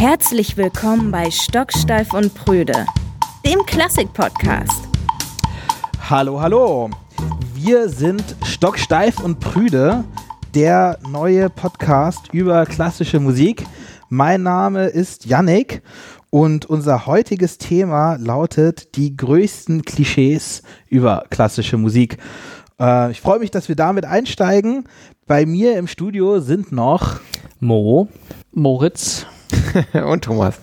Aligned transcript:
Herzlich 0.00 0.56
willkommen 0.56 1.10
bei 1.10 1.28
Stocksteif 1.28 2.14
und 2.14 2.32
Prüde, 2.32 2.86
dem 3.44 3.66
Klassik-Podcast. 3.66 4.84
Hallo, 6.08 6.40
hallo. 6.40 6.88
Wir 7.52 7.88
sind 7.88 8.22
Stocksteif 8.44 9.18
und 9.18 9.40
Prüde, 9.40 10.04
der 10.54 11.00
neue 11.10 11.50
Podcast 11.50 12.32
über 12.32 12.64
klassische 12.64 13.18
Musik. 13.18 13.66
Mein 14.08 14.44
Name 14.44 14.86
ist 14.86 15.26
Yannick 15.26 15.82
und 16.30 16.66
unser 16.66 17.06
heutiges 17.06 17.58
Thema 17.58 18.18
lautet 18.20 18.94
die 18.94 19.16
größten 19.16 19.82
Klischees 19.82 20.62
über 20.88 21.24
klassische 21.28 21.76
Musik. 21.76 22.18
Äh, 22.78 23.10
ich 23.10 23.20
freue 23.20 23.40
mich, 23.40 23.50
dass 23.50 23.68
wir 23.68 23.74
damit 23.74 24.04
einsteigen. 24.04 24.84
Bei 25.26 25.44
mir 25.44 25.76
im 25.76 25.88
Studio 25.88 26.38
sind 26.38 26.70
noch 26.70 27.18
Mo, 27.58 28.06
Moritz 28.52 29.26
und 30.06 30.24
Thomas. 30.24 30.54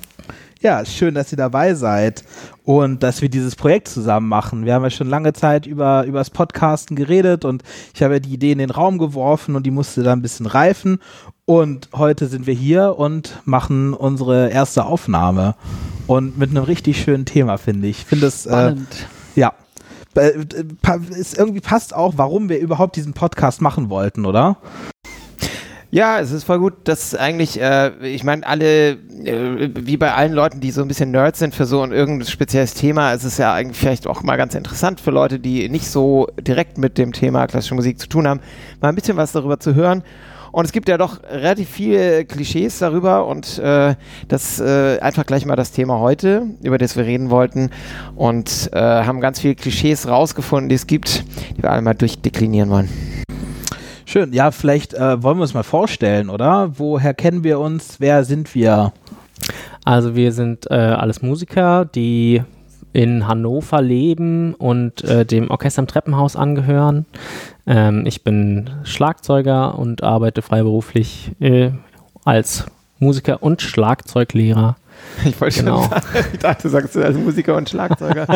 Ja, 0.62 0.84
schön, 0.84 1.14
dass 1.14 1.32
ihr 1.32 1.38
dabei 1.38 1.76
seid 1.76 2.24
und 2.64 3.04
dass 3.04 3.22
wir 3.22 3.30
dieses 3.30 3.56
Projekt 3.56 3.88
zusammen 3.88 4.28
machen. 4.28 4.66
Wir 4.66 4.74
haben 4.74 4.84
ja 4.84 4.90
schon 4.90 5.08
lange 5.08 5.34
Zeit 5.34 5.68
über, 5.68 6.06
über 6.06 6.18
das 6.18 6.32
Podcasten 6.32 6.96
geredet 6.96 7.46
und 7.46 7.62
ich 7.94 8.02
habe 8.02 8.16
ja 8.16 8.20
die 8.20 8.34
Idee 8.34 8.52
in 8.52 8.58
den 8.58 8.72
Raum 8.72 8.98
geworfen 8.98 9.56
und 9.56 9.64
die 9.64 9.72
musste 9.72 10.02
dann 10.02 10.20
ein 10.20 10.22
bisschen 10.24 10.48
reifen. 10.48 11.00
Und 11.46 11.90
heute 11.94 12.26
sind 12.26 12.48
wir 12.48 12.56
hier 12.56 12.98
und 12.98 13.40
machen 13.46 13.94
unsere 13.94 14.50
erste 14.50 14.86
Aufnahme. 14.86 15.54
Und 16.08 16.40
mit 16.40 16.50
einem 16.50 16.64
richtig 16.64 17.00
schönen 17.00 17.26
Thema, 17.26 17.58
finde 17.58 17.88
ich. 17.88 18.00
Ich 18.00 18.06
finde 18.06 18.26
es. 18.26 18.48
Äh, 18.48 18.76
ja. 19.36 19.54
Äh, 20.16 20.32
es 21.12 21.36
irgendwie 21.36 21.62
passt 21.62 21.94
auch, 21.94 22.14
warum 22.18 22.50
wir 22.50 22.58
überhaupt 22.60 22.96
diesen 22.96 23.14
Podcast 23.14 23.62
machen 23.62 23.90
wollten, 23.90 24.26
oder? 24.26 24.58
Ja, 25.95 26.20
es 26.20 26.34
ist 26.34 26.44
voll 26.44 26.59
gut, 26.59 26.73
dass 26.84 27.15
eigentlich, 27.15 27.57
äh, 27.62 27.90
ich 28.05 28.26
meine, 28.26 28.46
alle, 28.46 28.98
äh, 29.24 29.70
wie 29.76 29.96
bei 29.96 30.13
allen 30.13 30.34
Leuten, 30.34 30.60
die 30.60 30.71
so 30.71 30.82
ein 30.82 30.90
bisschen 30.90 31.12
Nerds 31.12 31.40
sind 31.40 31.55
für 31.55 31.63
so 31.63 31.82
ein 31.84 31.93
irgendein 31.93 32.27
spezielles 32.27 32.74
Thema, 32.74 33.13
ist 33.13 33.24
es 33.24 33.37
ja 33.37 33.54
eigentlich 33.54 33.77
vielleicht 33.77 34.05
auch 34.05 34.21
mal 34.21 34.35
ganz 34.35 34.55
interessant 34.55 34.99
für 34.99 35.12
Leute, 35.12 35.40
die 35.40 35.70
nicht 35.70 35.87
so 35.87 36.27
direkt 36.37 36.77
mit 36.77 36.98
dem 36.98 37.13
Thema 37.13 37.48
klassische 37.48 37.76
Musik 37.76 37.98
zu 37.98 38.10
tun 38.10 38.27
haben, 38.27 38.41
mal 38.82 38.90
ein 38.90 38.96
bisschen 38.96 39.15
was 39.15 39.32
darüber 39.32 39.57
zu 39.57 39.74
hören. 39.74 40.04
Und 40.52 40.65
es 40.65 40.74
gibt 40.74 40.90
ja 40.90 40.98
doch 40.98 41.24
relativ 41.24 41.70
viele 41.70 42.26
Klischees 42.26 42.77
darüber 42.80 43.26
und 43.26 43.57
äh, 43.59 43.96
das 44.27 44.59
äh, 44.59 44.99
einfach 44.99 45.26
gleich 45.26 45.46
mal 45.46 45.55
das 45.55 45.71
Thema 45.71 46.02
heute, 46.02 46.46
über 46.62 46.77
das 46.77 46.98
wir 46.98 47.05
reden 47.05 47.30
wollten 47.30 47.70
und 48.18 48.70
äh, 48.74 48.80
haben 48.82 49.21
ganz 49.21 49.40
viele 49.40 49.55
Klischees 49.55 50.09
rausgefunden, 50.09 50.68
die 50.68 50.76
es 50.76 50.87
gibt, 50.87 51.24
die 51.55 51.63
wir 51.63 51.71
alle 51.71 51.82
mal 51.82 51.93
durchdeklinieren 51.93 52.70
wollen. 52.70 52.90
Schön. 54.16 54.32
Ja, 54.32 54.52
vielleicht 54.52 54.94
äh, 54.94 55.21
wollen 55.21 55.40
wir 55.40 55.41
uns 55.41 55.54
mal 55.54 55.63
vorstellen, 55.63 56.30
oder? 56.30 56.80
Woher 56.80 57.13
kennen 57.13 57.44
wir 57.44 57.60
uns? 57.60 57.99
Wer 57.99 58.24
sind 58.24 58.55
wir? 58.55 58.94
Also 59.84 60.16
wir 60.16 60.32
sind 60.32 60.71
äh, 60.71 60.74
alles 60.74 61.21
Musiker, 61.21 61.84
die 61.84 62.41
in 62.93 63.27
Hannover 63.27 63.82
leben 63.82 64.53
und 64.53 65.03
äh, 65.03 65.25
dem 65.25 65.52
Orchester 65.52 65.81
im 65.81 65.88
Treppenhaus 65.88 66.38
angehören. 66.38 67.06
Ähm, 67.68 68.06
ich 68.06 68.24
bin 68.24 68.69
Schlagzeuger 68.86 69.78
und 69.78 70.02
arbeite 70.02 70.41
freiberuflich 70.41 71.34
äh, 71.41 71.72
als 72.24 72.68
Musiker 73.00 73.44
und 73.44 73.62
Schlagzeuglehrer. 73.62 74.78
Ich 75.25 75.40
wollte 75.41 75.59
genau. 75.59 75.81
schon 75.81 75.90
sagen, 75.90 76.06
ich 76.34 76.40
dachte, 76.40 76.63
du 76.63 76.69
sagst 76.69 76.96
als 76.96 77.18
Musiker 77.18 77.58
und 77.58 77.69
Schlagzeuger. 77.69 78.28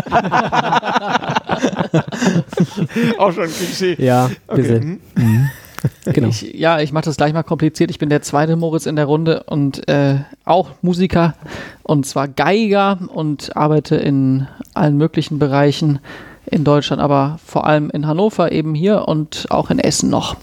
Auch 3.17 3.31
schon 3.31 3.44
ein 3.44 3.50
Klischee. 3.50 3.95
Ja, 3.97 4.30
okay. 4.50 4.81
Mhm. 4.81 5.00
Mhm. 5.16 5.50
Genau. 6.05 6.30
Ich, 6.30 6.41
ja, 6.41 6.80
ich 6.80 6.91
mache 6.91 7.05
das 7.05 7.17
gleich 7.17 7.33
mal 7.33 7.44
kompliziert. 7.44 7.91
Ich 7.91 7.99
bin 7.99 8.09
der 8.09 8.22
zweite 8.22 8.55
Moritz 8.55 8.85
in 8.85 8.95
der 8.95 9.05
Runde 9.05 9.44
und 9.44 9.88
äh, 9.88 10.19
auch 10.44 10.72
Musiker 10.81 11.35
und 11.83 12.05
zwar 12.05 12.27
Geiger 12.27 13.00
und 13.13 13.56
arbeite 13.56 13.95
in 13.95 14.47
allen 14.73 14.97
möglichen 14.97 15.40
Bereichen 15.40 16.00
in 16.45 16.63
Deutschland, 16.63 17.01
aber 17.01 17.40
vor 17.45 17.67
allem 17.67 17.90
in 17.91 18.07
Hannover 18.07 18.51
eben 18.51 18.73
hier 18.73 19.07
und 19.07 19.47
auch 19.50 19.69
in 19.69 19.79
Essen 19.79 20.09
noch 20.09 20.35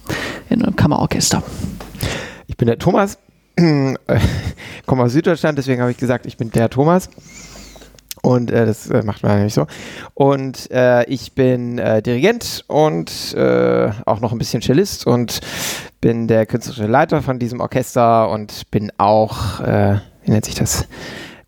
in 0.48 0.62
einem 0.62 0.76
Kammerorchester. 0.76 1.42
Ich 2.46 2.56
bin 2.56 2.66
der 2.66 2.78
Thomas, 2.78 3.18
komme 4.86 5.02
aus 5.02 5.12
Süddeutschland, 5.12 5.58
deswegen 5.58 5.80
habe 5.80 5.90
ich 5.90 5.96
gesagt, 5.96 6.26
ich 6.26 6.36
bin 6.36 6.50
der 6.50 6.70
Thomas. 6.70 7.10
Und 8.26 8.50
äh, 8.50 8.66
das 8.66 8.90
äh, 8.90 9.04
macht 9.04 9.22
man 9.22 9.36
nämlich 9.36 9.54
so. 9.54 9.68
Und 10.14 10.68
äh, 10.72 11.04
ich 11.04 11.34
bin 11.34 11.78
äh, 11.78 12.02
Dirigent 12.02 12.64
und 12.66 13.34
äh, 13.34 13.92
auch 14.04 14.18
noch 14.18 14.32
ein 14.32 14.38
bisschen 14.38 14.60
Cellist 14.60 15.06
und 15.06 15.38
bin 16.00 16.26
der 16.26 16.44
künstlerische 16.44 16.88
Leiter 16.88 17.22
von 17.22 17.38
diesem 17.38 17.60
Orchester 17.60 18.28
und 18.28 18.68
bin 18.72 18.90
auch, 18.98 19.60
wie 19.60 20.30
nennt 20.30 20.44
sich 20.44 20.54
das, 20.54 20.86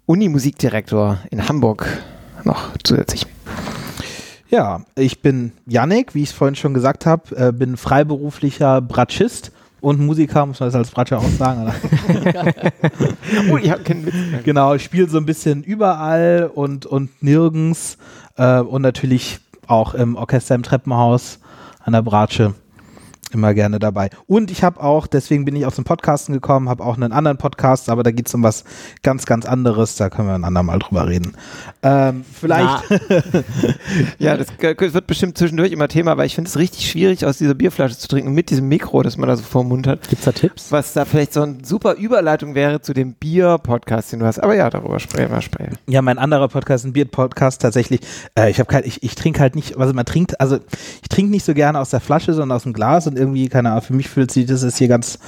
Unimusikdirektor 0.06 1.18
in 1.30 1.48
Hamburg 1.48 1.86
noch 2.44 2.70
zusätzlich. 2.82 3.26
Ja, 4.48 4.82
ich 4.96 5.20
bin 5.20 5.52
Yannick, 5.66 6.14
wie 6.14 6.22
ich 6.22 6.30
es 6.30 6.34
vorhin 6.34 6.56
schon 6.56 6.74
gesagt 6.74 7.06
habe, 7.06 7.52
bin 7.52 7.76
freiberuflicher 7.76 8.80
Bratschist 8.80 9.52
und 9.80 10.00
Musiker, 10.00 10.46
muss 10.46 10.60
man 10.60 10.68
das 10.68 10.74
als 10.74 10.90
Bratscher 10.90 11.18
auch 11.18 11.28
sagen. 11.28 11.72
oh, 13.50 13.56
ich 13.56 13.70
habe 13.70 13.82
keinen 13.82 14.06
Witz. 14.06 14.14
Genau, 14.44 14.74
ich 14.74 14.82
spiele 14.82 15.08
so 15.08 15.18
ein 15.18 15.26
bisschen 15.26 15.62
überall 15.62 16.50
und, 16.52 16.86
und 16.86 17.22
nirgends 17.22 17.98
äh, 18.36 18.60
und 18.60 18.82
natürlich 18.82 19.40
auch 19.66 19.94
im 19.94 20.16
Orchester 20.16 20.54
im 20.54 20.62
Treppenhaus 20.62 21.38
an 21.84 21.92
der 21.92 22.02
Bratsche 22.02 22.54
immer 23.34 23.54
gerne 23.54 23.78
dabei. 23.78 24.10
Und 24.26 24.50
ich 24.50 24.62
habe 24.62 24.80
auch, 24.80 25.06
deswegen 25.06 25.44
bin 25.44 25.56
ich 25.56 25.66
aus 25.66 25.76
dem 25.76 25.84
Podcasten 25.84 26.32
gekommen, 26.32 26.68
habe 26.68 26.84
auch 26.84 26.96
einen 26.96 27.12
anderen 27.12 27.38
Podcast, 27.38 27.88
aber 27.88 28.02
da 28.02 28.10
geht 28.10 28.28
es 28.28 28.34
um 28.34 28.42
was 28.42 28.64
ganz, 29.02 29.26
ganz 29.26 29.46
anderes. 29.46 29.96
Da 29.96 30.10
können 30.10 30.28
wir 30.28 30.34
ein 30.34 30.44
andermal 30.44 30.78
drüber 30.78 31.08
reden. 31.08 31.32
Ähm, 31.82 32.24
vielleicht. 32.32 32.84
ja, 34.18 34.36
das 34.36 34.48
wird 34.58 35.06
bestimmt 35.06 35.38
zwischendurch 35.38 35.72
immer 35.72 35.88
Thema, 35.88 36.16
weil 36.16 36.26
ich 36.26 36.34
finde 36.34 36.48
es 36.48 36.58
richtig 36.58 36.90
schwierig, 36.90 37.24
aus 37.26 37.38
dieser 37.38 37.54
Bierflasche 37.54 37.98
zu 37.98 38.08
trinken 38.08 38.32
mit 38.32 38.50
diesem 38.50 38.68
Mikro, 38.68 39.02
das 39.02 39.16
man 39.16 39.28
da 39.28 39.36
so 39.36 39.42
vor 39.42 39.62
dem 39.62 39.68
Mund 39.68 39.86
hat. 39.86 40.08
Gibt 40.08 40.20
es 40.20 40.24
da 40.24 40.32
Tipps? 40.32 40.72
Was 40.72 40.92
da 40.92 41.04
vielleicht 41.04 41.32
so 41.32 41.42
eine 41.42 41.58
super 41.62 41.94
Überleitung 41.94 42.54
wäre 42.54 42.80
zu 42.80 42.92
dem 42.92 43.14
Bier-Podcast, 43.14 44.12
den 44.12 44.20
du 44.20 44.26
hast. 44.26 44.38
Aber 44.40 44.54
ja, 44.54 44.70
darüber 44.70 44.98
sprechen 44.98 45.30
wir 45.30 45.42
später. 45.42 45.76
Ja, 45.86 46.02
mein 46.02 46.18
anderer 46.18 46.48
Podcast, 46.48 46.84
ein 46.84 46.92
Bier-Podcast 46.92 47.62
tatsächlich. 47.62 48.00
Äh, 48.38 48.50
ich 48.50 48.58
habe 48.58 48.68
kein, 48.68 48.84
ich, 48.84 49.02
ich 49.02 49.14
trinke 49.14 49.40
halt 49.40 49.54
nicht, 49.54 49.76
also 49.76 49.92
man 49.92 50.06
trinkt, 50.06 50.40
also 50.40 50.58
ich 51.02 51.08
trinke 51.08 51.30
nicht 51.30 51.44
so 51.44 51.54
gerne 51.54 51.78
aus 51.78 51.90
der 51.90 52.00
Flasche, 52.00 52.32
sondern 52.34 52.56
aus 52.56 52.62
dem 52.62 52.72
Glas 52.72 53.06
und 53.06 53.17
irgendwie, 53.18 53.48
keine 53.48 53.70
Ahnung, 53.70 53.82
für 53.82 53.94
mich 53.94 54.08
fühlt 54.08 54.30
sich 54.30 54.46
das 54.46 54.62
ist 54.62 54.78
hier 54.78 54.88
ganz 54.88 55.18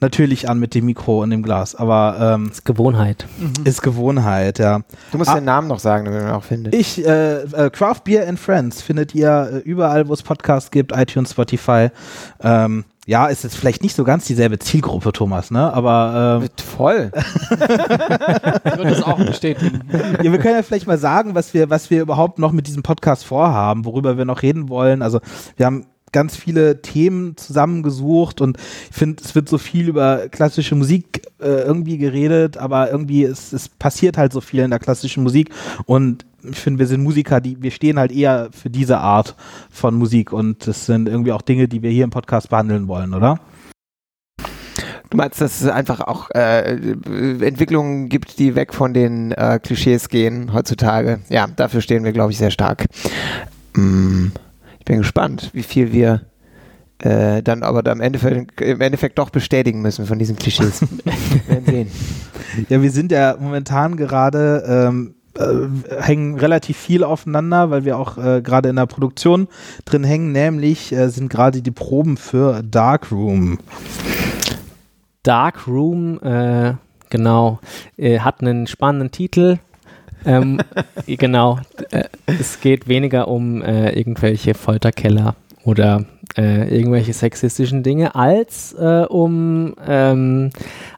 natürlich 0.00 0.48
an 0.48 0.58
mit 0.58 0.74
dem 0.74 0.86
Mikro 0.86 1.22
und 1.22 1.30
dem 1.30 1.42
Glas. 1.42 1.74
Aber 1.74 2.16
ähm, 2.20 2.50
ist 2.50 2.64
Gewohnheit. 2.64 3.26
Mhm. 3.38 3.66
Ist 3.66 3.82
Gewohnheit, 3.82 4.58
ja. 4.58 4.80
Du 5.12 5.18
musst 5.18 5.30
ah, 5.30 5.34
den 5.34 5.44
Namen 5.44 5.68
noch 5.68 5.78
sagen, 5.78 6.06
damit 6.06 6.22
man 6.22 6.32
auch 6.32 6.44
findet. 6.44 6.74
Ich, 6.74 7.04
äh, 7.04 7.42
äh, 7.42 7.70
Craft 7.70 8.02
Beer 8.04 8.28
and 8.28 8.38
Friends 8.38 8.82
findet 8.82 9.14
ihr 9.14 9.50
äh, 9.52 9.58
überall, 9.58 10.08
wo 10.08 10.12
es 10.12 10.22
Podcasts 10.22 10.70
gibt, 10.70 10.92
iTunes, 10.92 11.32
Spotify. 11.32 11.88
Ähm, 12.40 12.84
ja, 13.06 13.26
ist 13.26 13.42
jetzt 13.42 13.56
vielleicht 13.56 13.82
nicht 13.82 13.96
so 13.96 14.04
ganz 14.04 14.26
dieselbe 14.26 14.58
Zielgruppe, 14.58 15.12
Thomas, 15.12 15.50
ne? 15.50 15.72
Aber 15.72 16.40
ähm, 16.42 16.48
voll. 16.64 17.10
ich 17.14 17.58
würde 17.58 18.90
das 18.90 19.02
auch 19.02 19.18
bestätigen. 19.18 19.80
Ja, 20.22 20.30
wir 20.30 20.38
können 20.38 20.54
ja 20.54 20.62
vielleicht 20.62 20.86
mal 20.86 20.98
sagen, 20.98 21.34
was 21.34 21.52
wir, 21.52 21.70
was 21.70 21.90
wir 21.90 22.02
überhaupt 22.02 22.38
noch 22.38 22.52
mit 22.52 22.66
diesem 22.66 22.82
Podcast 22.82 23.24
vorhaben, 23.24 23.84
worüber 23.84 24.16
wir 24.16 24.26
noch 24.26 24.42
reden 24.42 24.68
wollen. 24.68 25.02
Also 25.02 25.20
wir 25.56 25.66
haben 25.66 25.86
ganz 26.12 26.36
viele 26.36 26.82
Themen 26.82 27.36
zusammengesucht 27.36 28.40
und 28.40 28.58
ich 28.90 28.96
finde, 28.96 29.22
es 29.22 29.34
wird 29.34 29.48
so 29.48 29.58
viel 29.58 29.88
über 29.88 30.28
klassische 30.28 30.74
Musik 30.74 31.22
äh, 31.40 31.62
irgendwie 31.62 31.98
geredet, 31.98 32.56
aber 32.56 32.90
irgendwie 32.90 33.24
es, 33.24 33.52
es 33.52 33.68
passiert 33.68 34.18
halt 34.18 34.32
so 34.32 34.40
viel 34.40 34.60
in 34.60 34.70
der 34.70 34.78
klassischen 34.78 35.22
Musik 35.22 35.50
und 35.86 36.24
ich 36.42 36.58
finde, 36.58 36.78
wir 36.78 36.86
sind 36.86 37.02
Musiker, 37.02 37.40
die 37.40 37.62
wir 37.62 37.70
stehen 37.70 37.98
halt 37.98 38.12
eher 38.12 38.48
für 38.52 38.70
diese 38.70 38.98
Art 38.98 39.36
von 39.70 39.94
Musik 39.94 40.32
und 40.32 40.66
das 40.66 40.86
sind 40.86 41.08
irgendwie 41.08 41.32
auch 41.32 41.42
Dinge, 41.42 41.68
die 41.68 41.82
wir 41.82 41.90
hier 41.90 42.04
im 42.04 42.10
Podcast 42.10 42.48
behandeln 42.48 42.88
wollen, 42.88 43.14
oder? 43.14 43.38
Du 45.10 45.16
meinst, 45.16 45.40
dass 45.40 45.60
es 45.60 45.68
einfach 45.68 46.00
auch 46.00 46.30
äh, 46.30 46.70
Entwicklungen 46.70 48.08
gibt, 48.08 48.38
die 48.38 48.54
weg 48.54 48.72
von 48.72 48.94
den 48.94 49.32
äh, 49.32 49.58
Klischees 49.60 50.08
gehen 50.08 50.52
heutzutage? 50.52 51.18
Ja, 51.28 51.48
dafür 51.48 51.80
stehen 51.80 52.04
wir, 52.04 52.12
glaube 52.12 52.30
ich, 52.30 52.38
sehr 52.38 52.52
stark. 52.52 52.86
Mm 53.74 54.28
ich 54.80 54.84
bin 54.84 54.98
gespannt, 54.98 55.50
wie 55.52 55.62
viel 55.62 55.92
wir 55.92 56.22
äh, 56.98 57.42
dann 57.42 57.62
aber 57.62 57.88
im 57.90 58.00
Endeffekt, 58.00 58.60
im 58.60 58.80
Endeffekt 58.80 59.18
doch 59.18 59.30
bestätigen 59.30 59.80
müssen 59.80 60.06
von 60.06 60.18
diesen 60.18 60.36
Klischees. 60.36 60.82
wir 61.04 61.46
werden 61.46 61.66
sehen. 61.66 61.90
Ja, 62.68 62.82
wir 62.82 62.90
sind 62.90 63.12
ja 63.12 63.36
momentan 63.38 63.96
gerade 63.96 64.64
ähm, 64.66 65.14
äh, 65.38 66.02
hängen 66.02 66.38
relativ 66.38 66.76
viel 66.76 67.04
aufeinander, 67.04 67.70
weil 67.70 67.84
wir 67.84 67.98
auch 67.98 68.18
äh, 68.18 68.42
gerade 68.42 68.68
in 68.68 68.76
der 68.76 68.86
Produktion 68.86 69.48
drin 69.84 70.04
hängen, 70.04 70.32
nämlich 70.32 70.92
äh, 70.92 71.08
sind 71.08 71.30
gerade 71.30 71.62
die 71.62 71.70
Proben 71.70 72.16
für 72.16 72.62
Darkroom. 72.62 73.58
Darkroom, 75.22 76.20
äh, 76.22 76.74
genau, 77.10 77.60
äh, 77.96 78.18
hat 78.18 78.40
einen 78.40 78.66
spannenden 78.66 79.10
Titel 79.10 79.58
ähm, 80.24 80.60
genau. 81.06 81.58
Äh, 81.90 82.04
es 82.26 82.60
geht 82.60 82.88
weniger 82.88 83.28
um 83.28 83.62
äh, 83.62 83.90
irgendwelche 83.90 84.54
Folterkeller 84.54 85.34
oder 85.64 86.04
äh, 86.36 86.74
irgendwelche 86.74 87.12
sexistischen 87.12 87.82
Dinge 87.82 88.14
als 88.14 88.72
äh, 88.74 89.04
um 89.08 89.74
ähm, 89.86 90.50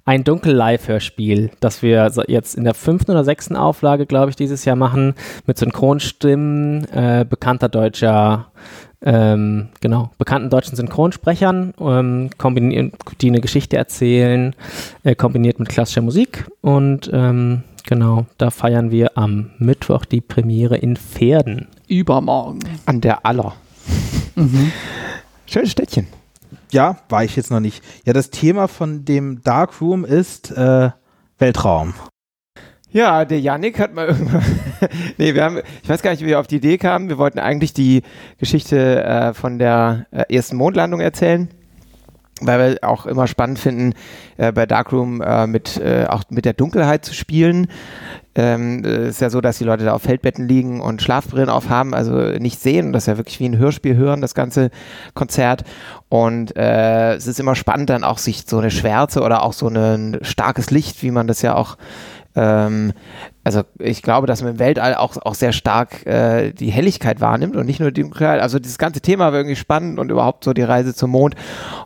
ein 0.05 0.25
Dunkel-Live-Hörspiel, 0.25 1.51
das 1.61 1.83
wir 1.83 2.11
jetzt 2.27 2.55
in 2.55 2.65
der 2.65 2.75
fünften 2.75 3.13
oder 3.13 3.25
sechsten 3.25 3.57
Auflage, 3.57 4.07
glaube 4.07 4.31
ich, 4.31 4.37
dieses 4.37 4.65
Jahr 4.65 4.77
machen, 4.77 5.15
mit 5.47 5.59
Synchronstimmen 5.59 6.85
äh, 6.93 7.25
bekannter 7.29 7.69
deutscher 7.69 8.47
ähm, 9.05 9.69
genau, 9.81 10.11
bekannten 10.19 10.49
deutschen 10.49 10.77
Synchronsprechern, 10.77 11.75
ähm, 11.81 12.31
die 13.21 13.29
eine 13.29 13.41
Geschichte 13.41 13.77
erzählen, 13.77 14.55
äh, 15.03 15.15
kombiniert 15.17 15.59
mit 15.59 15.69
klassischer 15.69 16.03
Musik. 16.03 16.47
Und 16.61 17.11
ähm, 17.13 17.65
genau, 17.85 18.27
da 18.39 18.51
feiern 18.51 18.91
wir 18.91 19.17
am 19.17 19.51
Mittwoch 19.59 20.05
die 20.05 20.21
Premiere 20.21 20.77
in 20.77 20.97
Pferden. 20.97 21.69
Übermorgen. 21.89 22.61
An 22.87 23.01
der 23.01 23.25
Aller. 23.27 23.55
Mhm. 24.35 24.73
Schönes 25.47 25.73
Städtchen. 25.73 26.07
Ja, 26.71 26.99
war 27.09 27.25
ich 27.25 27.37
jetzt 27.37 27.51
noch 27.51 27.61
nicht. 27.61 27.83
Ja, 28.05 28.13
das 28.13 28.31
Thema 28.31 28.69
von 28.69 29.05
dem 29.05 29.43
Darkroom 29.43 30.05
ist 30.05 30.51
äh, 30.53 30.91
Weltraum. 31.39 31.95
Ja, 32.91 33.25
der 33.25 33.41
Yannick 33.41 33.79
hat 33.79 33.95
mal 33.95 34.07
irgendwann. 34.09 34.45
nee, 35.19 35.35
wir 35.35 35.45
haben, 35.45 35.61
ich 35.83 35.89
weiß 35.89 36.03
gar 36.03 36.11
nicht, 36.13 36.23
wie 36.23 36.27
wir 36.27 36.41
auf 36.41 36.47
die 36.47 36.57
Idee 36.57 36.79
kamen. 36.79 37.09
Wir 37.09 37.19
wollten 37.19 37.39
eigentlich 37.39 37.73
die 37.75 38.03
Geschichte 38.39 39.03
äh, 39.05 39.35
von 39.35 39.59
der 39.59 40.07
äh, 40.11 40.35
ersten 40.35 40.57
Mondlandung 40.57 41.01
erzählen 41.01 41.49
weil 42.41 42.73
wir 42.73 42.89
auch 42.89 43.07
immer 43.07 43.27
spannend 43.27 43.59
finden, 43.59 43.95
äh, 44.37 44.53
bei 44.53 44.67
Darkroom 44.67 45.21
äh, 45.21 45.47
mit, 45.47 45.79
äh, 45.79 46.07
auch 46.09 46.25
mit 46.31 46.45
der 46.45 46.55
Dunkelheit 46.55 47.05
zu 47.05 47.15
spielen. 47.15 47.69
Ähm, 48.35 48.83
es 48.85 49.17
ist 49.17 49.21
ja 49.21 49.29
so, 49.29 49.41
dass 49.43 49.59
die 49.59 49.65
Leute 49.65 49.85
da 49.85 49.93
auf 49.93 50.03
Feldbetten 50.03 50.49
liegen 50.49 50.81
und 50.81 51.03
Schlafbrillen 51.03 51.51
aufhaben, 51.51 51.93
also 51.95 52.15
nicht 52.39 52.61
sehen. 52.61 52.93
Das 52.93 53.05
ist 53.05 53.09
ja 53.09 53.17
wirklich 53.19 53.41
wie 53.41 53.49
ein 53.49 53.59
Hörspiel 53.59 53.95
hören, 53.95 54.23
das 54.23 54.35
ganze 54.35 54.71
Konzert. 55.15 55.65
Und 56.09 56.57
äh, 56.57 57.15
es 57.15 57.27
ist 57.27 57.41
immer 57.41 57.55
spannend, 57.55 57.91
dann 57.91 58.05
auch 58.05 58.19
sich 58.19 58.45
so 58.47 58.59
eine 58.59 58.71
Schwärze 58.71 59.21
oder 59.21 59.43
auch 59.43 59.53
so 59.53 59.69
ein 59.69 60.19
starkes 60.23 60.71
Licht, 60.71 61.03
wie 61.03 61.11
man 61.11 61.27
das 61.27 61.43
ja 61.43 61.55
auch 61.55 61.77
ähm, 62.35 62.93
also 63.45 63.63
ich 63.79 64.03
glaube, 64.03 64.27
dass 64.27 64.43
man 64.43 64.53
im 64.53 64.59
Weltall 64.59 64.95
auch, 64.95 65.17
auch 65.17 65.35
sehr 65.35 65.53
stark 65.53 66.07
äh, 66.07 66.53
die 66.53 66.71
Helligkeit 66.71 67.21
wahrnimmt 67.21 67.57
und 67.57 67.67
nicht 67.67 67.81
nur 67.81 67.91
die 67.91 68.03
Dunkelheit. 68.03 68.41
Also 68.41 68.59
dieses 68.59 68.79
ganze 68.79 69.01
Thema 69.01 69.33
war 69.33 69.39
irgendwie 69.39 69.57
spannend 69.57 69.99
und 69.99 70.11
überhaupt 70.11 70.45
so 70.45 70.53
die 70.53 70.63
Reise 70.63 70.95
zum 70.95 71.11
Mond. 71.11 71.35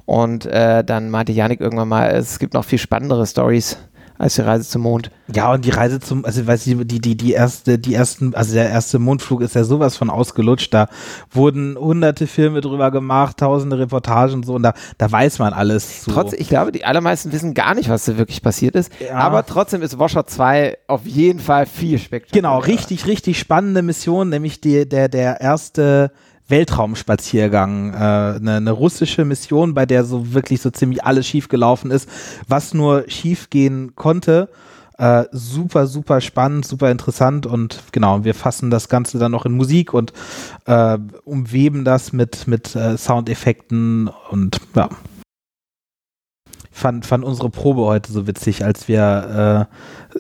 Und 0.05 0.47
äh, 0.47 0.85
dann 0.85 1.11
meinte 1.11 1.33
Janik 1.33 1.61
irgendwann 1.61 1.89
mal, 1.89 2.11
es 2.11 2.39
gibt 2.39 2.55
noch 2.55 2.65
viel 2.65 2.79
spannendere 2.79 3.27
Stories 3.27 3.79
als 4.19 4.35
die 4.37 4.43
Reise 4.43 4.69
zum 4.69 4.83
Mond. 4.83 5.11
Ja, 5.35 5.53
und 5.53 5.65
die 5.65 5.71
Reise 5.71 6.01
zum, 6.01 6.25
also 6.25 6.47
weiß 6.47 6.67
ich, 6.67 6.77
die, 6.87 7.01
die, 7.01 7.17
die 7.17 7.33
erste, 7.33 7.79
die 7.79 7.95
ersten, 7.95 8.35
also 8.35 8.55
der 8.55 8.71
erste 8.71 8.99
Mondflug 8.99 9.41
ist 9.41 9.55
ja 9.55 9.65
sowas 9.65 9.97
von 9.97 10.11
ausgelutscht. 10.11 10.73
Da 10.73 10.89
wurden 11.31 11.77
hunderte 11.79 12.27
Filme 12.27 12.61
drüber 12.61 12.91
gemacht, 12.91 13.39
tausende 13.39 13.79
Reportagen 13.79 14.35
und 14.35 14.47
so, 14.47 14.55
und 14.55 14.63
da, 14.63 14.75
da 14.99 15.11
weiß 15.11 15.39
man 15.39 15.53
alles. 15.53 16.05
So. 16.05 16.13
Trotz, 16.13 16.33
ich 16.33 16.49
glaube, 16.49 16.73
die 16.73 16.85
allermeisten 16.85 17.33
wissen 17.33 17.55
gar 17.55 17.75
nicht, 17.75 17.89
was 17.89 18.05
da 18.05 18.17
wirklich 18.17 18.43
passiert 18.43 18.77
ist. 18.77 18.93
Ja. 19.01 19.17
Aber 19.17 19.45
trotzdem 19.45 19.83
ist 19.83 19.99
Washer 19.99 20.27
2 20.27 20.79
auf 20.87 21.07
jeden 21.07 21.41
Fall 21.41 21.67
viel 21.67 21.99
spektakulär. 21.99 22.43
Genau, 22.43 22.59
richtig, 22.59 23.07
richtig 23.07 23.39
spannende 23.39 23.83
Mission, 23.83 24.29
nämlich 24.29 24.61
die, 24.61 24.89
der, 24.89 25.09
der 25.09 25.41
erste 25.41 26.13
Weltraumspaziergang, 26.49 27.93
äh, 27.93 27.97
eine, 27.97 28.57
eine 28.57 28.71
russische 28.71 29.25
Mission, 29.25 29.75
bei 29.75 29.87
der 29.87 30.05
so 30.05 30.33
wirklich 30.33 30.61
so 30.61 30.71
ziemlich 30.71 31.05
alles 31.05 31.27
schiefgelaufen 31.27 31.91
ist, 31.91 32.09
was 32.49 32.75
nur 32.75 33.05
schiefgehen 33.09 33.95
konnte. 33.97 34.49
Äh, 34.99 35.25
super, 35.31 35.87
super 35.87 36.21
spannend, 36.21 36.65
super 36.65 36.91
interessant 36.91 37.45
und 37.45 37.83
genau, 37.93 38.25
wir 38.25 38.35
fassen 38.35 38.71
das 38.71 38.89
Ganze 38.89 39.19
dann 39.19 39.33
noch 39.33 39.45
in 39.45 39.53
Musik 39.53 39.93
und 39.93 40.13
äh, 40.65 40.97
umweben 41.25 41.85
das 41.85 42.15
mit, 42.15 42.47
mit 42.47 42.75
äh, 42.75 42.97
Soundeffekten 42.97 44.09
und 44.31 44.59
ja 44.75 44.89
fand, 46.77 47.07
fand 47.07 47.25
unsere 47.25 47.49
Probe 47.49 47.83
heute 47.83 48.13
so 48.13 48.27
witzig, 48.27 48.65
als 48.65 48.87
wir 48.87 49.67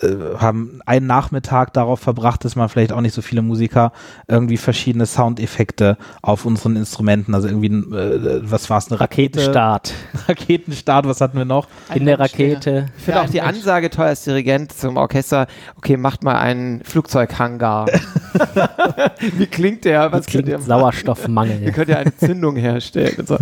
äh, 0.02 0.06
äh, 0.06 0.38
haben 0.38 0.80
einen 0.86 1.06
Nachmittag 1.06 1.74
darauf 1.74 2.00
verbracht, 2.00 2.44
dass 2.44 2.56
man 2.56 2.68
vielleicht 2.70 2.92
auch 2.92 3.02
nicht 3.02 3.14
so 3.14 3.20
viele 3.20 3.42
Musiker 3.42 3.92
irgendwie 4.26 4.56
verschiedene 4.56 5.04
Soundeffekte 5.04 5.98
auf 6.22 6.46
unseren 6.46 6.76
Instrumenten, 6.76 7.34
also 7.34 7.48
irgendwie, 7.48 7.68
äh, 7.94 8.40
was 8.42 8.70
war 8.70 8.78
es, 8.78 8.90
eine 8.90 9.00
Rakete? 9.00 9.38
Raketenstart. 9.38 9.92
Raketenstart, 10.28 11.06
was 11.06 11.20
hatten 11.20 11.36
wir 11.36 11.44
noch? 11.44 11.68
In 11.94 12.06
der 12.06 12.18
Rakete. 12.18 12.86
Ich 12.96 13.04
finde 13.04 13.20
auch 13.20 13.30
die 13.30 13.42
Ansage 13.42 13.90
toll 13.90 14.06
als 14.06 14.24
Dirigent 14.24 14.72
zum 14.72 14.96
Orchester, 14.96 15.46
okay, 15.76 15.98
macht 15.98 16.24
mal 16.24 16.36
einen 16.36 16.82
Flugzeughangar. 16.84 17.86
Wie 19.36 19.46
klingt 19.46 19.84
der? 19.84 20.10
Was 20.10 20.26
Wie 20.26 20.30
klingt 20.30 20.48
der 20.48 20.60
Sauerstoffmangel. 20.60 21.62
Ihr 21.62 21.72
könnt 21.72 21.90
ja 21.90 21.98
eine 21.98 22.16
Zündung 22.16 22.56
herstellen. 22.56 23.26
So. 23.26 23.36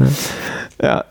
Ja, 0.82 1.04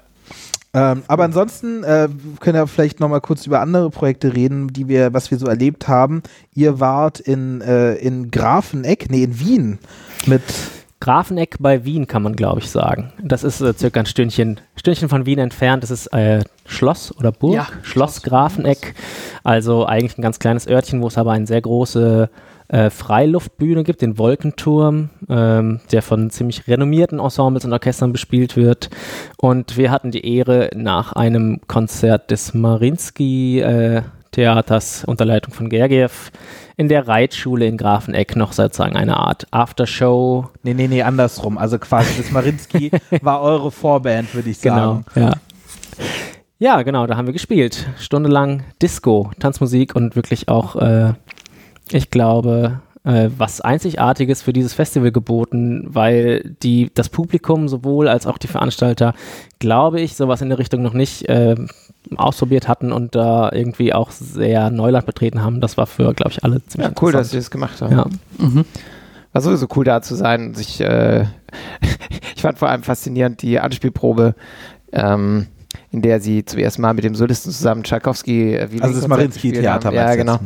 ähm, 0.74 1.04
aber 1.08 1.24
ansonsten 1.24 1.84
äh, 1.84 2.10
können 2.40 2.58
wir 2.58 2.68
vielleicht 2.68 3.00
noch 3.00 3.10
mal 3.10 3.22
kurz 3.22 3.46
über 3.46 3.62
andere 3.62 3.90
Projekte 3.90 4.36
reden, 4.36 4.70
die 4.70 4.88
wir, 4.88 5.14
was 5.14 5.30
wir 5.30 5.38
so 5.38 5.46
erlebt 5.46 5.88
haben. 5.88 6.24
Ihr 6.54 6.80
wart 6.80 7.20
in, 7.20 7.62
äh, 7.62 7.96
in 7.96 8.32
Grafeneck, 8.32 9.10
nee, 9.10 9.24
in 9.24 9.40
Wien 9.40 9.80
mit 10.26 10.42
Grafeneck 11.04 11.58
bei 11.60 11.84
Wien 11.84 12.08
kann 12.08 12.24
man, 12.24 12.34
glaube 12.34 12.62
ich, 12.62 12.72
sagen. 12.72 13.12
Das 13.22 13.44
ist 13.44 13.60
äh, 13.60 13.74
circa 13.74 14.00
ein 14.00 14.06
Stündchen, 14.06 14.62
Stündchen 14.78 15.10
von 15.10 15.26
Wien 15.26 15.38
entfernt. 15.38 15.84
Das 15.84 15.92
ist 15.92 16.08
äh, 16.14 16.46
Schloss 16.66 17.14
oder 17.18 17.34
Burg, 17.34 17.56
ja, 17.56 17.68
Schloss 17.82 18.22
Grafeneck. 18.22 18.96
Also 19.44 19.86
eigentlich 19.86 20.18
ein 20.18 20.22
ganz 20.22 20.40
kleines 20.40 20.66
Örtchen, 20.66 21.02
wo 21.02 21.08
es 21.08 21.18
aber 21.18 21.34
eine 21.34 21.46
sehr 21.46 21.62
große 21.62 22.30
äh, 22.74 22.90
Freiluftbühne 22.90 23.84
gibt, 23.84 24.02
den 24.02 24.18
Wolkenturm, 24.18 25.10
ähm, 25.30 25.80
der 25.92 26.02
von 26.02 26.32
ziemlich 26.32 26.68
renommierten 26.68 27.20
Ensembles 27.20 27.66
und 27.66 27.72
Orchestern 27.72 28.12
bespielt 28.12 28.58
wird. 28.58 28.90
Und 29.38 29.78
wir 29.78 29.92
hatten 29.92 30.10
die 30.10 30.26
Ehre, 30.36 30.72
nach 30.76 31.14
einem 31.14 31.62
Konzert 31.68 32.32
des 32.32 32.56
Marinsky 32.56 33.60
äh, 33.60 34.02
Theaters 34.32 35.06
unter 35.06 35.24
Leitung 35.24 35.54
von 35.54 35.70
Gergiev 35.70 36.32
in 36.76 36.88
der 36.88 37.08
Reitschule 37.08 37.68
in 37.68 37.78
Grafeneck 37.78 38.36
noch 38.36 38.54
sozusagen 38.54 38.96
eine 38.96 39.18
Art 39.18 39.46
Aftershow. 39.52 40.50
Nee, 40.64 40.74
nee, 40.74 40.88
nee, 40.88 41.04
andersrum. 41.04 41.60
Also 41.60 41.78
quasi 41.78 42.18
das 42.20 42.32
Marinsky 42.32 42.90
war 43.22 43.44
eure 43.44 43.70
Vorband, 43.70 44.34
würde 44.34 44.50
ich 44.50 44.58
sagen. 44.58 45.06
Genau, 45.14 45.28
ja. 45.28 45.34
Ja, 46.58 46.82
genau, 46.82 47.06
da 47.06 47.18
haben 47.18 47.28
wir 47.28 47.34
gespielt. 47.34 47.88
Stundenlang 48.00 48.64
Disco, 48.82 49.30
Tanzmusik 49.40 49.96
und 49.96 50.16
wirklich 50.16 50.48
auch 50.48 50.76
äh, 50.78 51.14
ich 51.92 52.10
glaube, 52.10 52.82
äh, 53.04 53.30
was 53.38 53.62
Einzigartiges 53.62 54.42
für 54.42 54.54
dieses 54.54 54.74
Festival 54.74 55.12
geboten, 55.12 55.86
weil 55.88 56.56
die, 56.64 56.90
das 56.94 57.10
Publikum 57.10 57.68
sowohl 57.68 58.08
als 58.08 58.26
auch 58.26 58.38
die 58.38 58.48
Veranstalter, 58.48 59.14
glaube 59.60 60.00
ich, 60.00 60.16
sowas 60.16 60.42
in 60.42 60.50
der 60.50 60.60
Richtung 60.60 60.82
noch 60.82 60.94
nicht 60.94 61.28
äh, 61.28 61.56
ausprobiert 62.16 62.68
hatten 62.68 62.92
und 62.92 63.16
da 63.16 63.52
irgendwie 63.52 63.94
auch 63.94 64.12
sehr 64.12 64.70
Neuland 64.70 65.06
betreten 65.06 65.42
haben. 65.42 65.62
Das 65.62 65.78
war 65.78 65.88
für, 65.88 66.14
glaube 66.14 66.32
ich, 66.32 66.44
alle 66.44 66.66
ziemlich 66.66 66.92
Ja, 66.92 66.96
cool, 67.02 67.12
dass 67.12 67.32
sie 67.32 67.38
das 67.38 67.52
gemacht 67.52 67.82
haben. 67.82 67.92
Ja. 67.92 68.06
Mhm. 68.38 68.66
War 69.34 69.42
sowieso 69.42 69.68
cool 69.76 69.84
da 69.84 70.02
zu 70.02 70.16
sein. 70.16 70.48
und 70.48 70.58
Sich, 70.58 70.80
äh, 70.80 71.26
ich 72.36 72.42
fand 72.42 72.60
vor 72.60 72.70
allem 72.70 72.84
faszinierend 72.84 73.42
die 73.42 73.60
Anspielprobe. 73.60 74.36
Ähm, 74.92 75.48
in 75.92 76.02
der 76.02 76.20
sie 76.20 76.44
zum 76.46 76.60
ersten 76.60 76.82
Mal 76.82 76.94
mit 76.94 77.04
dem 77.04 77.16
Solisten 77.16 77.52
zusammen 77.52 77.84
Tchaikovsky 77.84 78.56
äh, 78.56 78.68
Also 78.80 79.00
das 79.00 79.08
Marinsky-Theater. 79.08 79.94
Ja, 79.94 80.16
genau. 80.16 80.40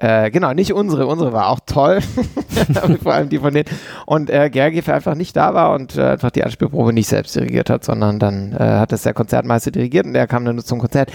Äh, 0.00 0.30
genau, 0.30 0.52
nicht 0.52 0.72
unsere. 0.72 1.08
Unsere 1.08 1.32
war 1.32 1.48
auch 1.48 1.58
toll. 1.66 1.98
Vor 3.02 3.12
allem 3.12 3.28
die 3.28 3.38
von 3.38 3.52
denen. 3.52 3.68
Und 4.06 4.30
äh, 4.30 4.48
Gergiev 4.48 4.88
einfach 4.88 5.16
nicht 5.16 5.36
da 5.36 5.54
war 5.54 5.74
und 5.74 5.96
äh, 5.96 6.02
einfach 6.02 6.30
die 6.30 6.44
Anspielprobe 6.44 6.92
nicht 6.92 7.08
selbst 7.08 7.34
dirigiert 7.34 7.68
hat, 7.68 7.84
sondern 7.84 8.20
dann 8.20 8.52
äh, 8.52 8.58
hat 8.58 8.92
es 8.92 9.02
der 9.02 9.12
Konzertmeister 9.12 9.72
dirigiert 9.72 10.06
und 10.06 10.12
der 10.12 10.28
kam 10.28 10.44
dann 10.44 10.54
nur 10.54 10.64
zum 10.64 10.78
Konzert. 10.78 11.10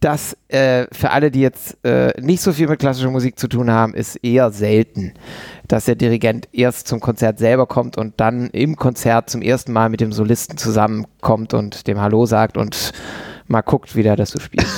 Das 0.00 0.36
äh, 0.48 0.86
für 0.92 1.10
alle, 1.10 1.30
die 1.30 1.40
jetzt 1.40 1.82
äh, 1.84 2.12
nicht 2.20 2.42
so 2.42 2.52
viel 2.52 2.68
mit 2.68 2.78
klassischer 2.78 3.10
Musik 3.10 3.38
zu 3.38 3.48
tun 3.48 3.70
haben, 3.70 3.94
ist 3.94 4.16
eher 4.16 4.50
selten, 4.50 5.14
dass 5.66 5.86
der 5.86 5.94
Dirigent 5.94 6.48
erst 6.52 6.86
zum 6.86 7.00
Konzert 7.00 7.38
selber 7.38 7.66
kommt 7.66 7.96
und 7.96 8.20
dann 8.20 8.50
im 8.50 8.76
Konzert 8.76 9.30
zum 9.30 9.40
ersten 9.40 9.72
Mal 9.72 9.88
mit 9.88 10.02
dem 10.02 10.12
Solisten 10.12 10.58
zusammenkommt 10.58 11.54
und 11.54 11.86
dem 11.86 11.98
Hallo 11.98 12.26
sagt 12.26 12.58
und 12.58 12.92
mal 13.46 13.62
guckt, 13.62 13.96
wie 13.96 14.02
der 14.02 14.16
das 14.16 14.30
so 14.30 14.38
spielt. 14.38 14.66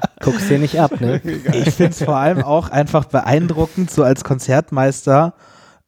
Guckst 0.20 0.50
dir 0.50 0.58
nicht 0.58 0.78
ab, 0.78 1.00
ne? 1.00 1.20
Ich 1.52 1.74
finde 1.74 1.92
es 1.92 2.02
vor 2.02 2.16
allem 2.16 2.42
auch 2.42 2.68
einfach 2.68 3.06
beeindruckend, 3.06 3.90
so 3.90 4.02
als 4.02 4.22
Konzertmeister, 4.22 5.34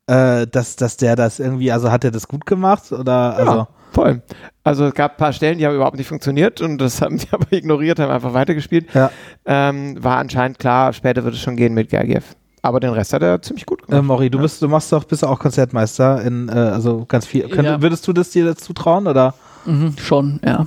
äh, 0.07 0.47
dass, 0.47 0.77
dass 0.77 0.97
der 0.97 1.17
das 1.17 1.39
irgendwie, 1.39 1.71
also 1.71 1.91
hat 1.93 2.05
er 2.05 2.11
das 2.11 2.29
gut 2.29 2.47
gemacht 2.47 2.93
oder 2.93 3.37
also. 3.37 3.53
Ja, 3.53 3.69
voll. 3.93 4.23
Also 4.65 4.87
es 4.87 4.95
gab 4.95 5.12
ein 5.12 5.17
paar 5.19 5.33
Stellen, 5.33 5.59
die 5.59 5.67
haben 5.67 5.75
überhaupt 5.75 5.99
nicht 5.99 6.09
funktioniert 6.09 6.61
und 6.61 6.79
das 6.79 7.03
haben 7.03 7.19
die 7.19 7.29
aber 7.33 7.53
ignoriert, 7.53 7.99
haben 7.99 8.11
einfach 8.11 8.33
weitergespielt. 8.33 8.93
Ja. 8.95 9.11
Ähm, 9.45 10.03
war 10.03 10.17
anscheinend 10.17 10.59
klar, 10.59 10.93
später 10.93 11.25
wird 11.25 11.35
es 11.35 11.41
schon 11.41 11.57
gehen 11.57 11.75
mit 11.75 11.91
Gergiev. 11.91 12.35
Aber 12.62 12.79
den 12.79 12.91
Rest 12.91 13.12
hat 13.12 13.23
er 13.23 13.43
ziemlich 13.43 13.67
gut 13.67 13.87
gemacht. 13.87 13.99
Äh, 13.99 14.03
Mori, 14.03 14.31
du 14.31 14.39
bist, 14.39 14.62
du 14.62 14.69
machst 14.69 14.93
doch, 14.93 15.05
bist 15.05 15.25
auch 15.25 15.39
Konzertmeister 15.39 16.23
in, 16.23 16.49
äh, 16.49 16.53
also 16.53 17.05
ganz 17.07 17.27
viel. 17.27 17.49
Könnt, 17.49 17.67
ja. 17.67 17.83
Würdest 17.83 18.07
du 18.07 18.12
das 18.12 18.31
dir 18.31 18.45
dazu 18.45 18.73
trauen 18.73 19.09
oder? 19.09 19.35
Mhm, 19.67 19.97
schon, 19.99 20.41
ja. 20.45 20.67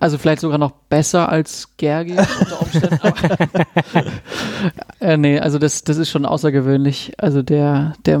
Also 0.00 0.18
vielleicht 0.18 0.40
sogar 0.40 0.58
noch 0.58 0.72
besser 0.72 1.28
als 1.28 1.68
Gergi 1.76 2.16
unter 2.40 2.60
Umständen. 2.60 3.00
äh, 5.00 5.16
nee, 5.16 5.40
also 5.40 5.58
das, 5.58 5.84
das 5.84 5.96
ist 5.96 6.10
schon 6.10 6.26
außergewöhnlich. 6.26 7.14
Also 7.18 7.42
der, 7.42 7.94
der, 8.04 8.20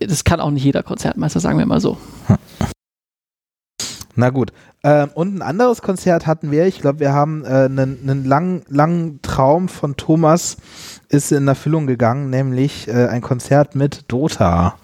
das 0.00 0.24
kann 0.24 0.40
auch 0.40 0.50
nicht 0.50 0.64
jeder 0.64 0.82
Konzertmeister, 0.82 1.40
sagen 1.40 1.58
wir 1.58 1.66
mal 1.66 1.80
so. 1.80 1.98
Na 4.16 4.30
gut. 4.30 4.52
Ähm, 4.82 5.10
und 5.14 5.36
ein 5.36 5.42
anderes 5.42 5.82
Konzert 5.82 6.26
hatten 6.26 6.50
wir. 6.50 6.66
Ich 6.66 6.80
glaube, 6.80 7.00
wir 7.00 7.12
haben 7.12 7.44
einen 7.44 8.08
äh, 8.08 8.28
langen, 8.28 8.62
langen 8.68 9.22
Traum 9.22 9.68
von 9.68 9.96
Thomas 9.96 10.56
ist 11.08 11.32
in 11.32 11.46
Erfüllung 11.46 11.86
gegangen, 11.86 12.30
nämlich 12.30 12.88
äh, 12.88 13.06
ein 13.06 13.20
Konzert 13.20 13.74
mit 13.74 14.04
Dota. 14.08 14.76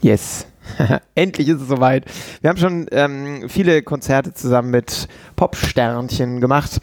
Yes. 0.00 0.46
Endlich 1.14 1.48
ist 1.48 1.60
es 1.60 1.68
soweit. 1.68 2.04
Wir 2.40 2.50
haben 2.50 2.56
schon 2.56 2.86
ähm, 2.92 3.48
viele 3.48 3.82
Konzerte 3.82 4.34
zusammen 4.34 4.70
mit 4.70 5.08
Popsternchen 5.36 6.40
gemacht 6.40 6.78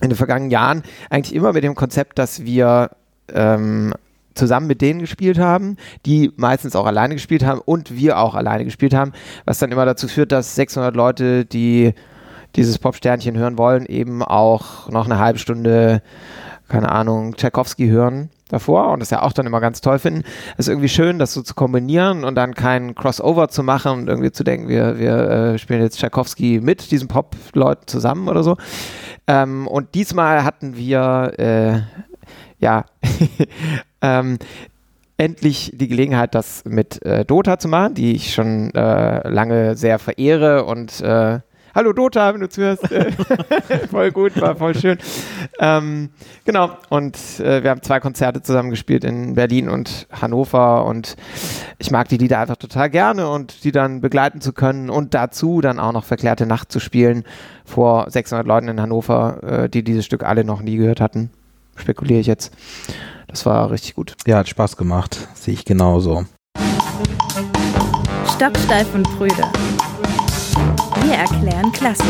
in 0.00 0.10
den 0.10 0.16
vergangenen 0.16 0.50
Jahren. 0.50 0.82
Eigentlich 1.10 1.34
immer 1.34 1.52
mit 1.52 1.64
dem 1.64 1.74
Konzept, 1.74 2.18
dass 2.18 2.44
wir 2.44 2.90
ähm, 3.32 3.94
zusammen 4.34 4.66
mit 4.66 4.80
denen 4.80 5.00
gespielt 5.00 5.38
haben, 5.38 5.76
die 6.06 6.32
meistens 6.36 6.76
auch 6.76 6.86
alleine 6.86 7.14
gespielt 7.14 7.44
haben 7.44 7.60
und 7.60 7.96
wir 7.96 8.18
auch 8.18 8.34
alleine 8.34 8.64
gespielt 8.64 8.94
haben, 8.94 9.12
was 9.44 9.58
dann 9.58 9.72
immer 9.72 9.84
dazu 9.84 10.08
führt, 10.08 10.32
dass 10.32 10.54
600 10.54 10.94
Leute, 10.96 11.44
die 11.44 11.94
dieses 12.56 12.78
Popsternchen 12.78 13.36
hören 13.36 13.58
wollen, 13.58 13.86
eben 13.86 14.22
auch 14.22 14.88
noch 14.90 15.06
eine 15.06 15.18
halbe 15.18 15.38
Stunde, 15.38 16.02
keine 16.72 16.90
Ahnung, 16.90 17.36
Tchaikovsky 17.36 17.88
hören 17.88 18.30
davor 18.48 18.92
und 18.92 19.00
das 19.00 19.10
ja 19.10 19.20
auch 19.20 19.34
dann 19.34 19.44
immer 19.44 19.60
ganz 19.60 19.82
toll 19.82 19.98
finden. 19.98 20.22
Es 20.56 20.60
ist 20.60 20.68
irgendwie 20.68 20.88
schön, 20.88 21.18
das 21.18 21.34
so 21.34 21.42
zu 21.42 21.52
kombinieren 21.52 22.24
und 22.24 22.34
dann 22.34 22.54
kein 22.54 22.94
Crossover 22.94 23.48
zu 23.48 23.62
machen 23.62 23.92
und 23.92 24.08
irgendwie 24.08 24.32
zu 24.32 24.42
denken, 24.42 24.68
wir, 24.68 24.98
wir 24.98 25.18
äh, 25.18 25.58
spielen 25.58 25.82
jetzt 25.82 25.98
Tchaikovsky 25.98 26.60
mit 26.62 26.90
diesen 26.90 27.08
Pop-Leuten 27.08 27.86
zusammen 27.88 28.26
oder 28.26 28.42
so. 28.42 28.56
Ähm, 29.26 29.66
und 29.66 29.94
diesmal 29.94 30.44
hatten 30.44 30.74
wir 30.74 31.34
äh, 31.38 31.80
ja 32.58 32.86
ähm, 34.00 34.38
endlich 35.18 35.72
die 35.74 35.88
Gelegenheit, 35.88 36.34
das 36.34 36.64
mit 36.64 37.04
äh, 37.04 37.26
Dota 37.26 37.58
zu 37.58 37.68
machen, 37.68 37.92
die 37.92 38.12
ich 38.12 38.32
schon 38.32 38.74
äh, 38.74 39.28
lange 39.28 39.76
sehr 39.76 39.98
verehre 39.98 40.64
und 40.64 41.02
äh, 41.02 41.40
Hallo 41.74 41.94
Dota, 41.94 42.34
wenn 42.34 42.40
du 42.40 42.50
zuhörst. 42.50 42.86
voll 43.90 44.12
gut, 44.12 44.38
war 44.38 44.56
voll 44.56 44.74
schön. 44.74 44.98
Ähm, 45.58 46.10
genau, 46.44 46.76
und 46.90 47.16
äh, 47.40 47.62
wir 47.62 47.70
haben 47.70 47.82
zwei 47.82 47.98
Konzerte 47.98 48.42
zusammen 48.42 48.68
gespielt 48.68 49.04
in 49.04 49.34
Berlin 49.34 49.70
und 49.70 50.06
Hannover 50.12 50.84
und 50.84 51.16
ich 51.78 51.90
mag 51.90 52.08
die 52.08 52.18
Lieder 52.18 52.40
einfach 52.40 52.56
total 52.56 52.90
gerne 52.90 53.28
und 53.28 53.64
die 53.64 53.72
dann 53.72 54.02
begleiten 54.02 54.42
zu 54.42 54.52
können 54.52 54.90
und 54.90 55.14
dazu 55.14 55.62
dann 55.62 55.80
auch 55.80 55.92
noch 55.92 56.04
Verklärte 56.04 56.44
Nacht 56.44 56.70
zu 56.70 56.78
spielen 56.78 57.24
vor 57.64 58.10
600 58.10 58.46
Leuten 58.46 58.68
in 58.68 58.80
Hannover, 58.80 59.42
äh, 59.42 59.68
die 59.70 59.82
dieses 59.82 60.04
Stück 60.04 60.24
alle 60.24 60.44
noch 60.44 60.60
nie 60.60 60.76
gehört 60.76 61.00
hatten. 61.00 61.30
Spekuliere 61.76 62.20
ich 62.20 62.26
jetzt. 62.26 62.52
Das 63.28 63.46
war 63.46 63.70
richtig 63.70 63.94
gut. 63.94 64.14
Ja, 64.26 64.36
hat 64.38 64.48
Spaß 64.48 64.76
gemacht. 64.76 65.26
Sehe 65.32 65.54
ich 65.54 65.64
genauso. 65.64 66.26
Stocksteif 68.36 68.94
und 68.94 69.04
Brüder. 69.16 69.50
Wir 71.04 71.14
erklären 71.14 71.72
Klassik. 71.72 72.06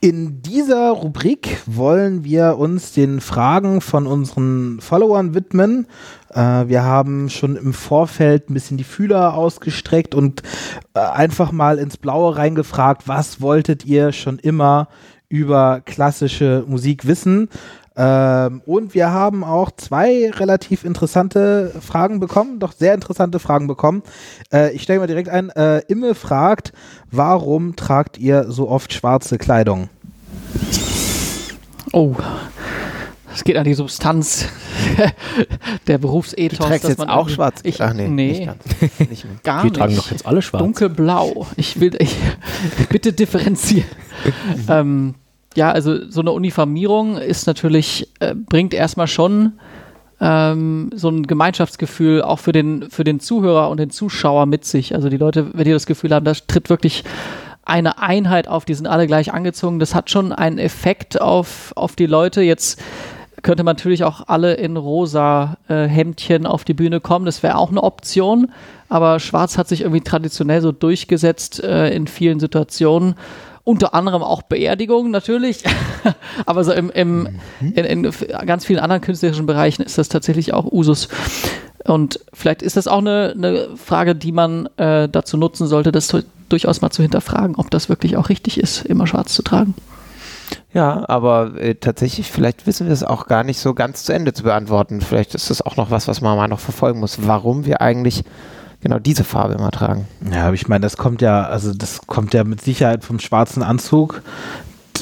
In 0.00 0.42
dieser 0.42 0.90
Rubrik 0.90 1.62
wollen 1.64 2.24
wir 2.24 2.58
uns 2.58 2.92
den 2.92 3.20
Fragen 3.20 3.80
von 3.80 4.06
unseren 4.06 4.80
Followern 4.80 5.34
widmen. 5.34 5.86
Äh, 6.28 6.68
wir 6.68 6.82
haben 6.82 7.30
schon 7.30 7.56
im 7.56 7.72
Vorfeld 7.72 8.50
ein 8.50 8.54
bisschen 8.54 8.76
die 8.76 8.84
Fühler 8.84 9.34
ausgestreckt 9.34 10.14
und 10.14 10.42
äh, 10.94 11.00
einfach 11.00 11.52
mal 11.52 11.78
ins 11.78 11.96
Blaue 11.96 12.36
reingefragt, 12.36 13.08
was 13.08 13.40
wolltet 13.40 13.86
ihr 13.86 14.12
schon 14.12 14.38
immer 14.38 14.88
über 15.28 15.80
klassische 15.80 16.64
Musik 16.66 17.06
wissen? 17.06 17.48
Ähm, 17.96 18.62
und 18.64 18.94
wir 18.94 19.10
haben 19.10 19.44
auch 19.44 19.70
zwei 19.70 20.30
relativ 20.30 20.84
interessante 20.84 21.72
Fragen 21.80 22.20
bekommen, 22.20 22.58
doch 22.58 22.72
sehr 22.72 22.94
interessante 22.94 23.38
Fragen 23.38 23.66
bekommen. 23.66 24.02
Äh, 24.52 24.72
ich 24.72 24.82
stelle 24.82 25.00
mal 25.00 25.06
direkt 25.06 25.28
ein. 25.28 25.50
Äh, 25.50 25.80
Imme 25.88 26.14
fragt, 26.14 26.72
warum 27.10 27.76
tragt 27.76 28.18
ihr 28.18 28.50
so 28.50 28.68
oft 28.68 28.92
schwarze 28.92 29.38
Kleidung? 29.38 29.88
Oh, 31.92 32.14
es 33.34 33.44
geht 33.44 33.56
an 33.56 33.64
die 33.64 33.74
Substanz 33.74 34.48
der 35.86 35.98
Berufsethos. 35.98 36.58
Du 36.58 36.64
trägst 36.64 36.88
jetzt 36.88 37.08
auch 37.08 37.28
schwarz? 37.28 37.60
Ich, 37.62 37.80
Ach 37.82 37.92
nee, 37.92 38.08
nee. 38.08 38.32
Nicht 38.32 38.46
ganz. 38.46 38.90
nicht 39.10 39.24
mehr. 39.24 39.34
Gar 39.42 39.58
Wir 39.58 39.64
nicht. 39.64 39.76
tragen 39.76 39.96
doch 39.96 40.10
jetzt 40.10 40.26
alle 40.26 40.42
schwarz. 40.42 40.62
Dunkelblau. 40.62 41.46
Ich 41.56 41.80
will, 41.80 41.92
ich, 41.98 42.16
bitte 42.88 43.12
differenzieren. 43.12 43.88
ähm, 44.68 45.14
ja, 45.56 45.70
also 45.70 46.08
so 46.08 46.20
eine 46.20 46.32
Uniformierung 46.32 47.16
ist 47.16 47.46
natürlich, 47.46 48.08
äh, 48.20 48.34
bringt 48.34 48.74
erstmal 48.74 49.06
schon 49.06 49.52
ähm, 50.20 50.90
so 50.94 51.08
ein 51.08 51.26
Gemeinschaftsgefühl 51.26 52.22
auch 52.22 52.38
für 52.38 52.52
den, 52.52 52.90
für 52.90 53.04
den 53.04 53.20
Zuhörer 53.20 53.70
und 53.70 53.78
den 53.78 53.90
Zuschauer 53.90 54.46
mit 54.46 54.64
sich. 54.64 54.94
Also 54.94 55.08
die 55.08 55.16
Leute, 55.16 55.50
wenn 55.52 55.64
die 55.64 55.72
das 55.72 55.86
Gefühl 55.86 56.14
haben, 56.14 56.24
da 56.24 56.32
tritt 56.32 56.70
wirklich 56.70 57.04
eine 57.64 57.98
Einheit 57.98 58.48
auf, 58.48 58.64
die 58.64 58.74
sind 58.74 58.86
alle 58.86 59.06
gleich 59.06 59.32
angezogen, 59.32 59.78
das 59.78 59.94
hat 59.94 60.10
schon 60.10 60.32
einen 60.32 60.58
Effekt 60.58 61.20
auf, 61.20 61.72
auf 61.76 61.96
die 61.96 62.06
Leute. 62.06 62.42
Jetzt 62.42 62.80
könnte 63.42 63.64
man 63.64 63.76
natürlich 63.76 64.04
auch 64.04 64.28
alle 64.28 64.54
in 64.54 64.76
rosa 64.76 65.56
äh, 65.68 65.86
Hemdchen 65.86 66.46
auf 66.46 66.64
die 66.64 66.74
Bühne 66.74 67.00
kommen. 67.00 67.26
Das 67.26 67.42
wäre 67.42 67.56
auch 67.56 67.70
eine 67.70 67.82
Option. 67.82 68.52
Aber 68.88 69.18
Schwarz 69.18 69.58
hat 69.58 69.68
sich 69.68 69.80
irgendwie 69.80 70.02
traditionell 70.02 70.60
so 70.60 70.70
durchgesetzt 70.70 71.62
äh, 71.62 71.90
in 71.94 72.06
vielen 72.06 72.38
Situationen 72.40 73.14
unter 73.64 73.94
anderem 73.94 74.22
auch 74.22 74.42
Beerdigungen 74.42 75.10
natürlich, 75.12 75.64
aber 76.46 76.64
so 76.64 76.72
im, 76.72 76.90
im, 76.90 77.28
mhm. 77.60 77.72
in, 77.74 78.04
in, 78.04 78.12
ganz 78.46 78.64
vielen 78.64 78.80
anderen 78.80 79.02
künstlerischen 79.02 79.46
Bereichen 79.46 79.82
ist 79.82 79.98
das 79.98 80.08
tatsächlich 80.08 80.52
auch 80.52 80.70
Usus. 80.70 81.08
Und 81.84 82.20
vielleicht 82.32 82.62
ist 82.62 82.76
das 82.76 82.86
auch 82.86 82.98
eine, 82.98 83.34
eine 83.36 83.76
Frage, 83.76 84.14
die 84.14 84.32
man 84.32 84.66
äh, 84.76 85.08
dazu 85.08 85.36
nutzen 85.36 85.66
sollte, 85.66 85.92
das 85.92 86.14
durchaus 86.48 86.80
mal 86.80 86.90
zu 86.90 87.02
hinterfragen, 87.02 87.56
ob 87.56 87.70
das 87.70 87.88
wirklich 87.88 88.16
auch 88.16 88.28
richtig 88.28 88.58
ist, 88.58 88.84
immer 88.84 89.06
schwarz 89.06 89.32
zu 89.32 89.42
tragen. 89.42 89.74
Ja, 90.74 91.04
aber 91.08 91.54
äh, 91.58 91.74
tatsächlich, 91.74 92.30
vielleicht 92.30 92.66
wissen 92.66 92.86
wir 92.86 92.92
es 92.92 93.02
auch 93.02 93.26
gar 93.26 93.44
nicht 93.44 93.58
so 93.58 93.74
ganz 93.74 94.04
zu 94.04 94.12
Ende 94.12 94.32
zu 94.32 94.42
beantworten. 94.42 95.00
Vielleicht 95.00 95.34
ist 95.34 95.50
das 95.50 95.62
auch 95.62 95.76
noch 95.76 95.90
was, 95.90 96.08
was 96.08 96.20
man 96.20 96.36
mal 96.36 96.48
noch 96.48 96.60
verfolgen 96.60 97.00
muss, 97.00 97.26
warum 97.26 97.66
wir 97.66 97.80
eigentlich 97.80 98.24
genau 98.82 98.98
diese 98.98 99.24
Farbe 99.24 99.54
immer 99.54 99.70
tragen. 99.70 100.06
Ja, 100.30 100.44
aber 100.46 100.54
ich 100.54 100.68
meine, 100.68 100.82
das 100.82 100.96
kommt 100.96 101.22
ja, 101.22 101.44
also 101.44 101.72
das 101.72 102.06
kommt 102.06 102.34
ja 102.34 102.44
mit 102.44 102.60
Sicherheit 102.60 103.04
vom 103.04 103.18
schwarzen 103.18 103.62
Anzug 103.62 104.22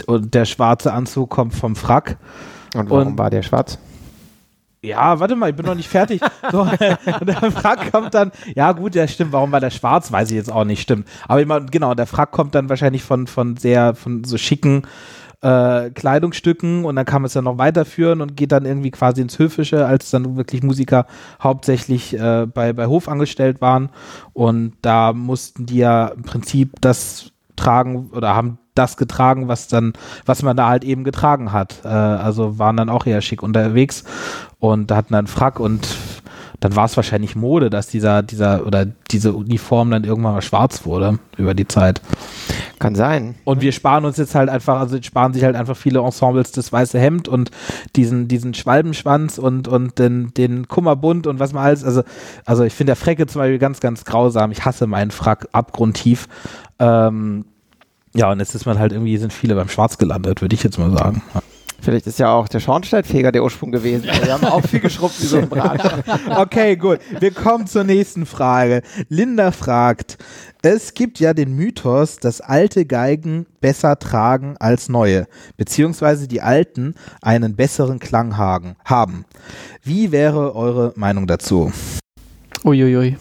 und 0.07 0.35
der 0.35 0.45
schwarze 0.45 0.93
Anzug 0.93 1.31
kommt 1.31 1.55
vom 1.55 1.77
Frack. 1.77 2.17
Und 2.75 2.91
warum 2.91 3.09
und, 3.09 3.19
war 3.19 3.31
der 3.31 3.43
schwarz? 3.43 3.79
Ja, 4.83 5.21
warte 5.21 5.37
mal, 5.37 5.51
ich 5.51 5.57
bin 5.57 5.67
noch 5.67 5.75
nicht 5.75 5.89
fertig. 5.89 6.23
So, 6.51 6.65
der 7.21 7.51
Frack 7.51 7.93
kommt 7.93 8.15
dann, 8.15 8.33
ja 8.55 8.73
gut, 8.73 8.95
der 8.95 9.09
stimmt, 9.09 9.33
warum 9.33 9.53
war 9.53 9.61
der 9.61 9.71
schwarz, 9.71 10.11
weiß 10.11 10.31
ich 10.31 10.37
jetzt 10.37 10.51
auch 10.51 10.65
nicht, 10.65 10.81
stimmt. 10.81 11.07
Aber 11.29 11.41
ich 11.41 11.47
meine, 11.47 11.67
genau, 11.67 11.95
der 11.95 12.07
Frack 12.07 12.31
kommt 12.31 12.55
dann 12.55 12.69
wahrscheinlich 12.69 13.03
von, 13.03 13.27
von 13.27 13.57
sehr, 13.57 13.95
von 13.95 14.25
so 14.25 14.39
schicken 14.39 14.83
äh, 15.42 15.90
Kleidungsstücken 15.90 16.85
und 16.85 16.97
dann 16.97 17.04
kann 17.04 17.23
man 17.23 17.26
es 17.26 17.35
ja 17.35 17.42
noch 17.42 17.59
weiterführen 17.59 18.20
und 18.20 18.37
geht 18.37 18.52
dann 18.52 18.66
irgendwie 18.66 18.90
quasi 18.90 19.23
ins 19.23 19.38
Höfische, 19.38 19.87
als 19.87 20.11
dann 20.11 20.37
wirklich 20.37 20.62
Musiker 20.62 21.06
hauptsächlich 21.42 22.18
äh, 22.18 22.47
bei, 22.47 22.73
bei 22.73 22.87
Hof 22.87 23.09
angestellt 23.09 23.61
waren. 23.61 23.90
Und 24.32 24.75
da 24.82 25.12
mussten 25.12 25.66
die 25.66 25.78
ja 25.78 26.09
im 26.09 26.23
Prinzip 26.23 26.80
das 26.80 27.32
tragen 27.56 28.11
oder 28.12 28.35
haben 28.35 28.59
das 28.75 28.97
getragen, 28.97 29.49
was 29.49 29.68
dann, 29.68 29.92
was 30.26 30.42
man 30.42 30.56
da 30.56 30.68
halt 30.68 30.85
eben 30.85 31.04
getragen 31.04 31.52
hat. 31.52 31.80
Äh, 31.85 31.88
also 31.88 32.59
waren 32.59 32.76
dann 32.76 32.88
auch 32.88 33.06
eher 33.06 33.20
schick 33.20 33.42
unterwegs 33.42 34.04
und 34.59 34.92
hatten 34.92 35.12
dann 35.12 35.26
Frack 35.26 35.61
und 35.61 35.87
dann 36.61 36.76
war 36.76 36.85
es 36.85 36.97
wahrscheinlich 36.97 37.35
Mode, 37.35 37.71
dass 37.71 37.87
dieser, 37.87 38.23
dieser 38.23 38.67
oder 38.67 38.87
diese 39.11 39.33
Uniform 39.33 39.90
dann 39.90 40.05
irgendwann 40.05 40.35
mal 40.35 40.43
schwarz 40.43 40.85
wurde 40.85 41.19
über 41.38 41.55
die 41.55 41.67
Zeit. 41.67 42.02
Kann 42.79 42.95
sein. 42.95 43.35
Und 43.45 43.62
wir 43.62 43.73
sparen 43.73 44.05
uns 44.05 44.19
jetzt 44.19 44.35
halt 44.35 44.50
einfach, 44.50 44.79
also 44.79 45.00
sparen 45.02 45.33
sich 45.33 45.43
halt 45.43 45.57
einfach 45.57 45.76
viele 45.76 46.00
Ensembles 46.00 46.52
das 46.52 46.71
weiße 46.73 46.99
Hemd 46.99 47.29
und 47.29 47.50
diesen, 47.97 48.29
diesen 48.29 48.52
Schwalbenschwanz 48.55 49.38
und, 49.38 49.69
und 49.69 49.99
den, 49.99 50.33
den 50.35 50.69
Kummerbund 50.69 51.26
und 51.26 51.40
was 51.40 51.52
man 51.52 51.64
alles, 51.64 51.83
also, 51.83 52.02
also 52.45 52.64
ich 52.64 52.75
finde 52.75 52.90
der 52.90 52.97
Frecke 52.97 53.26
zum 53.26 53.40
Beispiel 53.40 53.59
ganz, 53.59 53.81
ganz 53.81 54.05
grausam. 54.05 54.52
Ich 54.52 54.64
hasse 54.64 54.87
meinen 54.87 55.11
Frack 55.11 55.49
abgrundtief. 55.52 56.29
Ähm, 56.79 57.47
ja, 58.14 58.31
und 58.31 58.38
jetzt 58.38 58.55
ist 58.55 58.67
man 58.67 58.79
halt 58.79 58.93
irgendwie, 58.93 59.17
sind 59.17 59.33
viele 59.33 59.55
beim 59.55 59.69
Schwarz 59.69 59.97
gelandet, 59.97 60.43
würde 60.43 60.55
ich 60.55 60.62
jetzt 60.62 60.79
mal 60.79 60.90
sagen. 60.90 61.23
Vielleicht 61.81 62.07
ist 62.07 62.19
ja 62.19 62.33
auch 62.33 62.49
der 62.49 62.61
Schornsteinfeger 62.61 63.33
der 63.33 63.43
Ursprung 63.43 63.73
gewesen. 63.73 64.05
Wir 64.05 64.33
haben 64.33 64.45
auch 64.45 64.65
viel 64.65 64.81
geschrubbt 64.81 65.21
wie 65.21 65.27
so 65.27 65.39
ein 65.39 65.49
Brat. 65.49 66.05
okay, 66.37 66.77
gut. 66.77 67.01
Wir 67.19 67.31
kommen 67.31 67.67
zur 67.67 67.85
nächsten 67.85 68.27
Frage. 68.27 68.83
Linda 69.09 69.51
fragt, 69.51 70.19
es 70.63 70.93
gibt 70.93 71.21
ja 71.21 71.33
den 71.33 71.55
Mythos, 71.57 72.19
dass 72.19 72.41
alte 72.41 72.85
Geigen 72.85 73.47
besser 73.61 73.99
tragen 73.99 74.57
als 74.59 74.89
neue, 74.91 75.27
beziehungsweise 75.57 76.29
die 76.29 76.43
alten 76.43 76.95
einen 77.23 77.57
besseren 77.57 77.99
Klang 77.99 78.37
haben. 78.37 79.25
Wie 79.83 80.13
wäre 80.13 80.55
eure 80.55 80.93
Meinung 80.97 81.27
dazu? 81.27 81.73
Uiuiui. 82.65 83.17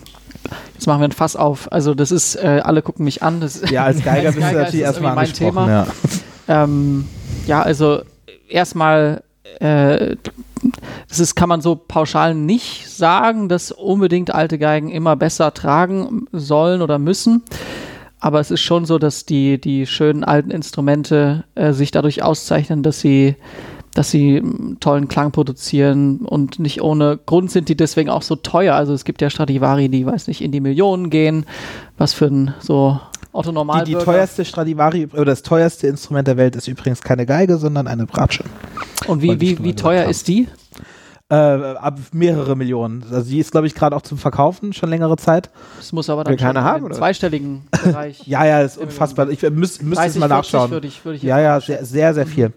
Jetzt 0.73 0.87
machen 0.87 1.01
wir 1.01 1.07
ein 1.07 1.13
Fass 1.13 1.35
auf. 1.35 1.71
Also 1.71 1.93
das 1.93 2.11
ist, 2.11 2.35
äh, 2.35 2.61
alle 2.63 2.81
gucken 2.81 3.05
mich 3.05 3.23
an. 3.23 3.39
Das 3.39 3.69
ja, 3.69 3.85
als 3.85 3.97
Geiger, 4.03 4.27
als 4.27 4.35
bist 4.35 4.51
du 4.51 4.55
natürlich 4.55 4.81
erstmal 4.81 5.15
mein 5.15 5.31
Thema. 5.31 5.69
Ja. 5.69 6.63
Ähm, 6.63 7.07
ja, 7.45 7.61
also 7.61 8.01
erstmal, 8.49 9.23
äh, 9.59 10.15
das 11.07 11.19
ist, 11.19 11.35
kann 11.35 11.49
man 11.49 11.61
so 11.61 11.75
pauschal 11.75 12.35
nicht 12.35 12.89
sagen, 12.89 13.49
dass 13.49 13.71
unbedingt 13.71 14.33
alte 14.33 14.57
Geigen 14.57 14.89
immer 14.89 15.15
besser 15.15 15.53
tragen 15.53 16.25
sollen 16.31 16.81
oder 16.81 16.99
müssen. 16.99 17.43
Aber 18.19 18.39
es 18.39 18.51
ist 18.51 18.61
schon 18.61 18.85
so, 18.85 18.99
dass 18.99 19.25
die, 19.25 19.59
die 19.59 19.85
schönen 19.85 20.23
alten 20.23 20.51
Instrumente 20.51 21.45
äh, 21.55 21.71
sich 21.71 21.91
dadurch 21.91 22.21
auszeichnen, 22.21 22.83
dass 22.83 22.99
sie, 22.99 23.35
dass 23.93 24.11
sie 24.11 24.43
tollen 24.81 25.07
Klang 25.07 25.31
produzieren 25.31 26.19
und 26.25 26.59
nicht 26.59 26.81
ohne 26.81 27.17
Grund 27.25 27.49
sind 27.49 27.69
die 27.69 27.77
deswegen 27.77 28.09
auch 28.09 28.21
so 28.21 28.35
teuer. 28.35 28.75
Also 28.75 28.93
es 28.93 29.05
gibt 29.05 29.21
ja 29.21 29.29
Stradivari, 29.29 29.87
die, 29.87 30.05
weiß 30.05 30.27
nicht, 30.27 30.41
in 30.41 30.51
die 30.51 30.59
Millionen 30.59 31.09
gehen, 31.09 31.45
was 31.97 32.13
für 32.13 32.25
ein 32.25 32.53
so 32.59 32.99
Otto 33.39 33.53
Normal. 33.53 33.85
Die, 33.85 33.95
die 33.95 34.03
teuerste 34.03 34.43
Stradivari 34.43 35.07
oder 35.13 35.25
das 35.25 35.43
teuerste 35.43 35.87
Instrument 35.87 36.27
der 36.27 36.35
Welt 36.35 36.57
ist 36.57 36.67
übrigens 36.67 37.01
keine 37.01 37.25
Geige, 37.25 37.57
sondern 37.57 37.87
eine 37.87 38.05
Bratsche. 38.05 38.43
Und 39.07 39.21
wie, 39.21 39.39
wie, 39.39 39.63
wie 39.63 39.73
teuer 39.75 40.09
ist 40.09 40.27
die? 40.27 40.49
Äh, 41.31 41.35
ab 41.35 41.99
mehrere 42.11 42.57
Millionen. 42.57 43.05
Also 43.11 43.29
die 43.29 43.39
ist, 43.39 43.51
glaube 43.51 43.67
ich, 43.67 43.75
gerade 43.75 43.95
auch 43.95 44.01
zum 44.01 44.17
Verkaufen 44.17 44.73
schon 44.73 44.89
längere 44.89 45.15
Zeit. 45.15 45.51
Das 45.77 45.93
muss 45.93 46.09
aber 46.09 46.25
dann 46.25 46.37
schon 46.37 46.57
haben, 46.57 46.79
im 46.79 46.85
oder? 46.85 46.95
zweistelligen 46.95 47.61
Bereich. 47.83 48.27
Ja, 48.27 48.45
ja, 48.45 48.61
ist 48.61 48.77
unfassbar. 48.77 49.29
Ich 49.29 49.41
müsste 49.43 49.85
müsst 49.85 50.01
es 50.01 50.13
30, 50.13 50.19
mal 50.19 50.27
40 50.27 50.29
nachschauen. 50.29 50.71
würde 50.71 50.87
ich, 50.87 51.05
würde 51.05 51.17
ich 51.17 51.23
ja, 51.23 51.39
ja, 51.39 51.61
sehr, 51.61 51.85
sehr, 51.85 52.13
sehr 52.13 52.25
viel. 52.25 52.51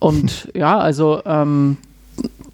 Und 0.00 0.48
ja, 0.54 0.78
also 0.78 1.20
ähm, 1.24 1.76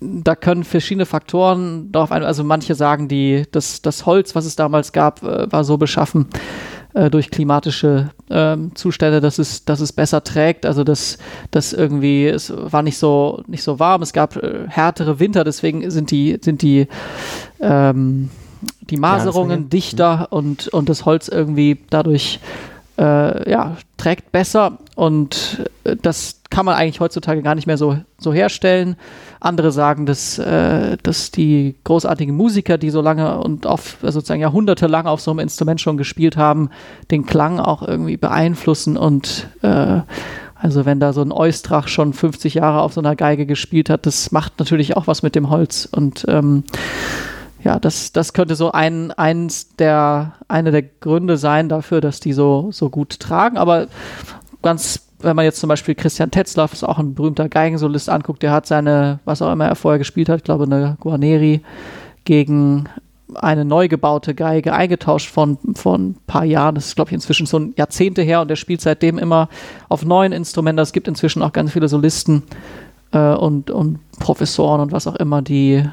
da 0.00 0.36
können 0.36 0.64
verschiedene 0.64 1.06
Faktoren 1.06 1.90
darauf 1.92 2.12
ein. 2.12 2.22
Also 2.22 2.44
manche 2.44 2.74
sagen, 2.74 3.08
die, 3.08 3.44
das, 3.50 3.82
das 3.82 4.06
Holz, 4.06 4.34
was 4.34 4.44
es 4.44 4.56
damals 4.56 4.92
gab, 4.92 5.22
äh, 5.22 5.50
war 5.50 5.64
so 5.64 5.76
beschaffen 5.76 6.26
äh, 6.94 7.10
durch 7.10 7.30
klimatische 7.30 8.10
ähm, 8.30 8.74
Zustände, 8.74 9.20
dass 9.20 9.38
es, 9.38 9.64
dass 9.64 9.80
es 9.80 9.92
besser 9.92 10.22
trägt. 10.22 10.66
Also 10.66 10.84
dass 10.84 11.18
das 11.50 11.72
irgendwie, 11.72 12.26
es 12.26 12.52
war 12.56 12.82
nicht 12.82 12.98
so, 12.98 13.42
nicht 13.46 13.62
so 13.62 13.78
warm, 13.78 14.02
es 14.02 14.12
gab 14.12 14.36
äh, 14.36 14.66
härtere 14.68 15.18
Winter, 15.18 15.44
deswegen 15.44 15.90
sind 15.90 16.10
die, 16.10 16.38
sind 16.40 16.62
die 16.62 16.86
ähm, 17.60 18.30
die 18.90 18.96
Maserungen 18.96 19.68
dichter 19.68 20.28
und, 20.30 20.68
und 20.68 20.88
das 20.88 21.04
Holz 21.04 21.28
irgendwie 21.28 21.78
dadurch 21.90 22.40
äh, 22.98 23.50
ja, 23.50 23.76
trägt 23.96 24.32
besser 24.32 24.78
und 24.96 25.64
äh, 25.84 25.96
das 26.00 26.40
kann 26.50 26.66
man 26.66 26.74
eigentlich 26.74 27.00
heutzutage 27.00 27.42
gar 27.42 27.54
nicht 27.54 27.66
mehr 27.66 27.76
so, 27.76 27.98
so 28.18 28.32
herstellen. 28.32 28.96
Andere 29.38 29.70
sagen, 29.70 30.06
dass, 30.06 30.38
äh, 30.38 30.96
dass 31.02 31.30
die 31.30 31.76
großartigen 31.84 32.34
Musiker, 32.34 32.78
die 32.78 32.90
so 32.90 33.00
lange 33.00 33.38
und 33.38 33.66
auf 33.66 33.98
also 34.02 34.18
sozusagen 34.18 34.40
jahrhundertelang 34.40 35.06
auf 35.06 35.20
so 35.20 35.30
einem 35.30 35.40
Instrument 35.40 35.80
schon 35.80 35.96
gespielt 35.96 36.36
haben, 36.36 36.70
den 37.10 37.26
Klang 37.26 37.60
auch 37.60 37.86
irgendwie 37.86 38.16
beeinflussen 38.16 38.96
und 38.96 39.48
äh, 39.62 40.00
also 40.60 40.84
wenn 40.84 40.98
da 40.98 41.12
so 41.12 41.22
ein 41.22 41.30
Eustrach 41.30 41.86
schon 41.86 42.12
50 42.12 42.54
Jahre 42.54 42.80
auf 42.80 42.92
so 42.92 43.00
einer 43.00 43.14
Geige 43.14 43.46
gespielt 43.46 43.90
hat, 43.90 44.06
das 44.06 44.32
macht 44.32 44.58
natürlich 44.58 44.96
auch 44.96 45.06
was 45.06 45.22
mit 45.22 45.36
dem 45.36 45.50
Holz 45.50 45.88
und 45.90 46.24
ähm, 46.28 46.64
ja, 47.64 47.78
das, 47.78 48.12
das 48.12 48.32
könnte 48.32 48.54
so 48.54 48.72
ein, 48.72 49.10
eins 49.12 49.74
der, 49.76 50.34
eine 50.46 50.70
der 50.70 50.82
Gründe 50.82 51.36
sein 51.36 51.68
dafür, 51.68 52.00
dass 52.00 52.20
die 52.20 52.32
so, 52.32 52.70
so 52.70 52.88
gut 52.88 53.18
tragen. 53.18 53.56
Aber 53.56 53.88
ganz, 54.62 55.08
wenn 55.20 55.34
man 55.34 55.44
jetzt 55.44 55.60
zum 55.60 55.68
Beispiel 55.68 55.94
Christian 55.94 56.30
Tetzlaff, 56.30 56.72
ist 56.72 56.84
auch 56.84 56.98
ein 56.98 57.14
berühmter 57.14 57.48
Geigensolist, 57.48 58.08
anguckt, 58.08 58.42
der 58.42 58.52
hat 58.52 58.66
seine, 58.66 59.18
was 59.24 59.42
auch 59.42 59.52
immer 59.52 59.66
er 59.66 59.74
vorher 59.74 59.98
gespielt 59.98 60.28
hat, 60.28 60.38
ich 60.38 60.44
glaube 60.44 60.64
eine 60.64 60.96
Guarneri, 61.00 61.62
gegen 62.24 62.88
eine 63.34 63.64
neu 63.64 63.88
gebaute 63.88 64.34
Geige 64.34 64.72
eingetauscht 64.72 65.28
von, 65.30 65.58
von 65.74 66.10
ein 66.10 66.16
paar 66.26 66.44
Jahren. 66.44 66.74
Das 66.74 66.86
ist, 66.86 66.96
glaube 66.96 67.10
ich, 67.10 67.14
inzwischen 67.14 67.46
so 67.46 67.58
ein 67.58 67.74
Jahrzehnte 67.76 68.22
her 68.22 68.40
und 68.40 68.50
er 68.50 68.56
spielt 68.56 68.80
seitdem 68.80 69.18
immer 69.18 69.48
auf 69.88 70.04
neuen 70.04 70.32
Instrumenten. 70.32 70.82
Es 70.82 70.92
gibt 70.92 71.08
inzwischen 71.08 71.42
auch 71.42 71.52
ganz 71.52 71.72
viele 71.72 71.88
Solisten 71.88 72.44
äh, 73.12 73.34
und, 73.34 73.70
und 73.70 73.98
Professoren 74.18 74.80
und 74.80 74.92
was 74.92 75.06
auch 75.06 75.16
immer, 75.16 75.42
die 75.42 75.84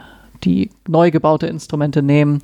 die 0.46 0.70
neu 0.88 1.12
gebaute 1.12 1.48
Instrumente 1.48 2.02
nehmen. 2.02 2.42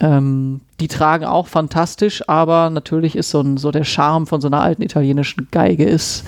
Ähm, 0.00 0.60
die 0.80 0.88
tragen 0.88 1.24
auch 1.24 1.46
fantastisch, 1.46 2.28
aber 2.28 2.70
natürlich 2.70 3.16
ist 3.16 3.30
so, 3.30 3.40
ein, 3.40 3.56
so 3.56 3.70
der 3.70 3.84
Charme 3.84 4.26
von 4.26 4.40
so 4.40 4.48
einer 4.48 4.60
alten 4.60 4.82
italienischen 4.82 5.48
Geige 5.50 5.84
ist 5.84 6.24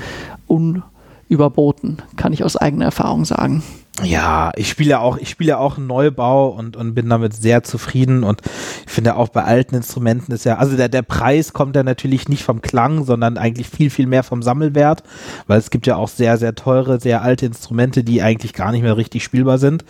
unüberboten, 0.47 1.99
kann 2.17 2.33
ich 2.33 2.45
aus 2.45 2.57
eigener 2.57 2.85
Erfahrung 2.87 3.25
sagen. 3.25 3.63
Ja, 4.03 4.51
ich 4.57 4.69
spiele 4.69 4.91
ja 4.91 4.99
auch, 4.99 5.19
ich 5.19 5.31
spiele 5.31 5.51
ja 5.51 5.59
auch 5.59 5.79
einen 5.79 5.87
Neubau 5.87 6.49
und, 6.49 6.77
und 6.77 6.95
bin 6.95 7.09
damit 7.09 7.33
sehr 7.33 7.63
zufrieden 7.63 8.25
und 8.25 8.41
ich 8.85 8.93
finde 8.93 9.15
auch 9.15 9.29
bei 9.29 9.45
alten 9.45 9.77
Instrumenten 9.77 10.33
ist 10.33 10.45
ja, 10.45 10.57
also 10.59 10.77
der, 10.77 10.89
der 10.89 11.03
Preis 11.03 11.53
kommt 11.53 11.77
ja 11.77 11.85
natürlich 11.85 12.29
nicht 12.29 12.43
vom 12.43 12.61
Klang, 12.61 13.05
sondern 13.05 13.39
eigentlich 13.39 13.69
viel, 13.69 13.91
viel 13.91 14.09
mehr 14.09 14.25
vom 14.25 14.43
Sammelwert, 14.43 15.05
weil 15.47 15.61
es 15.61 15.71
gibt 15.71 15.87
ja 15.87 15.95
auch 15.95 16.09
sehr, 16.09 16.39
sehr 16.39 16.57
teure, 16.57 16.99
sehr 16.99 17.23
alte 17.23 17.47
Instrumente, 17.47 18.03
die 18.03 18.21
eigentlich 18.21 18.53
gar 18.53 18.73
nicht 18.73 18.83
mehr 18.83 18.97
richtig 18.97 19.23
spielbar 19.23 19.59
sind. 19.59 19.85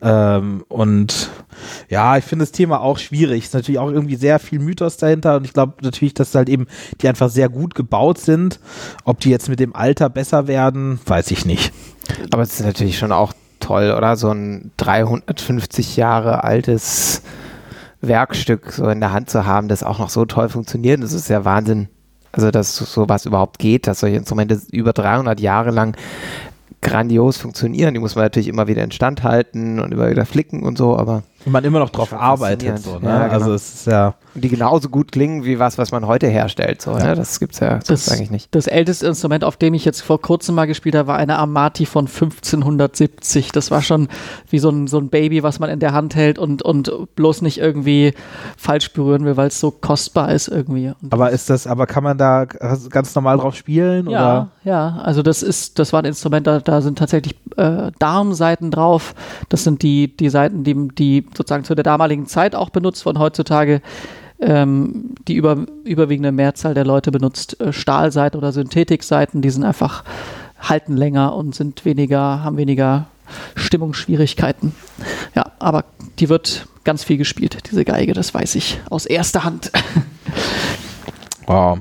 Ähm, 0.00 0.64
und 0.68 1.28
ja, 1.90 2.16
ich 2.16 2.24
finde 2.24 2.44
das 2.44 2.52
Thema 2.52 2.80
auch 2.80 2.96
schwierig. 2.96 3.44
Ist 3.44 3.54
natürlich 3.54 3.78
auch 3.78 3.90
irgendwie 3.90 4.16
sehr 4.16 4.38
viel 4.38 4.60
Mythos 4.60 4.96
dahinter 4.96 5.36
und 5.36 5.44
ich 5.44 5.52
glaube 5.52 5.74
natürlich, 5.82 6.14
dass 6.14 6.34
halt 6.34 6.48
eben 6.48 6.66
die 7.02 7.08
einfach 7.08 7.28
sehr 7.28 7.50
gut 7.50 7.74
gebaut 7.74 8.16
sind. 8.16 8.60
Ob 9.04 9.20
die 9.20 9.28
jetzt 9.28 9.50
mit 9.50 9.60
dem 9.60 9.76
Alter 9.76 10.08
besser 10.08 10.46
werden, 10.48 11.00
weiß 11.04 11.30
ich 11.32 11.44
nicht. 11.44 11.70
Aber 12.30 12.42
es 12.42 12.58
ist 12.58 12.64
natürlich 12.64 12.98
schon 12.98 13.12
auch 13.12 13.34
toll, 13.72 13.92
oder? 13.96 14.16
So 14.16 14.30
ein 14.30 14.70
350 14.76 15.96
Jahre 15.96 16.44
altes 16.44 17.22
Werkstück 18.00 18.72
so 18.72 18.88
in 18.88 19.00
der 19.00 19.12
Hand 19.12 19.30
zu 19.30 19.46
haben, 19.46 19.68
das 19.68 19.82
auch 19.82 19.98
noch 19.98 20.10
so 20.10 20.24
toll 20.24 20.48
funktioniert. 20.48 21.02
Das 21.02 21.12
ist 21.12 21.28
ja 21.28 21.44
Wahnsinn. 21.44 21.88
Also, 22.32 22.50
dass 22.50 22.76
sowas 22.76 23.26
überhaupt 23.26 23.58
geht, 23.58 23.86
dass 23.86 24.00
solche 24.00 24.16
Instrumente 24.16 24.60
über 24.70 24.92
300 24.92 25.38
Jahre 25.40 25.70
lang 25.70 25.96
grandios 26.80 27.36
funktionieren. 27.36 27.94
Die 27.94 28.00
muss 28.00 28.14
man 28.14 28.24
natürlich 28.24 28.48
immer 28.48 28.66
wieder 28.66 28.82
instand 28.82 29.22
halten 29.22 29.78
und 29.78 29.92
immer 29.92 30.10
wieder 30.10 30.24
flicken 30.24 30.62
und 30.62 30.78
so, 30.78 30.96
aber 30.96 31.22
Und 31.44 31.52
man 31.52 31.64
immer 31.64 31.78
noch 31.78 31.90
drauf 31.90 32.12
arbeitet. 32.12 32.78
So, 32.78 32.98
ne? 32.98 33.08
Ja, 33.08 33.22
genau. 33.24 33.34
Also 33.34 33.54
es 33.54 33.74
ist 33.74 33.86
ja. 33.86 34.14
die 34.34 34.48
genauso 34.48 34.88
gut 34.88 35.12
klingen 35.12 35.44
wie 35.44 35.58
was, 35.58 35.76
was 35.78 35.90
man 35.90 36.06
heute 36.06 36.28
herstellt. 36.28 36.82
So, 36.82 36.94
ne? 36.94 37.14
Das 37.14 37.40
gibt's 37.40 37.58
ja 37.60 37.78
das 37.78 37.86
Das, 37.86 38.08
eigentlich 38.10 38.30
nicht. 38.30 38.54
das 38.54 38.66
älteste 38.66 39.06
Instrument, 39.06 39.44
auf 39.44 39.56
dem 39.56 39.74
ich 39.74 39.84
jetzt 39.84 40.02
vor 40.02 40.20
kurzem 40.20 40.54
mal 40.54 40.66
gespielt 40.66 40.94
habe, 40.94 41.08
war 41.08 41.16
eine 41.16 41.38
Amati 41.38 41.86
von 41.86 42.06
1570. 42.06 43.52
Das 43.52 43.70
war 43.70 43.82
schon 43.82 44.08
wie 44.50 44.58
so 44.58 44.70
ein, 44.70 44.86
so 44.86 44.98
ein 44.98 45.08
Baby, 45.08 45.42
was 45.42 45.58
man 45.58 45.70
in 45.70 45.80
der 45.80 45.92
Hand 45.92 46.14
hält 46.14 46.38
und, 46.38 46.62
und 46.62 46.90
bloß 47.16 47.42
nicht 47.42 47.58
irgendwie 47.58 48.14
falsch 48.56 48.92
berühren 48.92 49.24
will, 49.24 49.36
weil 49.36 49.48
es 49.48 49.58
so 49.60 49.70
kostbar 49.70 50.32
ist 50.32 50.48
irgendwie. 50.48 50.92
Und 51.02 51.12
Aber 51.12 51.30
ist 51.30 51.50
das, 51.50 51.66
aber 51.66 51.86
kann 51.86 52.04
man 52.04 52.18
da 52.18 52.44
ganz 52.44 53.14
normal 53.14 53.38
drauf 53.38 53.54
spielen? 53.56 54.08
Ja, 54.08 54.20
Oder? 54.20 54.48
ja, 54.64 55.00
also 55.02 55.22
das 55.22 55.42
ist, 55.42 55.78
das 55.78 55.92
war 55.92 56.02
ein 56.02 56.06
Instrument, 56.06 56.46
da, 56.46 56.60
da 56.60 56.80
sind 56.80 56.98
tatsächlich 56.98 57.34
äh, 57.56 57.90
Darmseiten 57.98 58.70
drauf. 58.70 59.14
Das 59.48 59.64
sind 59.64 59.82
die, 59.82 60.16
die 60.16 60.28
Seiten, 60.28 60.64
die, 60.64 60.88
die 60.88 61.26
sozusagen 61.36 61.64
zu 61.64 61.74
der 61.74 61.84
damaligen 61.84 62.26
Zeit 62.26 62.54
auch 62.54 62.70
benutzt 62.70 63.06
wurden. 63.06 63.18
Heutzutage 63.18 63.80
ähm, 64.42 65.14
die 65.28 65.34
über, 65.34 65.66
überwiegende 65.84 66.32
Mehrzahl 66.32 66.74
der 66.74 66.84
Leute 66.84 67.12
benutzt 67.12 67.60
äh, 67.60 67.72
Stahlseiten 67.72 68.38
oder 68.38 68.52
Synthetikseiten. 68.52 69.40
Die 69.40 69.50
sind 69.50 69.64
einfach, 69.64 70.04
halten 70.58 70.96
länger 70.96 71.34
und 71.34 71.54
sind 71.54 71.84
weniger, 71.84 72.42
haben 72.42 72.56
weniger 72.56 73.06
Stimmungsschwierigkeiten. 73.54 74.74
Ja, 75.34 75.52
aber 75.58 75.84
die 76.18 76.28
wird 76.28 76.66
ganz 76.84 77.04
viel 77.04 77.16
gespielt, 77.16 77.70
diese 77.70 77.84
Geige, 77.84 78.12
das 78.12 78.34
weiß 78.34 78.56
ich 78.56 78.80
aus 78.90 79.06
erster 79.06 79.44
Hand. 79.44 79.70
Wow. 81.46 81.80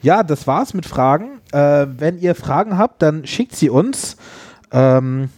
Ja, 0.00 0.22
das 0.22 0.46
war's 0.46 0.72
mit 0.72 0.86
Fragen. 0.86 1.40
Äh, 1.52 1.86
wenn 1.98 2.18
ihr 2.18 2.34
Fragen 2.34 2.78
habt, 2.78 3.02
dann 3.02 3.26
schickt 3.26 3.54
sie 3.54 3.68
uns. 3.68 4.16
Ähm, 4.72 5.28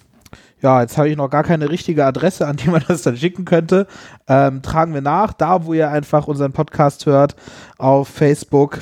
ja, 0.65 0.81
jetzt 0.81 0.97
habe 0.97 1.11
ich 1.11 1.17
noch 1.17 1.29
gar 1.29 1.43
keine 1.43 1.69
richtige 1.69 2.07
Adresse, 2.07 2.47
an 2.47 2.57
die 2.57 2.71
man 2.71 2.83
das 2.89 3.03
dann 3.03 3.19
schicken 3.19 3.45
könnte. 3.45 3.87
Ähm, 4.27 4.63
tragen 4.63 4.95
wir 4.95 5.03
nach, 5.03 5.35
da 5.35 5.67
wo 5.67 5.75
ihr 5.75 5.91
einfach 5.91 6.27
unseren 6.27 6.53
Podcast 6.53 7.05
hört, 7.05 7.37
auf 7.77 8.09
Facebook. 8.09 8.81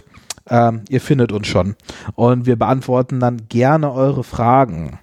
Ähm, 0.49 0.83
ihr 0.89 1.01
findet 1.01 1.33
uns 1.33 1.49
schon. 1.49 1.75
Und 2.15 2.47
wir 2.47 2.57
beantworten 2.57 3.19
dann 3.19 3.49
gerne 3.49 3.93
eure 3.93 4.23
Fragen. 4.23 5.01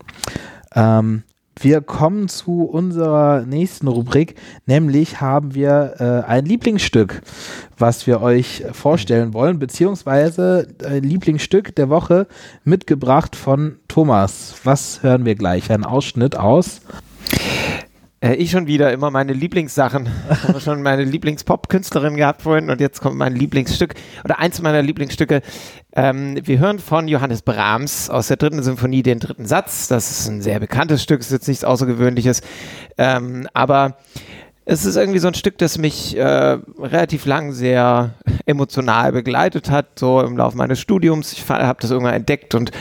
Ähm, 0.74 1.24
wir 1.62 1.82
kommen 1.82 2.28
zu 2.28 2.64
unserer 2.64 3.46
nächsten 3.46 3.88
Rubrik, 3.88 4.36
nämlich 4.66 5.22
haben 5.22 5.56
wir 5.56 5.96
äh, 6.00 6.28
ein 6.28 6.46
Lieblingsstück, 6.46 7.22
was 7.78 8.08
wir 8.08 8.22
euch 8.22 8.64
vorstellen 8.72 9.34
wollen, 9.34 9.60
beziehungsweise 9.60 10.68
ein 10.86 11.04
Lieblingsstück 11.04 11.76
der 11.76 11.90
Woche 11.90 12.28
mitgebracht 12.64 13.36
von 13.36 13.78
Thomas. 13.88 14.56
Was 14.64 15.04
hören 15.04 15.26
wir 15.26 15.36
gleich? 15.36 15.72
Ein 15.72 15.84
Ausschnitt 15.84 16.38
aus. 16.38 16.82
Äh, 18.22 18.36
ich 18.36 18.52
schon 18.52 18.68
wieder 18.68 18.92
immer 18.92 19.12
meine 19.12 19.34
Lieblingssachen. 19.34 20.10
Ich 20.32 20.48
habe 20.48 20.60
schon 20.60 20.82
meine 20.82 21.04
Lieblingspop-Künstlerin 21.04 22.16
gehabt 22.16 22.42
vorhin 22.42 22.70
und 22.70 22.82
jetzt 22.82 23.02
kommt 23.02 23.18
mein 23.18 23.36
Lieblingsstück 23.36 23.96
oder 24.24 24.40
eins 24.40 24.62
meiner 24.62 24.82
Lieblingsstücke. 24.82 25.42
Ähm, 25.96 26.40
wir 26.44 26.60
hören 26.60 26.80
von 26.80 27.08
Johannes 27.08 27.42
Brahms 27.42 28.10
aus 28.10 28.28
der 28.28 28.38
dritten 28.38 28.62
Symphonie 28.62 29.04
den 29.04 29.20
dritten 29.20 29.46
Satz. 29.46 29.88
Das 29.88 30.12
ist 30.12 30.28
ein 30.28 30.42
sehr 30.42 30.60
bekanntes 30.60 31.02
Stück, 31.02 31.22
ist 31.22 31.32
jetzt 31.32 31.48
nichts 31.48 31.64
Außergewöhnliches. 31.64 32.42
Ähm, 32.98 33.48
aber 33.54 33.98
es 34.66 34.86
ist 34.86 34.98
irgendwie 34.98 35.20
so 35.20 35.28
ein 35.28 35.34
Stück, 35.34 35.58
das 35.58 35.78
mich 35.80 36.16
äh, 36.16 36.24
relativ 36.24 37.26
lang 37.26 37.54
sehr 37.54 38.14
emotional 38.46 39.12
begleitet 39.12 39.72
hat, 39.72 39.98
so 39.98 40.22
im 40.22 40.38
Laufe 40.38 40.58
meines 40.58 40.80
Studiums. 40.80 41.34
Ich 41.34 41.50
habe 41.50 41.82
das 41.82 41.90
irgendwann 41.90 42.14
entdeckt 42.14 42.54
und 42.54 42.72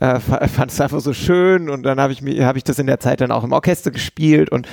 äh, 0.00 0.18
fand 0.48 0.72
es 0.72 0.80
einfach 0.80 1.00
so 1.00 1.12
schön 1.12 1.70
und 1.70 1.84
dann 1.84 2.00
habe 2.00 2.12
ich, 2.12 2.20
hab 2.20 2.56
ich 2.56 2.64
das 2.64 2.78
in 2.78 2.86
der 2.86 3.00
Zeit 3.00 3.20
dann 3.20 3.30
auch 3.30 3.44
im 3.44 3.52
Orchester 3.52 3.90
gespielt 3.90 4.50
und 4.50 4.66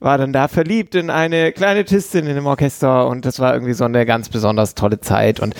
war 0.00 0.18
dann 0.18 0.32
da 0.32 0.48
verliebt 0.48 0.94
in 0.94 1.10
eine 1.10 1.52
kleine 1.52 1.84
Tistin 1.84 2.26
in 2.26 2.34
dem 2.34 2.46
Orchester 2.46 3.06
und 3.06 3.24
das 3.24 3.38
war 3.38 3.52
irgendwie 3.54 3.74
so 3.74 3.84
eine 3.84 4.04
ganz 4.06 4.28
besonders 4.28 4.74
tolle 4.74 5.00
Zeit 5.00 5.40
und 5.40 5.54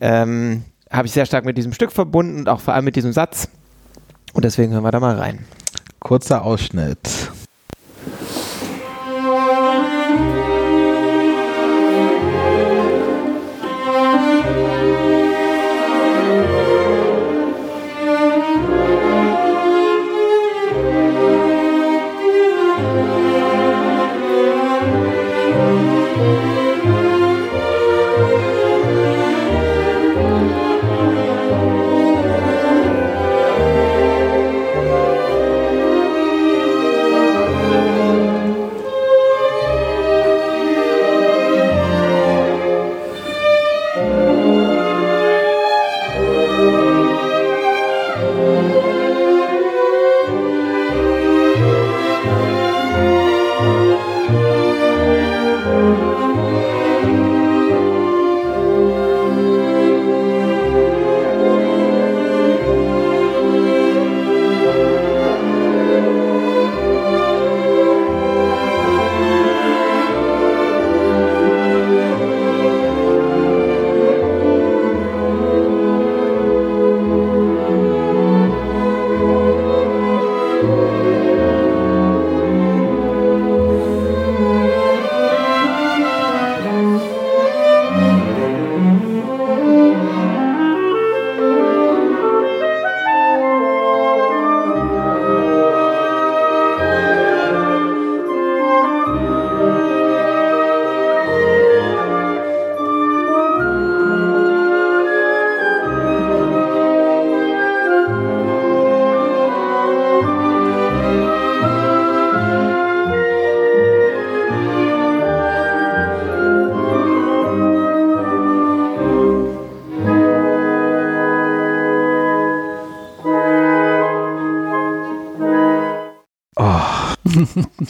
ähm, 0.00 0.64
habe 0.90 1.06
ich 1.06 1.12
sehr 1.12 1.26
stark 1.26 1.44
mit 1.44 1.56
diesem 1.56 1.72
Stück 1.72 1.92
verbunden 1.92 2.40
und 2.40 2.48
auch 2.48 2.60
vor 2.60 2.74
allem 2.74 2.84
mit 2.84 2.96
diesem 2.96 3.12
Satz. 3.12 3.48
Und 4.34 4.44
deswegen 4.44 4.72
hören 4.72 4.84
wir 4.84 4.90
da 4.90 5.00
mal 5.00 5.16
rein. 5.16 5.44
Kurzer 6.00 6.42
Ausschnitt. 6.44 7.31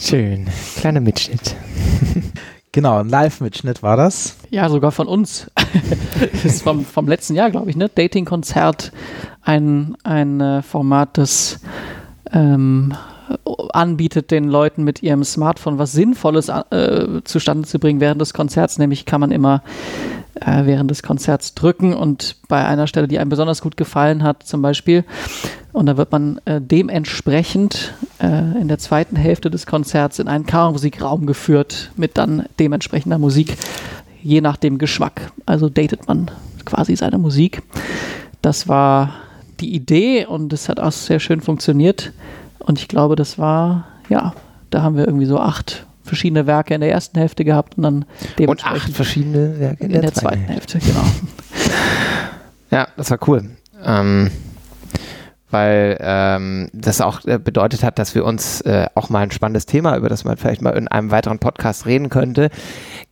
Schön. 0.03 0.47
Kleiner 0.75 0.99
Mitschnitt. 0.99 1.55
Genau, 2.73 2.97
ein 2.97 3.07
Live-Mitschnitt 3.07 3.83
war 3.83 3.97
das. 3.97 4.35
Ja, 4.49 4.67
sogar 4.67 4.91
von 4.91 5.07
uns. 5.07 5.49
das 6.33 6.43
ist 6.43 6.63
vom, 6.63 6.83
vom 6.85 7.07
letzten 7.07 7.35
Jahr, 7.35 7.51
glaube 7.51 7.69
ich, 7.69 7.75
ne? 7.75 7.87
Dating-Konzert, 7.87 8.91
ein, 9.43 9.95
ein 10.03 10.41
äh, 10.41 10.61
Format, 10.63 11.19
das 11.19 11.59
ähm, 12.31 12.95
anbietet, 13.71 14.31
den 14.31 14.45
Leuten 14.45 14.83
mit 14.83 15.03
ihrem 15.03 15.23
Smartphone 15.23 15.77
was 15.77 15.91
Sinnvolles 15.91 16.49
äh, 16.49 17.21
zustande 17.23 17.67
zu 17.67 17.77
bringen 17.77 17.99
während 17.99 18.19
des 18.19 18.33
Konzerts. 18.33 18.79
Nämlich 18.79 19.05
kann 19.05 19.21
man 19.21 19.31
immer 19.31 19.61
äh, 20.41 20.65
während 20.65 20.89
des 20.89 21.03
Konzerts 21.03 21.53
drücken 21.53 21.93
und 21.93 22.37
bei 22.47 22.65
einer 22.65 22.87
Stelle, 22.87 23.07
die 23.07 23.19
einem 23.19 23.29
besonders 23.29 23.61
gut 23.61 23.77
gefallen 23.77 24.23
hat, 24.23 24.43
zum 24.43 24.61
Beispiel, 24.61 25.03
und 25.73 25.87
da 25.87 25.97
wird 25.97 26.11
man 26.11 26.39
äh, 26.45 26.61
dementsprechend 26.61 27.93
äh, 28.19 28.59
in 28.61 28.67
der 28.67 28.77
zweiten 28.77 29.15
Hälfte 29.15 29.49
des 29.49 29.65
Konzerts 29.65 30.19
in 30.19 30.27
einen 30.27 30.45
Kammermusikraum 30.45 31.25
geführt 31.25 31.91
mit 31.97 32.17
dann 32.17 32.45
dementsprechender 32.59 33.17
Musik, 33.17 33.57
je 34.21 34.39
nach 34.39 34.57
dem 34.57 34.77
Geschmack. 34.77 35.31
Also 35.45 35.69
datet 35.69 36.07
man 36.07 36.29
quasi 36.65 36.95
seine 36.95 37.17
Musik. 37.17 37.63
Das 38.41 38.67
war 38.67 39.15
die 39.59 39.73
Idee 39.73 40.25
und 40.25 40.53
es 40.53 40.69
hat 40.69 40.79
auch 40.79 40.91
sehr 40.91 41.19
schön 41.19 41.41
funktioniert. 41.41 42.11
Und 42.59 42.79
ich 42.79 42.87
glaube, 42.87 43.15
das 43.15 43.39
war, 43.39 43.87
ja, 44.09 44.33
da 44.69 44.83
haben 44.83 44.95
wir 44.95 45.07
irgendwie 45.07 45.25
so 45.25 45.39
acht 45.39 45.85
verschiedene 46.03 46.45
Werke 46.47 46.73
in 46.73 46.81
der 46.81 46.91
ersten 46.91 47.17
Hälfte 47.17 47.45
gehabt 47.45 47.77
und 47.77 47.83
dann 47.83 48.05
Und 48.45 48.65
acht 48.65 48.91
verschiedene 48.91 49.59
Werke 49.59 49.85
in, 49.85 49.87
in 49.87 49.93
der, 49.93 50.01
der, 50.01 50.13
zweiten 50.13 50.43
Hälfte, 50.43 50.79
genau. 50.79 51.05
Ja, 52.71 52.87
das 52.97 53.11
war 53.11 53.19
cool. 53.27 53.51
Ähm, 53.85 54.31
weil 55.53 55.97
ähm, 56.01 56.69
das 56.73 56.99
auch 56.99 57.23
äh, 57.25 57.37
bedeutet 57.37 57.83
hat, 57.83 57.99
dass 57.99 58.15
wir 58.15 58.25
uns 58.25 58.61
äh, 58.61 58.87
auch 58.95 59.09
mal 59.09 59.19
ein 59.19 59.29
spannendes 59.29 59.67
Thema, 59.67 59.95
über 59.95 60.09
das 60.09 60.25
man 60.25 60.35
vielleicht 60.35 60.63
mal 60.63 60.71
in 60.71 60.87
einem 60.87 61.11
weiteren 61.11 61.37
Podcast 61.37 61.85
reden 61.85 62.09
könnte, 62.09 62.49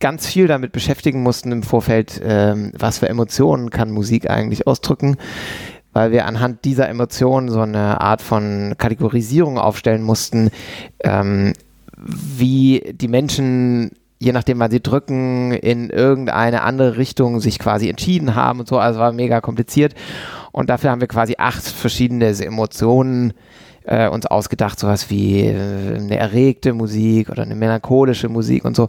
ganz 0.00 0.26
viel 0.26 0.48
damit 0.48 0.72
beschäftigen 0.72 1.22
mussten 1.22 1.52
im 1.52 1.62
Vorfeld, 1.62 2.20
ähm, 2.24 2.72
was 2.76 2.98
für 2.98 3.08
Emotionen 3.08 3.70
kann 3.70 3.92
Musik 3.92 4.28
eigentlich 4.28 4.66
ausdrücken, 4.66 5.16
weil 5.92 6.10
wir 6.10 6.26
anhand 6.26 6.64
dieser 6.64 6.88
Emotionen 6.88 7.48
so 7.48 7.60
eine 7.60 8.00
Art 8.00 8.20
von 8.20 8.74
Kategorisierung 8.76 9.58
aufstellen 9.58 10.02
mussten, 10.02 10.50
ähm, 11.04 11.52
wie 12.04 12.94
die 12.94 13.08
Menschen 13.08 13.92
je 14.22 14.30
nachdem, 14.30 14.60
wann 14.60 14.70
sie 14.70 14.80
drücken, 14.80 15.50
in 15.50 15.90
irgendeine 15.90 16.62
andere 16.62 16.96
Richtung 16.96 17.40
sich 17.40 17.58
quasi 17.58 17.88
entschieden 17.88 18.36
haben 18.36 18.60
und 18.60 18.68
so. 18.68 18.78
Also 18.78 19.00
war 19.00 19.10
mega 19.10 19.40
kompliziert. 19.40 19.94
Und 20.52 20.70
dafür 20.70 20.92
haben 20.92 21.00
wir 21.00 21.08
quasi 21.08 21.34
acht 21.38 21.66
verschiedene 21.66 22.26
Emotionen 22.26 23.32
äh, 23.84 24.08
uns 24.08 24.26
ausgedacht, 24.26 24.78
sowas 24.78 25.10
wie 25.10 25.40
äh, 25.40 25.96
eine 25.96 26.16
erregte 26.16 26.72
Musik 26.72 27.30
oder 27.30 27.42
eine 27.42 27.56
melancholische 27.56 28.28
Musik 28.28 28.64
und 28.64 28.76
so. 28.76 28.88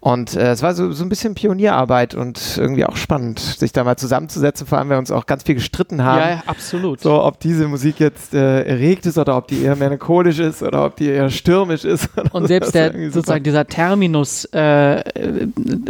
Und 0.00 0.34
äh, 0.34 0.50
es 0.50 0.62
war 0.62 0.74
so, 0.74 0.92
so 0.92 1.04
ein 1.04 1.10
bisschen 1.10 1.34
Pionierarbeit 1.34 2.14
und 2.14 2.56
irgendwie 2.56 2.86
auch 2.86 2.96
spannend, 2.96 3.38
sich 3.38 3.72
da 3.72 3.84
mal 3.84 3.96
zusammenzusetzen, 3.96 4.66
vor 4.66 4.78
allem, 4.78 4.88
weil 4.88 4.96
wir 4.96 5.00
uns 5.00 5.10
auch 5.10 5.26
ganz 5.26 5.42
viel 5.42 5.56
gestritten 5.56 6.02
haben. 6.02 6.20
Ja, 6.20 6.30
ja 6.30 6.42
absolut. 6.46 7.00
So, 7.00 7.22
ob 7.22 7.38
diese 7.40 7.68
Musik 7.68 8.00
jetzt 8.00 8.32
äh, 8.32 8.62
erregt 8.62 9.04
ist 9.04 9.18
oder 9.18 9.36
ob 9.36 9.48
die 9.48 9.62
eher 9.62 9.76
melancholisch 9.76 10.38
ist 10.38 10.62
oder 10.62 10.86
ob 10.86 10.96
die 10.96 11.08
eher 11.08 11.28
stürmisch 11.28 11.84
ist. 11.84 12.08
Und 12.32 12.46
selbst 12.46 12.74
der, 12.74 12.92
sozusagen 13.10 13.44
dieser 13.44 13.66
Terminus, 13.66 14.46
äh, 14.46 15.02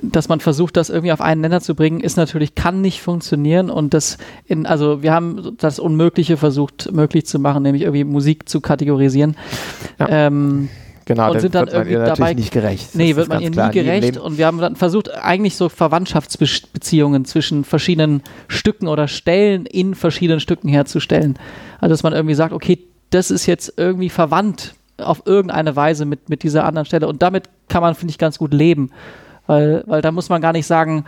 dass 0.02 0.28
man 0.28 0.40
versucht, 0.40 0.76
das 0.76 0.90
irgendwie 0.90 1.12
auf 1.12 1.20
einen 1.20 1.42
Nenner 1.42 1.60
zu 1.60 1.76
bringen, 1.76 2.00
ist 2.00 2.16
natürlich, 2.16 2.56
kann 2.56 2.80
nicht 2.80 3.02
funktionieren 3.02 3.70
und 3.70 3.94
das 3.94 4.18
in, 4.44 4.66
also 4.66 5.02
wir 5.02 5.12
haben 5.12 5.56
das 5.58 5.78
Unmögliche 5.78 6.36
versucht, 6.36 6.90
möglich 6.92 7.26
zu 7.26 7.38
machen, 7.38 7.62
nämlich 7.62 7.82
irgendwie 7.82 8.02
Musik 8.02 8.48
zu 8.48 8.60
kategorisieren. 8.60 9.36
Ja. 10.00 10.08
Ähm, 10.08 10.68
Genau, 11.10 11.32
und 11.32 11.40
sind 11.40 11.56
dann 11.56 11.66
irgendwie 11.66 11.96
dabei 11.96 12.34
nicht 12.34 12.52
gerecht. 12.52 12.94
Nee, 12.94 13.16
wird 13.16 13.28
man 13.28 13.40
ihr 13.40 13.50
nie 13.50 13.70
gerecht. 13.72 14.16
Und 14.16 14.38
wir 14.38 14.46
haben 14.46 14.58
dann 14.58 14.76
versucht, 14.76 15.12
eigentlich 15.12 15.56
so 15.56 15.68
Verwandtschaftsbeziehungen 15.68 17.24
zwischen 17.24 17.64
verschiedenen 17.64 18.22
Stücken 18.46 18.86
oder 18.86 19.08
Stellen 19.08 19.66
in 19.66 19.96
verschiedenen 19.96 20.38
Stücken 20.38 20.68
herzustellen. 20.68 21.36
Also, 21.80 21.94
dass 21.94 22.04
man 22.04 22.12
irgendwie 22.12 22.36
sagt, 22.36 22.52
okay, 22.52 22.78
das 23.10 23.32
ist 23.32 23.46
jetzt 23.46 23.74
irgendwie 23.76 24.08
verwandt 24.08 24.74
auf 24.98 25.22
irgendeine 25.24 25.74
Weise 25.74 26.04
mit, 26.04 26.28
mit 26.28 26.44
dieser 26.44 26.64
anderen 26.64 26.86
Stelle. 26.86 27.08
Und 27.08 27.22
damit 27.22 27.48
kann 27.68 27.82
man, 27.82 27.96
finde 27.96 28.12
ich, 28.12 28.18
ganz 28.18 28.38
gut 28.38 28.54
leben. 28.54 28.92
Weil, 29.48 29.82
weil 29.86 30.02
da 30.02 30.12
muss 30.12 30.28
man 30.28 30.40
gar 30.40 30.52
nicht 30.52 30.68
sagen, 30.68 31.06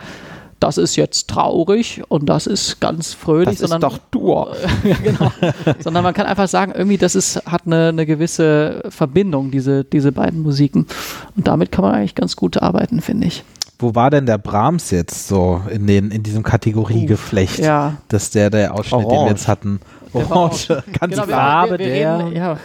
das 0.59 0.77
ist 0.77 0.95
jetzt 0.95 1.29
traurig 1.29 2.01
und 2.07 2.27
das 2.27 2.47
ist 2.47 2.79
ganz 2.79 3.13
fröhlich. 3.13 3.59
Das 3.59 3.69
sondern, 3.69 3.91
ist 3.91 3.97
doch 3.97 4.03
Dur. 4.11 4.55
ja, 4.83 4.95
genau. 5.03 5.31
sondern 5.79 6.03
man 6.03 6.13
kann 6.13 6.25
einfach 6.25 6.47
sagen, 6.47 6.71
irgendwie, 6.75 6.97
das 6.97 7.15
ist, 7.15 7.45
hat 7.45 7.63
eine, 7.65 7.89
eine 7.89 8.05
gewisse 8.05 8.83
Verbindung, 8.89 9.51
diese, 9.51 9.83
diese 9.83 10.11
beiden 10.11 10.41
Musiken. 10.41 10.87
Und 11.35 11.47
damit 11.47 11.71
kann 11.71 11.83
man 11.83 11.93
eigentlich 11.95 12.15
ganz 12.15 12.35
gut 12.35 12.61
arbeiten, 12.61 13.01
finde 13.01 13.27
ich. 13.27 13.43
wo 13.79 13.93
war 13.95 14.09
denn 14.09 14.25
der 14.25 14.37
Brahms 14.37 14.91
jetzt 14.91 15.27
so 15.27 15.61
in, 15.69 15.85
den, 15.87 16.11
in 16.11 16.23
diesem 16.23 16.43
Kategoriegeflecht? 16.43 17.59
Ja. 17.59 17.95
Dass 18.07 18.29
der, 18.29 18.49
der 18.49 18.73
Ausschnitt, 18.73 19.01
den 19.01 19.09
wir 19.09 19.15
Orange. 19.17 19.29
jetzt 19.31 19.47
hatten. 19.47 19.79
Orange. 20.13 20.67
Ganz 20.67 21.13
Genau, 21.13 21.23
die 21.23 21.29
wir- 21.29 21.35
Farbe 21.35 21.71
wir, 21.71 21.79
wir 21.79 21.87
der- 21.87 22.19
Reden, 22.19 22.35
ja. 22.35 22.57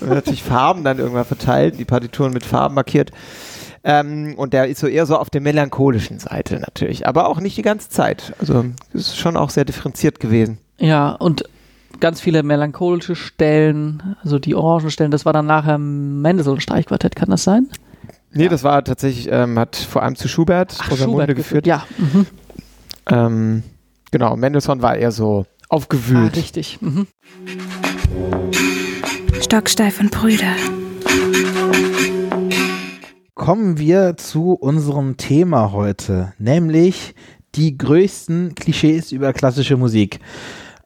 Und 0.00 0.08
natürlich 0.10 0.42
Farben 0.42 0.82
dann 0.84 0.98
irgendwann 0.98 1.24
verteilt, 1.24 1.78
die 1.78 1.84
Partituren 1.84 2.32
mit 2.32 2.44
Farben 2.44 2.74
markiert. 2.74 3.12
Ähm, 3.84 4.34
und 4.36 4.52
der 4.52 4.68
ist 4.68 4.78
so 4.78 4.86
eher 4.86 5.06
so 5.06 5.16
auf 5.16 5.28
der 5.28 5.40
melancholischen 5.40 6.18
Seite 6.20 6.60
natürlich, 6.60 7.06
aber 7.06 7.28
auch 7.28 7.40
nicht 7.40 7.56
die 7.56 7.62
ganze 7.62 7.88
Zeit. 7.88 8.32
Also 8.38 8.64
es 8.94 9.08
ist 9.08 9.16
schon 9.16 9.36
auch 9.36 9.50
sehr 9.50 9.64
differenziert 9.64 10.20
gewesen. 10.20 10.58
ja, 10.78 11.10
und 11.10 11.44
ganz 12.00 12.20
viele 12.20 12.42
melancholische 12.42 13.14
Stellen, 13.14 14.16
also 14.22 14.38
die 14.38 14.54
Orangenstellen, 14.54 15.12
das 15.12 15.24
war 15.24 15.32
dann 15.32 15.46
nachher 15.46 15.78
Mendelssohn 15.78 16.60
Streichquartett, 16.60 17.14
kann 17.14 17.30
das 17.30 17.44
sein? 17.44 17.68
Nee, 18.32 18.48
das 18.48 18.64
war 18.64 18.82
tatsächlich, 18.82 19.28
ähm, 19.30 19.58
hat 19.58 19.76
vor 19.76 20.02
allem 20.02 20.16
zu 20.16 20.26
Schubert, 20.26 20.78
Rosamunde 20.90 21.34
geführt. 21.34 21.66
Ja, 21.66 21.86
mhm. 21.98 22.26
Ähm, 23.10 23.62
genau, 24.10 24.36
Mendelssohn 24.36 24.82
war 24.82 24.96
eher 24.96 25.12
so 25.12 25.44
ah, 25.46 25.66
aufgewühlt. 25.68 26.36
richtig. 26.36 26.78
Mhm. 26.80 27.06
Stocksteif 29.40 30.00
und 30.00 30.10
Brüder. 30.10 30.54
Kommen 33.34 33.78
wir 33.78 34.18
zu 34.18 34.52
unserem 34.52 35.16
Thema 35.16 35.72
heute, 35.72 36.34
nämlich 36.36 37.14
die 37.54 37.78
größten 37.78 38.54
Klischees 38.54 39.10
über 39.10 39.32
klassische 39.32 39.78
Musik. 39.78 40.20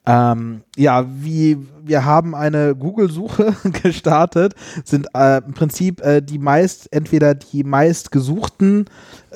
Ähm, 0.07 0.63
ja, 0.77 1.05
wie 1.09 1.59
wir 1.83 2.05
haben 2.05 2.37
eine 2.37 2.77
Google-Suche 2.77 3.57
gestartet, 3.83 4.55
sind 4.85 5.09
äh, 5.13 5.39
im 5.39 5.55
Prinzip 5.55 6.01
äh, 6.03 6.23
die 6.23 6.39
meist, 6.39 6.93
entweder 6.93 7.35
die 7.35 7.65
meist 7.65 8.13
gesuchten 8.13 8.85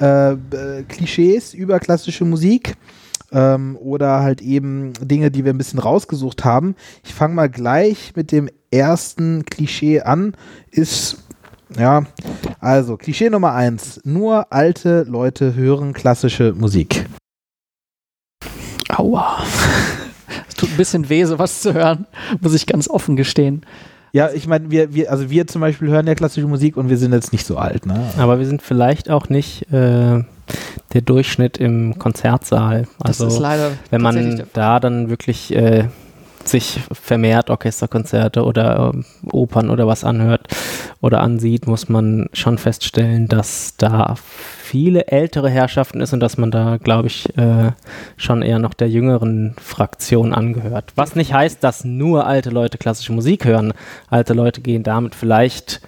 äh, 0.00 0.34
äh, 0.34 0.84
Klischees 0.86 1.52
über 1.52 1.80
klassische 1.80 2.24
Musik 2.24 2.76
ähm, 3.32 3.76
oder 3.80 4.20
halt 4.20 4.40
eben 4.40 4.92
Dinge, 5.02 5.32
die 5.32 5.44
wir 5.44 5.52
ein 5.52 5.58
bisschen 5.58 5.80
rausgesucht 5.80 6.44
haben. 6.44 6.76
Ich 7.02 7.12
fange 7.12 7.34
mal 7.34 7.50
gleich 7.50 8.12
mit 8.14 8.30
dem 8.30 8.48
ersten 8.70 9.44
Klischee 9.46 10.02
an. 10.02 10.36
Ist, 10.70 11.24
ja, 11.78 12.04
also 12.60 12.96
Klischee 12.96 13.30
Nummer 13.30 13.52
eins. 13.54 14.00
Nur 14.04 14.52
alte 14.52 15.04
Leute 15.08 15.54
hören 15.54 15.92
klassische 15.92 16.52
Musik. 16.52 17.06
Aua. 18.88 19.38
Es 20.48 20.54
tut 20.54 20.70
ein 20.70 20.76
bisschen 20.76 21.08
weh, 21.08 21.24
sowas 21.24 21.62
zu 21.62 21.74
hören, 21.74 22.06
muss 22.40 22.54
ich 22.54 22.66
ganz 22.66 22.88
offen 22.88 23.16
gestehen. 23.16 23.64
Ja, 24.12 24.30
ich 24.32 24.48
meine, 24.48 24.70
wir, 24.70 24.92
wir, 24.92 25.10
also 25.10 25.30
wir 25.30 25.46
zum 25.46 25.60
Beispiel 25.60 25.88
hören 25.88 26.06
ja 26.06 26.14
klassische 26.14 26.46
Musik 26.48 26.76
und 26.76 26.88
wir 26.88 26.98
sind 26.98 27.12
jetzt 27.12 27.32
nicht 27.32 27.46
so 27.46 27.56
alt, 27.56 27.86
ne? 27.86 28.10
Aber 28.18 28.40
wir 28.40 28.46
sind 28.46 28.60
vielleicht 28.60 29.08
auch 29.08 29.28
nicht 29.28 29.70
äh, 29.72 30.24
der 30.92 31.00
Durchschnitt 31.02 31.58
im 31.58 31.96
Konzertsaal. 31.98 32.88
Das 32.98 33.20
Also 33.20 33.28
ist 33.28 33.38
leider 33.38 33.70
wenn 33.90 34.02
man 34.02 34.42
da 34.52 34.80
dann 34.80 35.10
wirklich 35.10 35.54
äh, 35.54 35.84
sich 36.44 36.80
vermehrt 36.92 37.50
Orchesterkonzerte 37.50 38.42
oder 38.44 38.92
ähm, 38.92 39.04
Opern 39.30 39.70
oder 39.70 39.86
was 39.86 40.04
anhört 40.04 40.48
oder 41.00 41.20
ansieht, 41.20 41.66
muss 41.66 41.88
man 41.88 42.28
schon 42.32 42.58
feststellen, 42.58 43.26
dass 43.26 43.74
da 43.78 44.16
viele 44.16 45.06
ältere 45.06 45.48
Herrschaften 45.48 46.00
ist 46.00 46.12
und 46.12 46.20
dass 46.20 46.36
man 46.36 46.50
da, 46.50 46.76
glaube 46.76 47.08
ich, 47.08 47.36
äh, 47.38 47.72
schon 48.16 48.42
eher 48.42 48.58
noch 48.58 48.74
der 48.74 48.88
jüngeren 48.88 49.54
Fraktion 49.60 50.34
angehört. 50.34 50.92
Was 50.96 51.16
nicht 51.16 51.32
heißt, 51.32 51.64
dass 51.64 51.84
nur 51.84 52.26
alte 52.26 52.50
Leute 52.50 52.76
klassische 52.76 53.12
Musik 53.12 53.46
hören. 53.46 53.72
Alte 54.08 54.34
Leute 54.34 54.60
gehen 54.60 54.82
damit 54.82 55.14
vielleicht 55.14 55.80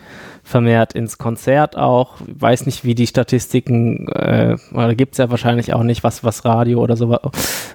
vermehrt 0.44 0.94
ins 0.94 1.18
Konzert 1.18 1.76
auch. 1.76 2.14
Weiß 2.26 2.66
nicht, 2.66 2.84
wie 2.84 2.94
die 2.94 3.06
Statistiken, 3.06 4.08
äh, 4.08 4.56
oder 4.72 4.94
gibt 4.94 5.12
es 5.12 5.18
ja 5.18 5.30
wahrscheinlich 5.30 5.72
auch 5.72 5.84
nicht, 5.84 6.02
was, 6.02 6.24
was 6.24 6.44
Radio 6.44 6.80
oder 6.82 6.96
so 6.96 7.16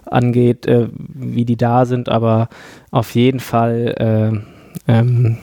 angeht, 0.06 0.66
äh, 0.66 0.88
wie 0.94 1.46
die 1.46 1.56
da 1.56 1.86
sind, 1.86 2.10
aber 2.10 2.50
auf 2.92 3.16
jeden 3.16 3.40
Fall 3.40 4.42
äh, 4.88 4.92
ähm, 4.92 5.38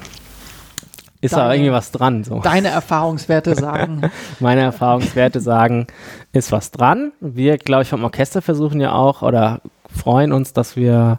ist 1.25 1.33
da 1.33 1.39
Deine- 1.49 1.55
irgendwie 1.57 1.73
was 1.73 1.91
dran. 1.91 2.25
So. 2.25 2.41
Deine 2.41 2.69
Erfahrungswerte 2.69 3.55
sagen, 3.57 4.03
Meine 4.41 4.61
Erfahrungswerte 4.63 5.41
sagen, 5.41 5.87
ist 6.33 6.53
was 6.53 6.71
dran. 6.71 7.13
Wir, 7.21 7.57
glaube 7.59 7.83
ich, 7.83 7.89
vom 7.89 8.05
Orchester 8.05 8.43
versuchen 8.43 8.81
ja 8.81 8.93
auch 8.93 9.23
oder 9.23 9.61
freuen 9.95 10.33
uns, 10.33 10.53
dass 10.53 10.77
wir 10.77 11.19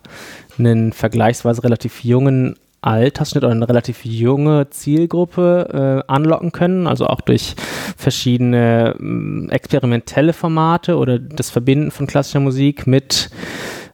einen 0.58 0.94
vergleichsweise 0.94 1.63
relativ 1.63 2.04
jungen 2.04 2.56
Altersschnitt 2.82 3.44
oder 3.44 3.54
eine 3.54 3.68
relativ 3.68 4.06
junge 4.06 4.70
Zielgruppe 4.70 6.04
äh, 6.08 6.12
anlocken 6.12 6.52
können, 6.52 6.86
also 6.86 7.08
auch 7.08 7.22
durch 7.22 7.56
verschiedene 7.98 8.96
ähm, 9.00 9.48
experimentelle 9.50 10.34
Formate 10.34 10.98
oder 10.98 11.18
das 11.18 11.50
Verbinden 11.50 11.89
von 11.89 12.06
klassischer 12.06 12.41
Musik 12.41 12.86
mit 12.86 13.32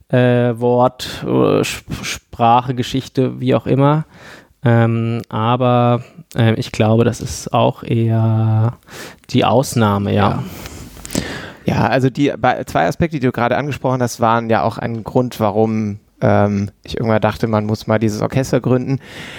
äh, 0.08 0.52
Wort, 0.58 1.24
äh, 1.26 1.60
Sp- 1.64 1.88
Sprache, 2.02 2.74
Geschichte, 2.74 3.40
wie 3.40 3.54
auch 3.54 3.66
immer. 3.66 4.04
Ähm, 4.64 5.22
aber 5.28 6.02
äh, 6.36 6.54
ich 6.54 6.72
glaube, 6.72 7.04
das 7.04 7.20
ist 7.20 7.52
auch 7.52 7.82
eher 7.82 8.78
die 9.30 9.44
Ausnahme, 9.44 10.14
ja. 10.14 10.42
Ja, 11.64 11.86
also 11.86 12.10
die 12.10 12.32
zwei 12.66 12.86
Aspekte, 12.86 13.18
die 13.18 13.26
du 13.26 13.32
gerade 13.32 13.56
angesprochen 13.56 14.02
hast, 14.02 14.20
waren 14.20 14.50
ja 14.50 14.62
auch 14.62 14.78
ein 14.78 15.04
Grund, 15.04 15.38
warum 15.38 16.00
ähm, 16.20 16.70
ich 16.82 16.96
irgendwann 16.96 17.20
dachte, 17.20 17.46
man 17.46 17.66
muss 17.66 17.86
mal 17.86 17.98
dieses 17.98 18.20
Orchester 18.20 18.60
gründen. 18.60 18.98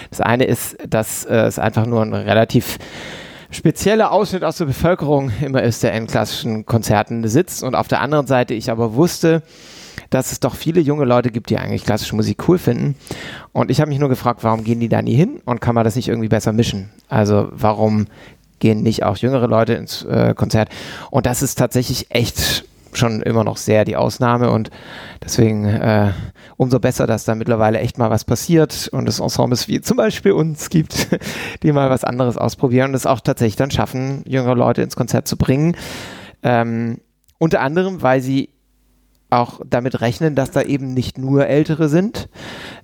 Das 0.10 0.22
eine 0.22 0.46
ist, 0.46 0.78
dass 0.88 1.26
äh, 1.26 1.36
es 1.36 1.60
einfach 1.60 1.86
nur 1.86 2.02
ein 2.02 2.14
relativ 2.14 2.78
spezieller 3.50 4.12
Ausschnitt 4.12 4.44
aus 4.44 4.58
der 4.58 4.66
Bevölkerung 4.66 5.32
immer 5.42 5.64
ist, 5.64 5.84
der 5.84 5.94
in 5.94 6.08
klassischen 6.08 6.66
Konzerten 6.66 7.28
sitzt. 7.28 7.64
Und 7.64 7.76
auf 7.76 7.88
der 7.88 8.02
anderen 8.02 8.28
Seite 8.28 8.54
ich 8.54 8.72
aber 8.72 8.96
wusste, 8.96 9.44
dass 10.14 10.32
es 10.32 10.40
doch 10.40 10.56
viele 10.56 10.82
junge 10.82 11.06
Leute 11.06 11.32
gibt, 11.32 11.50
die 11.50 11.58
eigentlich 11.58 11.84
klassische 11.84 12.16
Musik 12.16 12.48
cool 12.48 12.58
finden. 12.58 12.96
Und 13.52 13.72
ich 13.72 13.82
habe 13.82 13.90
mich 13.90 14.00
nur 14.00 14.10
gefragt, 14.10 14.44
warum 14.44 14.64
gehen 14.64 14.80
die 14.80 14.90
da 14.90 15.02
nie 15.02 15.16
hin 15.16 15.42
und 15.46 15.62
kann 15.62 15.76
man 15.76 15.84
das 15.84 15.96
nicht 15.96 16.08
irgendwie 16.08 16.30
besser 16.30 16.54
mischen? 16.54 16.92
Also 17.10 17.50
warum 17.52 18.08
gehen 18.60 18.84
nicht 18.84 19.04
auch 19.04 19.18
jüngere 19.18 19.48
Leute 19.48 19.74
ins 19.74 20.04
äh, 20.04 20.34
Konzert? 20.36 20.70
Und 21.10 21.26
das 21.26 21.42
ist 21.42 21.56
tatsächlich 21.56 22.12
echt 22.12 22.66
schon 22.94 23.24
immer 23.24 23.44
noch 23.44 23.58
sehr 23.58 23.86
die 23.86 23.96
Ausnahme 23.96 24.52
und 24.52 24.70
deswegen 25.24 25.66
äh, 25.66 26.12
umso 26.58 26.80
besser, 26.80 27.08
dass 27.08 27.26
da 27.26 27.34
mittlerweile 27.34 27.80
echt 27.80 27.98
mal 27.98 28.12
was 28.12 28.24
passiert 28.24 28.88
und 28.92 29.10
es 29.10 29.20
Ensembles 29.20 29.68
wie 29.68 29.82
zum 29.82 29.98
Beispiel 29.98 30.34
uns 30.34 30.70
gibt, 30.70 31.08
die 31.64 31.72
mal 31.72 31.90
was 31.90 32.04
anderes 32.04 32.38
ausprobieren 32.38 32.90
und 32.90 32.96
es 32.96 33.08
auch 33.08 33.20
tatsächlich 33.20 33.56
dann 33.56 33.72
schaffen, 33.72 34.24
jüngere 34.28 34.56
Leute 34.56 34.84
ins 34.84 34.96
Konzert 34.96 35.28
zu 35.28 35.38
bringen. 35.38 35.76
Ähm, 36.44 37.00
unter 37.40 37.62
anderem, 37.62 38.04
weil 38.04 38.22
sie 38.22 38.53
auch 39.40 39.62
damit 39.68 40.02
rechnen, 40.02 40.36
dass 40.36 40.52
da 40.52 40.62
eben 40.62 40.94
nicht 40.94 41.18
nur 41.18 41.48
Ältere 41.48 41.90
sind. 41.90 42.30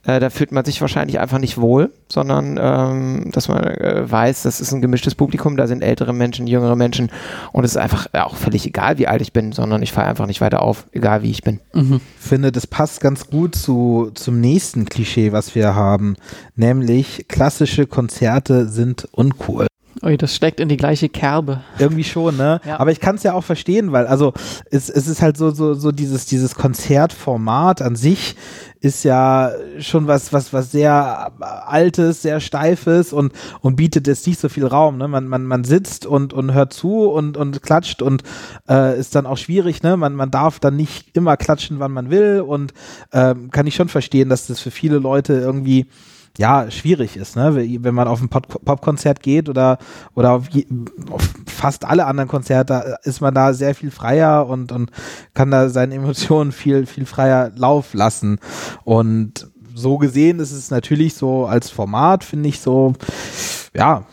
Äh, 0.06 0.20
da 0.20 0.30
fühlt 0.30 0.52
man 0.52 0.66
sich 0.66 0.82
wahrscheinlich 0.82 1.20
einfach 1.20 1.40
nicht 1.40 1.60
wohl, 1.60 1.92
sondern 2.12 2.60
ähm, 2.62 3.32
dass 3.32 3.48
man 3.48 3.64
äh, 3.64 4.10
weiß, 4.10 4.44
das 4.44 4.62
ist 4.62 4.72
ein 4.72 4.82
gemischtes 4.82 5.16
Publikum, 5.16 5.58
da 5.58 5.68
sind 5.68 5.82
ältere 5.82 6.14
Menschen, 6.14 6.48
jüngere 6.48 6.76
Menschen 6.76 7.12
und 7.52 7.64
es 7.64 7.72
ist 7.72 7.78
einfach 7.78 8.08
äh, 8.14 8.20
auch 8.20 8.36
völlig 8.36 8.66
egal, 8.66 8.98
wie 8.98 9.08
alt 9.08 9.22
ich 9.22 9.34
bin, 9.34 9.52
sondern 9.52 9.82
ich 9.82 9.92
falle 9.92 10.08
einfach 10.08 10.28
nicht 10.28 10.42
weiter 10.42 10.62
auf, 10.62 10.88
egal 10.92 11.24
wie 11.24 11.32
ich 11.32 11.44
bin. 11.44 11.60
mhm. 11.74 12.02
finde, 12.18 12.52
das 12.52 12.68
passt 12.68 13.02
ganz 13.02 13.28
gut 13.28 13.56
zu, 13.56 14.12
zum 14.14 14.40
nächsten 14.40 14.86
Klischee, 14.86 15.32
was 15.32 15.56
wir 15.56 15.76
haben, 15.76 16.16
nämlich 16.56 17.26
klassische 17.28 17.88
Konzerte 17.88 18.68
sind 18.68 19.08
uncool. 19.12 19.69
Ui, 20.02 20.16
das 20.16 20.34
steckt 20.34 20.62
in 20.62 20.70
die 20.70 20.78
gleiche 20.78 21.10
Kerbe. 21.10 21.62
Irgendwie 21.78 22.06
schon, 22.06 22.38
ne? 22.38 22.62
Ja. 22.66 22.80
Aber 22.80 22.92
ich 22.92 23.02
kann 23.02 23.16
es 23.16 23.24
ja 23.24 23.34
auch 23.34 23.44
verstehen, 23.44 23.92
weil 23.92 24.08
also 24.08 24.34
es, 24.72 24.90
es 24.90 25.08
ist 25.08 25.22
halt 25.22 25.36
so, 25.36 25.52
so, 25.52 25.74
so 25.74 25.92
dieses, 25.92 26.26
dieses 26.26 26.56
Konzertformat 26.56 27.82
an 27.82 27.98
sich 27.98 28.38
ist 28.80 29.04
ja 29.04 29.52
schon 29.80 30.08
was, 30.08 30.32
was, 30.32 30.54
was 30.54 30.72
sehr 30.72 31.34
altes, 31.42 32.22
sehr 32.22 32.40
steifes 32.40 33.12
und, 33.12 33.34
und 33.60 33.76
bietet 33.76 34.08
jetzt 34.08 34.26
nicht 34.26 34.40
so 34.40 34.48
viel 34.48 34.66
Raum. 34.66 34.98
Ne? 34.98 35.10
Man, 35.10 35.28
man, 35.28 35.46
man 35.46 35.66
sitzt 35.66 36.06
und, 36.06 36.32
und 36.32 36.54
hört 36.54 36.72
zu 36.72 37.10
und, 37.10 37.36
und 37.36 37.62
klatscht 37.62 38.02
und 38.02 38.24
äh, 38.70 38.98
ist 38.98 39.16
dann 39.16 39.26
auch 39.26 39.38
schwierig, 39.38 39.84
ne? 39.84 39.98
Man, 39.98 40.16
man 40.16 40.32
darf 40.32 40.62
dann 40.62 40.78
nicht 40.78 41.18
immer 41.18 41.36
klatschen, 41.36 41.80
wann 41.80 41.92
man 41.92 42.10
will 42.10 42.40
und 42.40 42.74
ähm, 43.12 43.52
kann 43.52 43.68
ich 43.68 43.76
schon 43.76 43.90
verstehen, 43.90 44.30
dass 44.30 44.48
das 44.48 44.62
für 44.62 44.72
viele 44.72 44.98
Leute 45.00 45.34
irgendwie 45.34 45.88
ja, 46.40 46.72
schwierig 46.72 47.18
ist, 47.18 47.36
ne? 47.36 47.54
Wenn 47.84 47.94
man 47.94 48.08
auf 48.08 48.22
ein 48.22 48.30
Pop- 48.30 48.64
Popkonzert 48.64 49.22
geht 49.22 49.50
oder, 49.50 49.78
oder 50.16 50.32
auf, 50.32 50.48
je, 50.50 50.66
auf 51.12 51.30
fast 51.46 51.84
alle 51.84 52.06
anderen 52.06 52.30
Konzerte 52.30 52.96
ist 53.04 53.20
man 53.20 53.34
da 53.34 53.52
sehr 53.52 53.76
viel 53.76 53.92
freier 53.92 54.48
und, 54.48 54.72
und 54.72 54.90
kann 55.34 55.52
da 55.52 55.68
seine 55.68 55.96
Emotionen 55.96 56.54
viel, 56.54 56.86
viel 56.86 57.06
freier 57.06 57.52
Lauf 57.58 57.94
lassen. 57.94 58.40
Und 58.86 59.52
so 59.76 59.98
gesehen 59.98 60.40
ist 60.40 60.54
es 60.54 60.72
natürlich 60.72 61.16
so 61.16 61.46
als 61.46 61.70
Format, 61.70 62.24
finde 62.24 62.48
ich 62.48 62.62
so, 62.62 62.94
ja, 63.76 64.06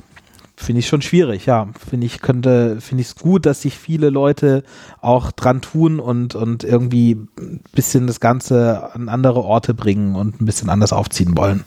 finde 0.56 0.80
ich 0.80 0.88
schon 0.88 1.02
schwierig, 1.02 1.46
ja. 1.46 1.68
Finde 1.88 2.06
ich 2.06 2.20
könnte, 2.20 2.80
finde 2.80 3.02
ich 3.02 3.08
es 3.08 3.14
gut, 3.14 3.46
dass 3.46 3.62
sich 3.62 3.78
viele 3.78 4.10
Leute 4.10 4.64
auch 5.00 5.30
dran 5.30 5.60
tun 5.60 6.00
und, 6.00 6.34
und 6.34 6.64
irgendwie 6.64 7.20
ein 7.38 7.60
bisschen 7.72 8.08
das 8.08 8.18
Ganze 8.18 8.92
an 8.94 9.08
andere 9.08 9.44
Orte 9.44 9.74
bringen 9.74 10.16
und 10.16 10.40
ein 10.40 10.44
bisschen 10.44 10.70
anders 10.70 10.92
aufziehen 10.92 11.36
wollen. 11.36 11.62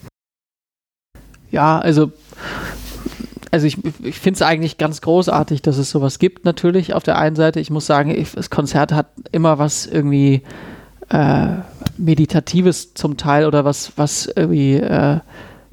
Ja, 1.51 1.79
also 1.79 2.11
also 3.51 3.65
ich, 3.65 3.77
ich 4.03 4.19
finde 4.19 4.37
es 4.37 4.41
eigentlich 4.41 4.77
ganz 4.77 5.01
großartig, 5.01 5.61
dass 5.61 5.77
es 5.77 5.89
sowas 5.89 6.19
gibt, 6.19 6.45
natürlich 6.45 6.93
auf 6.93 7.03
der 7.03 7.17
einen 7.17 7.35
Seite. 7.35 7.59
Ich 7.59 7.71
muss 7.71 7.85
sagen, 7.85 8.11
ich, 8.11 8.33
das 8.33 8.49
Konzert 8.49 8.91
hat 8.91 9.07
immer 9.31 9.57
was 9.57 9.85
irgendwie 9.87 10.43
äh, 11.09 11.47
Meditatives 11.97 12.93
zum 12.93 13.17
Teil 13.17 13.45
oder 13.45 13.65
was, 13.65 13.93
was 13.95 14.27
irgendwie 14.27 14.75
äh, 14.75 15.19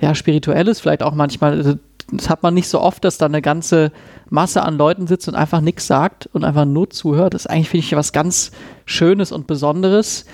ja, 0.01 0.15
Spirituelles 0.15 0.81
vielleicht 0.81 1.03
auch 1.03 1.15
manchmal. 1.15 1.53
Also, 1.53 1.75
das 2.13 2.31
hat 2.31 2.43
man 2.43 2.55
nicht 2.55 2.69
so 2.69 2.81
oft, 2.81 3.05
dass 3.05 3.19
da 3.19 3.27
eine 3.27 3.43
ganze 3.43 3.91
Masse 4.31 4.63
an 4.63 4.79
Leuten 4.79 5.07
sitzt 5.09 5.29
und 5.29 5.35
einfach 5.35 5.61
nichts 5.61 5.87
sagt 5.87 6.29
und 6.33 6.45
einfach 6.45 6.65
nur 6.65 6.89
zuhört. 6.91 7.35
Das 7.35 7.43
ist 7.43 7.51
eigentlich, 7.51 7.69
finde 7.69 7.87
ich, 7.87 7.97
was 7.97 8.13
ganz 8.13 8.53
Schönes 8.85 9.33
und 9.33 9.49
Besonderes. 9.49 10.25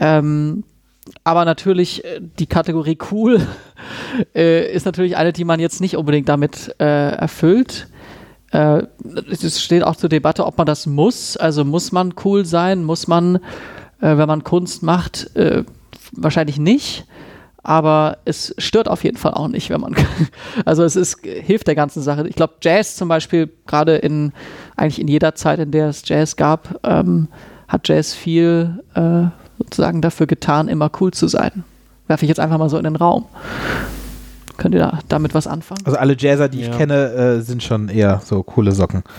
Ähm, 0.00 0.64
aber 1.22 1.44
natürlich 1.44 2.04
äh, 2.04 2.20
die 2.20 2.46
Kategorie 2.46 2.98
cool 3.10 3.40
äh, 4.34 4.72
ist 4.72 4.86
natürlich 4.86 5.16
eine, 5.16 5.32
die 5.32 5.44
man 5.44 5.60
jetzt 5.60 5.80
nicht 5.80 5.96
unbedingt 5.96 6.28
damit 6.28 6.74
äh, 6.78 7.12
erfüllt. 7.12 7.88
Äh, 8.52 8.84
es 9.30 9.62
steht 9.62 9.82
auch 9.82 9.96
zur 9.96 10.08
Debatte, 10.08 10.46
ob 10.46 10.58
man 10.58 10.66
das 10.66 10.86
muss. 10.86 11.36
Also 11.36 11.64
muss 11.64 11.92
man 11.92 12.14
cool 12.24 12.44
sein? 12.44 12.84
Muss 12.84 13.08
man, 13.08 13.36
äh, 14.00 14.16
wenn 14.16 14.28
man 14.28 14.44
Kunst 14.44 14.82
macht, 14.82 15.34
äh, 15.36 15.64
wahrscheinlich 16.12 16.58
nicht 16.58 17.06
aber 17.64 18.18
es 18.26 18.54
stört 18.58 18.88
auf 18.88 19.02
jeden 19.04 19.16
Fall 19.16 19.32
auch 19.32 19.48
nicht, 19.48 19.70
wenn 19.70 19.80
man, 19.80 19.96
also 20.66 20.84
es 20.84 20.96
ist, 20.96 21.24
hilft 21.24 21.66
der 21.66 21.74
ganzen 21.74 22.02
Sache. 22.02 22.28
Ich 22.28 22.36
glaube, 22.36 22.54
Jazz 22.60 22.94
zum 22.94 23.08
Beispiel, 23.08 23.50
gerade 23.66 23.96
in, 23.96 24.32
eigentlich 24.76 25.00
in 25.00 25.08
jeder 25.08 25.34
Zeit, 25.34 25.58
in 25.58 25.70
der 25.70 25.88
es 25.88 26.06
Jazz 26.06 26.36
gab, 26.36 26.78
ähm, 26.84 27.28
hat 27.66 27.88
Jazz 27.88 28.12
viel 28.12 28.84
sozusagen 29.64 30.00
dafür 30.00 30.26
getan, 30.26 30.68
immer 30.68 30.90
cool 31.00 31.12
zu 31.12 31.28
sein. 31.28 31.64
Werfe 32.06 32.24
ich 32.24 32.28
jetzt 32.28 32.40
einfach 32.40 32.58
mal 32.58 32.68
so 32.68 32.76
in 32.78 32.84
den 32.84 32.96
Raum. 32.96 33.26
Könnt 34.56 34.74
ihr 34.74 34.80
da, 34.80 35.00
damit 35.08 35.34
was 35.34 35.46
anfangen? 35.46 35.80
Also 35.84 35.98
alle 35.98 36.16
Jazzer, 36.18 36.48
die 36.48 36.60
Ja. 36.62 36.70
ich 36.70 36.76
kenne, 36.76 36.94
äh, 37.12 37.40
sind 37.40 37.62
schon 37.62 37.88
eher 37.88 38.20
so 38.24 38.42
coole 38.42 38.72
Socken. 38.72 39.02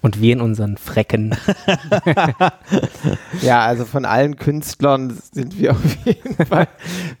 Und 0.00 0.20
wir 0.20 0.34
in 0.34 0.40
unseren 0.42 0.76
Frecken. 0.76 1.34
Ja, 3.42 3.60
also 3.64 3.84
von 3.84 4.04
allen 4.04 4.36
Künstlern 4.36 5.18
sind 5.32 5.58
wir 5.58 5.72
auf 5.72 5.96
jeden 6.04 6.34
Fall 6.46 6.68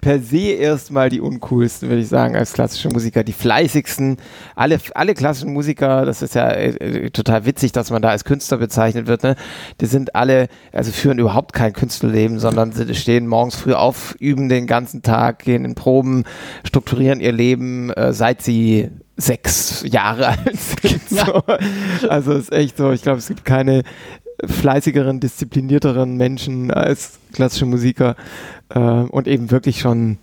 per 0.00 0.20
se 0.20 0.52
erstmal 0.52 1.08
die 1.10 1.20
uncoolsten, 1.20 1.88
würde 1.88 2.00
ich 2.02 2.08
sagen, 2.08 2.36
als 2.36 2.52
klassische 2.52 2.88
Musiker. 2.88 3.24
Die 3.24 3.32
fleißigsten, 3.32 4.16
alle, 4.54 4.78
alle 4.94 5.14
klassischen 5.14 5.52
Musiker, 5.52 6.04
das 6.06 6.22
ist 6.22 6.34
ja 6.34 6.50
äh, 6.50 7.10
total 7.10 7.44
witzig, 7.46 7.72
dass 7.72 7.90
man 7.90 8.00
da 8.00 8.10
als 8.10 8.24
Künstler 8.24 8.58
bezeichnet 8.58 9.06
wird, 9.06 9.22
ne? 9.22 9.36
Die 9.80 9.86
sind 9.86 10.14
alle, 10.14 10.48
also 10.72 10.92
führen 10.92 11.18
überhaupt 11.18 11.52
kein 11.52 11.72
Künstlerleben, 11.72 12.38
sondern 12.38 12.72
sind, 12.72 12.94
stehen 12.96 13.26
morgens 13.26 13.56
früh 13.56 13.74
auf, 13.74 14.14
üben 14.20 14.48
den 14.48 14.66
ganzen 14.66 15.02
Tag, 15.02 15.40
gehen 15.40 15.64
in 15.64 15.73
Proben, 15.74 16.24
strukturieren 16.64 17.20
ihr 17.20 17.32
Leben, 17.32 17.90
äh, 17.90 18.12
seit 18.12 18.42
sie 18.42 18.90
sechs 19.16 19.84
Jahre 19.86 20.28
alt 20.28 20.56
sind. 20.58 21.08
So. 21.08 21.42
Also 22.08 22.32
ist 22.32 22.52
echt 22.52 22.76
so, 22.76 22.90
ich 22.92 23.02
glaube, 23.02 23.18
es 23.18 23.28
gibt 23.28 23.44
keine 23.44 23.82
fleißigeren, 24.44 25.20
disziplinierteren 25.20 26.16
Menschen 26.16 26.70
als 26.72 27.18
klassische 27.32 27.66
Musiker 27.66 28.16
äh, 28.70 28.78
und 28.80 29.28
eben 29.28 29.50
wirklich 29.50 29.80
schon 29.80 30.18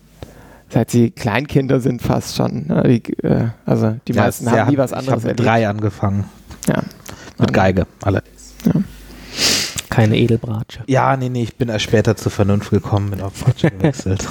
seit 0.70 0.90
sie 0.92 1.12
Kleinkinder 1.12 1.80
sind 1.82 2.02
fast 2.02 2.36
schon. 2.38 2.68
Ne? 2.68 2.84
Die, 2.88 3.14
äh, 3.24 3.48
also 3.66 3.96
die 4.08 4.14
Ja, 4.14 4.24
meisten 4.24 4.48
haben 4.50 4.58
ja, 4.58 4.66
nie 4.70 4.78
was 4.78 4.92
Ich 4.92 4.98
anderes 4.98 5.24
habe 5.24 5.28
mit 5.28 5.40
erlebt. 5.40 5.48
drei 5.48 5.68
angefangen. 5.68 6.26
Ja. 6.68 6.84
Mit 7.40 7.54
Geige, 7.54 7.88
alle. 8.02 8.24
Keine 9.90 10.18
Edelbratsche. 10.18 10.82
Ja, 10.88 11.18
nee, 11.18 11.28
nee, 11.30 11.44
ich 11.44 11.56
bin 11.58 11.68
erst 11.68 11.84
später 11.84 12.16
zur 12.16 12.32
Vernunft 12.32 12.70
gekommen, 12.72 13.10
bin 13.12 13.22
auf 13.22 13.34
Bratsche 13.34 13.72
gewechselt. 13.78 14.26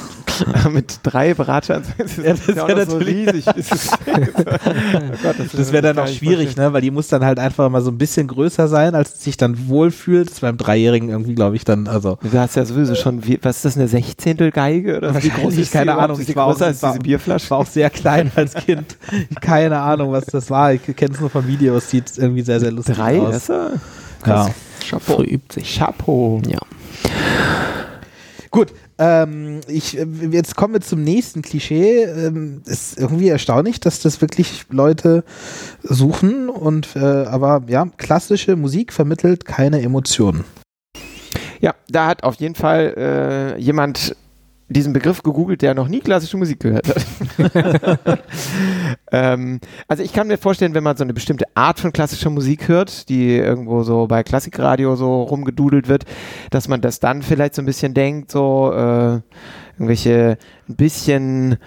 mit 0.72 1.00
drei 1.02 1.34
Beratern. 1.34 1.82
Das 1.98 2.18
ist, 2.18 2.24
Ja, 2.24 2.32
das 2.34 2.56
ja 2.56 2.62
auch 2.64 2.68
wär 2.68 2.76
noch 2.76 2.84
so 2.90 2.98
natürlich- 2.98 3.26
riesig. 3.28 3.44
Das, 3.44 3.56
ist, 3.70 3.92
oh 3.92 5.16
Gott, 5.22 5.36
Das 5.52 5.72
wäre 5.72 5.82
dann 5.82 5.98
auch 5.98 6.08
schwierig, 6.08 6.56
ne? 6.56 6.72
Weil 6.72 6.82
die 6.82 6.90
muss 6.90 7.08
dann 7.08 7.24
halt 7.24 7.38
einfach 7.38 7.68
mal 7.70 7.80
so 7.82 7.90
ein 7.90 7.98
bisschen 7.98 8.26
größer 8.26 8.68
sein, 8.68 8.94
als 8.94 9.14
es 9.14 9.24
sich 9.24 9.36
dann 9.36 9.68
wohlfühlt. 9.68 10.28
Das 10.28 10.34
ist 10.34 10.40
beim 10.40 10.56
Dreijährigen 10.56 11.08
irgendwie, 11.10 11.34
glaube 11.34 11.56
ich, 11.56 11.64
dann, 11.64 11.86
also. 11.88 12.18
Du 12.22 12.38
hast 12.38 12.56
ja 12.56 12.64
sowieso 12.64 12.94
schon, 12.94 13.26
wie, 13.26 13.38
was 13.42 13.56
ist 13.56 13.64
das, 13.64 13.76
eine 13.76 13.88
Sechzehntel 13.88 14.50
Geige? 14.50 14.96
Oder 14.98 15.22
wie 15.22 15.28
groß 15.28 15.56
ist 15.56 15.72
keine? 15.72 15.96
Ahnung. 15.96 16.20
Ich 16.20 16.34
war 16.36 16.46
auch- 16.46 16.60
als 16.60 16.80
diese 16.80 16.98
Bierflasche? 16.98 17.44
Ich 17.44 17.50
war 17.50 17.58
auch 17.58 17.66
sehr 17.66 17.90
klein 17.90 18.30
als 18.34 18.54
Kind. 18.54 18.96
Keine 19.40 19.78
Ahnung, 19.80 20.12
was 20.12 20.26
das 20.26 20.50
war. 20.50 20.72
Ich 20.72 20.82
kenne 20.96 21.14
es 21.14 21.20
nur 21.20 21.30
von 21.30 21.46
Videos. 21.46 21.90
Sieht 21.90 22.16
irgendwie 22.16 22.42
sehr, 22.42 22.60
sehr 22.60 22.70
lustig 22.72 22.96
Drei, 22.96 23.20
aus. 23.20 23.48
er? 23.48 23.72
Ja. 24.26 24.50
Früh 24.98 25.24
übt 25.24 25.54
sich. 25.54 25.76
Chapeau. 25.78 26.40
Ja. 26.46 26.58
Gut, 28.50 28.72
ähm, 29.00 29.62
ich, 29.66 29.96
äh, 29.98 30.06
jetzt 30.30 30.56
kommen 30.56 30.74
wir 30.74 30.82
zum 30.82 31.02
nächsten 31.02 31.40
Klischee. 31.40 32.04
Ähm, 32.04 32.62
ist 32.66 32.98
irgendwie 32.98 33.28
erstaunlich, 33.28 33.80
dass 33.80 34.00
das 34.00 34.20
wirklich 34.20 34.66
Leute 34.68 35.24
suchen 35.82 36.50
und 36.50 36.94
äh, 36.96 37.00
aber 37.00 37.62
ja, 37.66 37.86
klassische 37.96 38.56
Musik 38.56 38.92
vermittelt 38.92 39.46
keine 39.46 39.80
Emotionen. 39.80 40.44
Ja, 41.60 41.74
da 41.88 42.08
hat 42.08 42.24
auf 42.24 42.34
jeden 42.36 42.54
Fall 42.54 42.94
äh, 42.96 43.58
jemand 43.58 44.14
diesen 44.70 44.92
Begriff 44.92 45.22
gegoogelt, 45.22 45.62
der 45.62 45.74
noch 45.74 45.88
nie 45.88 46.00
klassische 46.00 46.36
Musik 46.36 46.60
gehört 46.60 46.88
hat. 46.88 48.20
ähm, 49.12 49.60
also 49.88 50.02
ich 50.02 50.12
kann 50.12 50.28
mir 50.28 50.38
vorstellen, 50.38 50.74
wenn 50.74 50.84
man 50.84 50.96
so 50.96 51.02
eine 51.02 51.12
bestimmte 51.12 51.44
Art 51.54 51.80
von 51.80 51.92
klassischer 51.92 52.30
Musik 52.30 52.68
hört, 52.68 53.08
die 53.08 53.36
irgendwo 53.36 53.82
so 53.82 54.06
bei 54.06 54.22
Klassikradio 54.22 54.94
so 54.94 55.22
rumgedudelt 55.22 55.88
wird, 55.88 56.04
dass 56.50 56.68
man 56.68 56.80
das 56.80 57.00
dann 57.00 57.22
vielleicht 57.22 57.56
so 57.56 57.62
ein 57.62 57.66
bisschen 57.66 57.94
denkt, 57.94 58.30
so 58.30 58.72
äh, 58.72 59.20
irgendwelche 59.74 60.38
ein 60.70 60.76
bisschen 60.76 61.58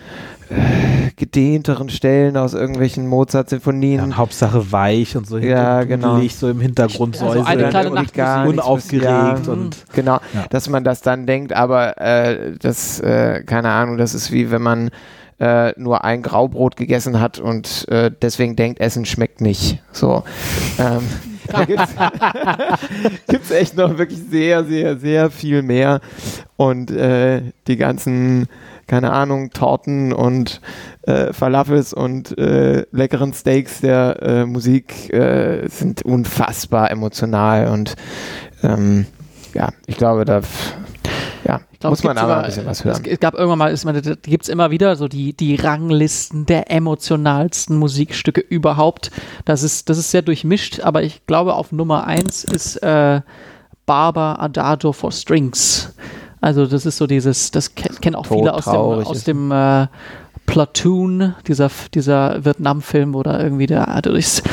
äh, 0.50 1.12
gedehnteren 1.16 1.90
Stellen 1.90 2.38
aus 2.38 2.54
irgendwelchen 2.54 3.08
Mozart-Sinfonien. 3.08 3.98
Ja, 3.98 4.04
und 4.04 4.18
Hauptsache 4.18 4.72
weich 4.72 5.16
und 5.16 5.28
so 5.28 5.38
Ja, 5.38 5.84
genau. 5.84 6.14
dudelig, 6.16 6.36
so 6.36 6.50
im 6.50 6.62
Hintergrund 6.62 7.16
so 7.16 7.26
säuseln. 7.28 7.46
eine 7.46 7.70
kleine 7.70 7.92
und 7.92 8.14
gar 8.14 8.48
unaufgeregt 8.48 9.04
ja, 9.06 9.52
und 9.52 9.86
genau, 9.94 10.20
Ja. 10.34 10.46
dass 10.50 10.70
man 10.70 10.84
das 10.84 11.02
dann 11.02 11.26
denkt, 11.26 11.54
aber 11.54 12.00
äh, 12.00 12.54
das, 12.60 13.00
äh, 13.00 13.44
keine 13.46 13.70
Ahnung, 13.70 13.98
das 13.98 14.14
ist 14.14 14.32
wie 14.32 14.52
wenn 14.52 14.62
man 14.62 14.90
äh, 15.40 15.74
nur 15.78 16.04
ein 16.04 16.22
Graubrot 16.22 16.76
gegessen 16.76 17.20
hat 17.20 17.40
und 17.40 17.88
äh, 17.90 18.12
deswegen 18.22 18.56
denkt, 18.56 18.80
Essen 18.80 19.06
schmeckt 19.06 19.42
nicht. 19.42 19.82
So. 19.92 20.24
ähm, 20.80 21.02
da 21.48 21.66
gibt's, 21.66 21.94
gibt's 23.28 23.52
echt 23.52 23.76
noch 23.76 23.98
wirklich 23.98 24.20
sehr, 24.30 24.64
sehr, 24.64 24.98
sehr 24.98 25.30
viel 25.30 25.62
mehr. 25.62 26.00
Und 26.56 26.92
äh, 26.92 27.42
die 27.68 27.76
ganzen, 27.78 28.48
keine 28.88 29.12
Ahnung, 29.12 29.52
Torten 29.52 30.14
und 30.14 30.62
äh, 31.04 31.34
Falafels 31.34 31.94
und 31.94 32.38
äh, 32.38 32.86
leckeren 32.92 33.34
Steaks 33.34 33.82
der 33.82 34.22
äh, 34.22 34.46
Musik 34.46 35.12
äh, 35.14 35.68
sind 35.68 36.04
unfassbar 36.04 36.92
emotional 36.92 37.68
und 37.68 37.96
ähm, 38.64 39.06
ja, 39.54 39.70
ich 39.86 39.98
glaube, 39.98 40.26
da 40.26 40.42
ja, 41.46 41.60
glaub, 41.80 41.92
muss 41.92 42.04
man 42.04 42.18
aber 42.18 42.38
ein 42.38 42.46
bisschen 42.46 42.66
was 42.66 42.86
hören. 42.86 43.04
es 43.06 43.20
gab 43.20 43.34
irgendwann 43.34 43.60
mal, 43.60 43.72
ist 43.72 43.86
da 43.86 43.92
gibt 43.92 44.44
es 44.44 44.50
immer 44.50 44.72
wieder 44.72 44.96
so 44.96 45.08
die, 45.08 45.34
die 45.34 45.56
Ranglisten 45.56 46.46
der 46.46 46.72
emotionalsten 46.72 47.78
Musikstücke 47.78 48.42
überhaupt. 48.42 49.12
Das 49.46 49.64
ist, 49.64 49.90
das 49.90 49.98
ist 49.98 50.12
sehr 50.12 50.22
durchmischt, 50.22 50.80
aber 50.80 51.04
ich 51.04 51.26
glaube, 51.26 51.56
auf 51.56 51.72
Nummer 51.72 52.08
eins 52.08 52.46
ist 52.46 52.78
äh, 52.78 53.22
Barber 53.86 54.42
Adagio 54.42 54.94
for 54.94 55.12
Strings. 55.12 55.94
Also 56.44 56.66
das 56.66 56.86
ist 56.86 56.98
so 56.98 57.08
dieses, 57.08 57.52
das 57.52 57.74
ke- 57.74 57.88
kennen 58.02 58.16
auch 58.18 58.26
viele 58.26 58.54
aus 58.54 58.66
dem, 58.66 58.74
aus 59.08 59.24
dem 59.24 59.52
äh, 59.52 59.88
Platoon, 60.46 61.36
dieser, 61.48 61.72
dieser 61.94 62.44
Vietnam-Film, 62.44 63.14
wo 63.14 63.24
da 63.24 63.40
irgendwie 63.42 63.66
der 63.66 64.02
durchs, 64.02 64.44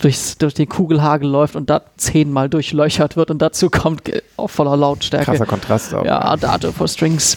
durchs, 0.00 0.38
durch 0.38 0.54
den 0.54 0.70
Kugelhagel 0.70 1.28
läuft 1.28 1.54
und 1.54 1.68
da 1.68 1.82
zehnmal 1.98 2.48
durchlöchert 2.48 3.16
wird 3.18 3.30
und 3.30 3.42
dazu 3.42 3.68
kommt 3.68 4.10
auch 4.38 4.48
voller 4.48 4.74
Lautstärke. 4.74 5.26
Krasser 5.26 5.44
Kontrast 5.44 5.92
auch. 5.94 6.04
Ja, 6.06 6.24
Adagio 6.24 6.72
for 6.72 6.88
Strings. 6.88 7.36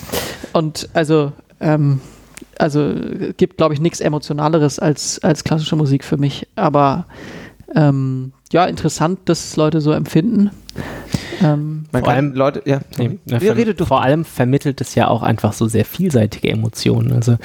Und 0.54 0.88
also, 0.94 1.34
ähm, 1.60 2.00
also 2.58 2.94
gibt, 3.36 3.58
glaube 3.58 3.74
ich, 3.74 3.82
nichts 3.82 4.00
Emotionaleres 4.00 4.80
als, 4.80 5.20
als 5.22 5.44
klassische 5.44 5.76
Musik 5.76 6.06
für 6.06 6.16
mich. 6.16 6.48
Aber 6.56 7.08
ähm, 7.76 8.32
ja, 8.54 8.64
interessant, 8.68 9.20
dass 9.26 9.44
es 9.44 9.56
Leute 9.58 9.82
so 9.82 9.92
empfinden. 9.92 10.52
Ähm, 11.44 11.86
Man 11.92 12.04
Vor 12.04 12.12
allem- 12.12 12.34
Leute, 12.34 12.62
ja, 12.66 12.80
Nee, 12.98 13.18
ver- 13.28 13.56
redet 13.56 13.80
vor 13.82 14.02
allem 14.02 14.26
vermittelt 14.26 14.82
es 14.82 14.96
ja 14.96 15.08
auch 15.08 15.22
einfach 15.24 15.54
so 15.54 15.68
sehr 15.68 15.86
vielseitige 15.86 16.50
Emotionen. 16.50 17.12
Also 17.14 17.34
Mhm. 17.34 17.38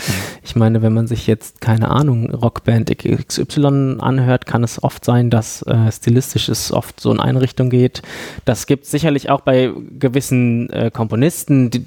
ich 0.42 0.56
meine, 0.56 0.82
wenn 0.82 0.92
man 0.94 1.06
sich 1.06 1.26
jetzt, 1.26 1.60
keine 1.60 1.90
Ahnung, 1.90 2.30
Rockband 2.30 2.90
XY 2.98 3.96
anhört, 4.00 4.46
kann 4.46 4.64
es 4.64 4.82
oft 4.82 5.04
sein, 5.04 5.30
dass 5.30 5.62
äh, 5.62 5.90
stilistisch 5.92 6.48
es 6.48 6.72
oft 6.72 7.00
so 7.00 7.12
in 7.12 7.20
eine 7.20 7.40
Richtung 7.40 7.70
geht. 7.70 8.02
Das 8.44 8.66
gibt 8.66 8.84
es 8.84 8.90
sicherlich 8.90 9.30
auch 9.30 9.40
bei 9.42 9.70
gewissen 9.98 10.70
äh, 10.70 10.90
Komponisten, 10.90 11.70
die, 11.70 11.84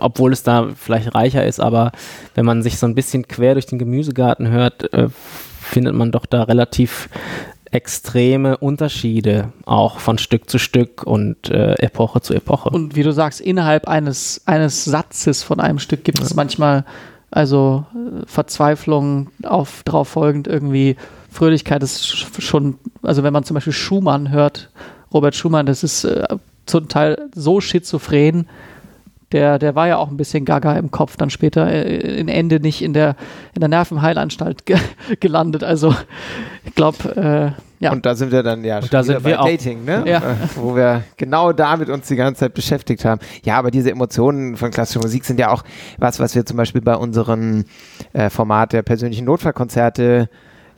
obwohl 0.00 0.32
es 0.32 0.42
da 0.42 0.68
vielleicht 0.76 1.14
reicher 1.14 1.44
ist, 1.44 1.60
aber 1.60 1.92
wenn 2.34 2.44
man 2.46 2.62
sich 2.62 2.78
so 2.78 2.86
ein 2.86 2.94
bisschen 2.94 3.28
quer 3.28 3.54
durch 3.54 3.66
den 3.66 3.78
Gemüsegarten 3.78 4.48
hört, 4.48 4.92
äh, 4.94 5.08
findet 5.60 5.94
man 5.94 6.10
doch 6.12 6.26
da 6.26 6.42
relativ 6.42 7.08
extreme 7.72 8.58
Unterschiede 8.58 9.52
auch 9.64 9.98
von 9.98 10.18
Stück 10.18 10.48
zu 10.48 10.58
Stück 10.58 11.02
und 11.02 11.50
äh, 11.50 11.74
Epoche 11.76 12.20
zu 12.20 12.34
Epoche. 12.34 12.68
und 12.70 12.94
wie 12.94 13.02
du 13.02 13.12
sagst, 13.12 13.40
innerhalb 13.40 13.88
eines, 13.88 14.42
eines 14.46 14.84
Satzes 14.84 15.42
von 15.42 15.58
einem 15.58 15.78
Stück 15.78 16.04
gibt 16.04 16.20
es 16.20 16.34
manchmal 16.34 16.84
Also 17.30 17.86
äh, 17.94 18.26
Verzweiflung 18.26 19.30
auf 19.42 19.82
drauf 19.84 20.08
folgend 20.08 20.46
irgendwie 20.46 20.96
Fröhlichkeit 21.30 21.82
ist 21.82 22.06
schon, 22.42 22.78
also 23.02 23.22
wenn 23.22 23.32
man 23.32 23.44
zum 23.44 23.54
Beispiel 23.54 23.72
Schumann 23.72 24.30
hört, 24.30 24.68
Robert 25.12 25.34
Schumann, 25.34 25.64
das 25.64 25.82
ist 25.82 26.04
äh, 26.04 26.26
zum 26.66 26.88
Teil 26.88 27.30
so 27.34 27.62
schizophren, 27.62 28.48
der, 29.32 29.58
der 29.58 29.74
war 29.74 29.88
ja 29.88 29.96
auch 29.96 30.10
ein 30.10 30.16
bisschen 30.16 30.44
gaga 30.44 30.76
im 30.76 30.90
Kopf 30.90 31.16
dann 31.16 31.30
später, 31.30 31.70
äh, 31.70 32.18
in 32.18 32.28
Ende 32.28 32.60
nicht 32.60 32.82
in 32.82 32.92
der, 32.92 33.16
in 33.54 33.60
der 33.60 33.68
Nervenheilanstalt 33.68 34.66
ge 34.66 34.76
gelandet. 35.20 35.64
Also 35.64 35.94
ich 36.64 36.74
glaube, 36.74 37.54
äh, 37.56 37.62
ja. 37.82 37.90
Und 37.90 38.06
da 38.06 38.14
sind 38.14 38.30
wir 38.30 38.44
dann 38.44 38.62
ja 38.62 38.78
Und 38.78 38.94
da 38.94 39.02
sind 39.02 39.24
wir 39.24 39.40
auch. 39.40 39.44
Dating, 39.44 39.84
ne? 39.84 40.04
Ja. 40.06 40.18
Äh, 40.18 40.34
wo 40.54 40.76
wir 40.76 41.02
genau 41.16 41.52
damit 41.52 41.88
uns 41.88 42.06
die 42.06 42.14
ganze 42.14 42.40
Zeit 42.40 42.54
beschäftigt 42.54 43.04
haben. 43.04 43.20
Ja, 43.44 43.58
aber 43.58 43.72
diese 43.72 43.90
Emotionen 43.90 44.56
von 44.56 44.70
klassischer 44.70 45.00
Musik 45.00 45.24
sind 45.24 45.40
ja 45.40 45.50
auch 45.50 45.64
was, 45.98 46.20
was 46.20 46.36
wir 46.36 46.46
zum 46.46 46.56
Beispiel 46.56 46.80
bei 46.80 46.94
unserem 46.94 47.64
äh, 48.12 48.30
Format 48.30 48.72
der 48.72 48.82
persönlichen 48.82 49.24
Notfallkonzerte 49.24 50.28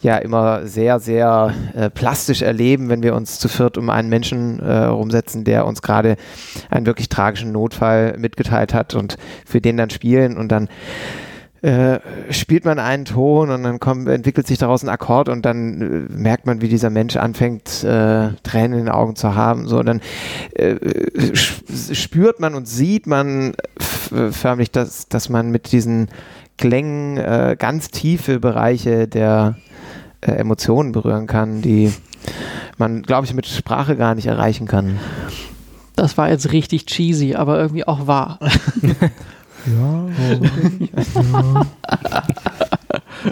ja 0.05 0.18
immer 0.18 0.66
sehr, 0.66 1.00
sehr 1.00 1.52
äh, 1.74 1.90
plastisch 1.90 2.42
erleben, 2.42 2.88
wenn 2.88 3.02
wir 3.02 3.14
uns 3.14 3.38
zu 3.38 3.48
viert 3.48 3.76
um 3.76 3.90
einen 3.90 4.09
Menschen 4.09 4.61
äh, 4.61 4.84
rumsetzen, 4.84 5.44
der 5.44 5.66
uns 5.66 5.82
gerade 5.82 6.16
einen 6.70 6.86
wirklich 6.86 7.09
tragischen 7.09 7.52
Notfall 7.52 8.16
mitgeteilt 8.18 8.74
hat 8.74 8.94
und 8.94 9.16
für 9.44 9.61
den 9.61 9.76
dann 9.76 9.90
spielen 9.90 10.36
und 10.36 10.52
dann 10.52 10.68
äh, 11.64 12.00
spielt 12.30 12.66
man 12.66 12.78
einen 12.78 13.07
Ton 13.07 13.48
und 13.48 13.62
dann 13.62 13.80
kommt, 13.80 14.07
entwickelt 14.07 14.46
sich 14.46 14.59
daraus 14.59 14.82
ein 14.82 14.90
Akkord 14.90 15.30
und 15.30 15.46
dann 15.46 15.80
äh, 15.80 16.12
merkt 16.12 16.44
man, 16.44 16.61
wie 16.61 16.68
dieser 16.68 16.90
Mensch 16.90 17.16
anfängt, 17.16 17.82
äh, 17.84 18.28
Tränen 18.42 18.78
in 18.78 18.84
den 18.84 18.88
Augen 18.90 19.16
zu 19.16 19.34
haben. 19.34 19.66
So, 19.66 19.82
dann 19.82 20.02
äh, 20.52 20.76
spürt 21.34 22.38
man 22.38 22.55
und 22.55 22.68
sieht 22.68 23.07
man 23.07 23.55
förmlich, 23.78 24.72
dass, 24.72 25.09
dass 25.09 25.30
man 25.30 25.50
mit 25.50 25.72
diesen 25.72 26.09
Klängen 26.59 27.16
ganz 27.59 27.88
tiefe 27.88 28.38
Bereiche 28.38 29.09
der 29.09 29.57
äh, 30.24 30.32
Emotionen 30.32 30.92
berühren 30.92 31.26
kann, 31.26 31.60
die 31.62 31.92
man, 32.78 33.02
glaube 33.02 33.26
ich, 33.26 33.34
mit 33.34 33.46
Sprache 33.46 33.96
gar 33.96 34.14
nicht 34.14 34.26
erreichen 34.26 34.66
kann. 34.66 34.98
das 35.96 36.16
war 36.16 36.30
jetzt 36.30 36.52
richtig 36.52 36.86
cheesy, 36.86 37.34
aber 37.34 37.58
irgendwie 37.60 37.86
auch 37.86 38.06
wahr. 38.06 38.38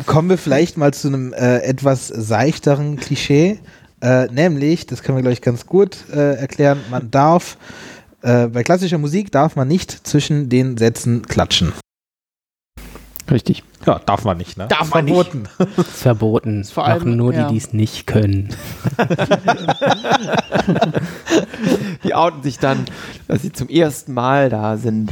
Kommen 0.06 0.30
wir 0.30 0.38
vielleicht 0.38 0.76
mal 0.78 0.94
zu 0.94 1.08
einem 1.08 1.32
äh, 1.32 1.58
etwas 1.58 2.08
seichteren 2.08 2.96
Klischee. 2.96 3.58
Äh, 4.00 4.26
nämlich, 4.32 4.86
das 4.86 5.02
können 5.02 5.18
wir, 5.18 5.22
glaube 5.22 5.34
ich, 5.34 5.42
ganz 5.42 5.66
gut 5.66 5.98
äh, 6.12 6.36
erklären, 6.36 6.80
man 6.90 7.10
darf, 7.10 7.58
äh, 8.22 8.46
bei 8.48 8.62
klassischer 8.62 8.98
Musik 8.98 9.30
darf 9.32 9.56
man 9.56 9.68
nicht 9.68 10.06
zwischen 10.06 10.48
den 10.48 10.76
Sätzen 10.76 11.26
klatschen. 11.26 11.72
Richtig. 13.30 13.62
Ja, 13.86 13.98
darf 14.00 14.24
man 14.24 14.36
nicht, 14.36 14.58
ne? 14.58 14.66
Darf 14.68 14.92
man 14.92 15.04
nicht. 15.04 15.14
Verboten. 15.14 15.44
Ist 15.80 16.02
verboten. 16.02 16.64
vor 16.64 16.84
allem- 16.86 16.98
Machen 16.98 17.16
nur 17.16 17.32
ja. 17.32 17.46
die, 17.48 17.52
die 17.54 17.58
es 17.58 17.72
nicht 17.72 18.06
können. 18.06 18.48
Die 22.04 22.14
outen 22.14 22.42
sich 22.42 22.58
dann, 22.58 22.84
dass 23.28 23.42
sie 23.42 23.52
zum 23.52 23.68
ersten 23.68 24.12
Mal 24.12 24.48
da 24.50 24.76
sind. 24.76 25.10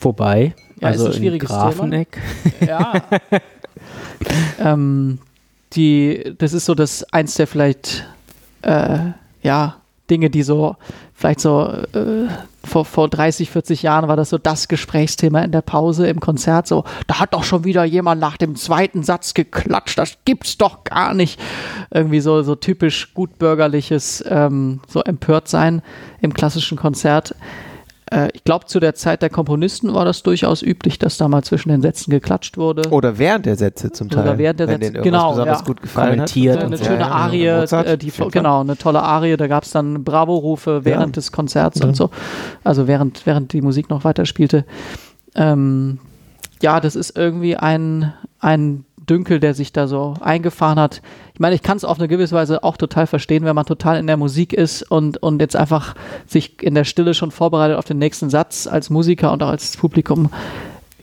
Wobei, 0.00 0.54
Ja, 0.80 0.88
ist 0.90 0.94
also 1.00 1.06
ein 1.06 1.12
in 1.12 1.18
schwieriges 1.18 1.48
Thema. 1.48 1.62
Grafeneck, 1.64 2.18
Ja. 2.60 3.02
ähm, 4.58 5.18
die, 5.74 6.34
das 6.38 6.52
ist 6.52 6.66
so 6.66 6.74
das 6.74 7.04
eins 7.12 7.34
der 7.34 7.46
vielleicht, 7.46 8.06
äh, 8.62 8.98
ja, 9.42 9.76
Dinge, 10.10 10.28
die 10.28 10.42
so, 10.42 10.76
vielleicht 11.14 11.40
so 11.40 11.66
äh, 11.66 12.28
vor, 12.62 12.84
vor 12.84 13.08
30, 13.08 13.50
40 13.50 13.82
Jahren 13.82 14.08
war 14.08 14.16
das 14.16 14.30
so 14.30 14.38
das 14.38 14.68
Gesprächsthema 14.68 15.40
in 15.40 15.52
der 15.52 15.62
Pause 15.62 16.06
im 16.08 16.20
Konzert. 16.20 16.66
So, 16.66 16.84
da 17.06 17.20
hat 17.20 17.32
doch 17.32 17.44
schon 17.44 17.64
wieder 17.64 17.84
jemand 17.84 18.20
nach 18.20 18.36
dem 18.36 18.54
zweiten 18.56 19.02
Satz 19.02 19.34
geklatscht, 19.34 19.98
das 19.98 20.18
gibt's 20.24 20.58
doch 20.58 20.84
gar 20.84 21.14
nicht. 21.14 21.40
Irgendwie 21.90 22.20
so, 22.20 22.42
so 22.42 22.54
typisch 22.54 23.14
gutbürgerliches, 23.14 24.24
ähm, 24.28 24.80
so 24.86 25.00
empört 25.00 25.48
sein 25.48 25.82
im 26.20 26.34
klassischen 26.34 26.76
Konzert. 26.76 27.34
Äh, 28.14 28.30
ich 28.32 28.44
glaube, 28.44 28.66
zu 28.66 28.80
der 28.80 28.94
Zeit 28.94 29.22
der 29.22 29.30
Komponisten 29.30 29.92
war 29.92 30.04
das 30.04 30.22
durchaus 30.22 30.62
üblich, 30.62 30.98
dass 30.98 31.16
da 31.16 31.28
mal 31.28 31.42
zwischen 31.42 31.70
den 31.70 31.82
Sätzen 31.82 32.10
geklatscht 32.10 32.56
wurde. 32.56 32.88
Oder 32.90 33.18
während 33.18 33.46
der 33.46 33.56
Sätze 33.56 33.90
zum 33.90 34.08
Teil. 34.08 34.22
Oder 34.22 34.38
während 34.38 34.60
der 34.60 34.68
wenn 34.68 34.80
Sätze, 34.80 34.92
denen 34.92 35.04
irgendwas 35.04 35.20
genau, 35.20 35.30
besonders 35.30 35.58
ja. 35.60 35.64
gut 35.64 35.82
gefallen 35.82 36.10
Kommentiert 36.10 36.56
hat. 36.56 36.64
eine 36.64 36.76
und 36.76 36.84
schöne 36.84 37.04
so. 37.04 37.10
Arie, 37.10 37.50
Mozart, 37.50 37.86
äh, 37.86 37.98
die, 37.98 38.12
genau, 38.30 38.60
eine 38.60 38.76
tolle 38.76 39.02
Arie, 39.02 39.36
da 39.36 39.46
gab 39.46 39.64
es 39.64 39.70
dann 39.70 40.04
Bravo-Rufe 40.04 40.84
während 40.84 41.16
des 41.16 41.32
Konzerts 41.32 41.80
und 41.80 41.96
so, 41.96 42.10
also 42.62 42.86
während, 42.86 43.26
während 43.26 43.52
die 43.52 43.62
Musik 43.62 43.90
noch 43.90 44.04
weiterspielte. 44.04 44.64
Ähm, 45.34 45.98
ja, 46.62 46.80
das 46.80 46.96
ist 46.96 47.16
irgendwie 47.18 47.56
ein, 47.56 48.12
ein 48.38 48.84
Dünkel, 49.06 49.40
der 49.40 49.54
sich 49.54 49.72
da 49.72 49.86
so 49.86 50.14
eingefahren 50.20 50.78
hat. 50.78 51.02
Ich 51.34 51.40
meine, 51.40 51.54
ich 51.54 51.62
kann 51.62 51.76
es 51.76 51.84
auf 51.84 51.98
eine 51.98 52.08
gewisse 52.08 52.34
Weise 52.34 52.64
auch 52.64 52.76
total 52.76 53.06
verstehen, 53.06 53.44
wenn 53.44 53.54
man 53.54 53.66
total 53.66 53.98
in 53.98 54.06
der 54.06 54.16
Musik 54.16 54.52
ist 54.52 54.82
und, 54.82 55.22
und 55.22 55.40
jetzt 55.40 55.56
einfach 55.56 55.94
sich 56.26 56.62
in 56.62 56.74
der 56.74 56.84
Stille 56.84 57.14
schon 57.14 57.30
vorbereitet 57.30 57.76
auf 57.76 57.84
den 57.84 57.98
nächsten 57.98 58.30
Satz 58.30 58.66
als 58.66 58.90
Musiker 58.90 59.32
und 59.32 59.42
auch 59.42 59.48
als 59.48 59.76
Publikum, 59.76 60.30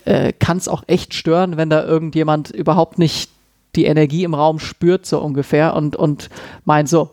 äh, 0.06 0.34
kann 0.34 0.58
es 0.58 0.68
auch 0.68 0.84
echt 0.88 1.14
stören, 1.14 1.58
wenn 1.58 1.70
da 1.70 1.84
irgendjemand 1.84 2.50
überhaupt 2.50 2.98
nicht 2.98 3.30
die 3.76 3.86
Energie 3.86 4.24
im 4.24 4.34
Raum 4.34 4.60
spürt, 4.60 5.06
so 5.06 5.20
ungefähr, 5.20 5.76
und, 5.76 5.96
und 5.96 6.30
meint 6.66 6.90
so, 6.90 7.12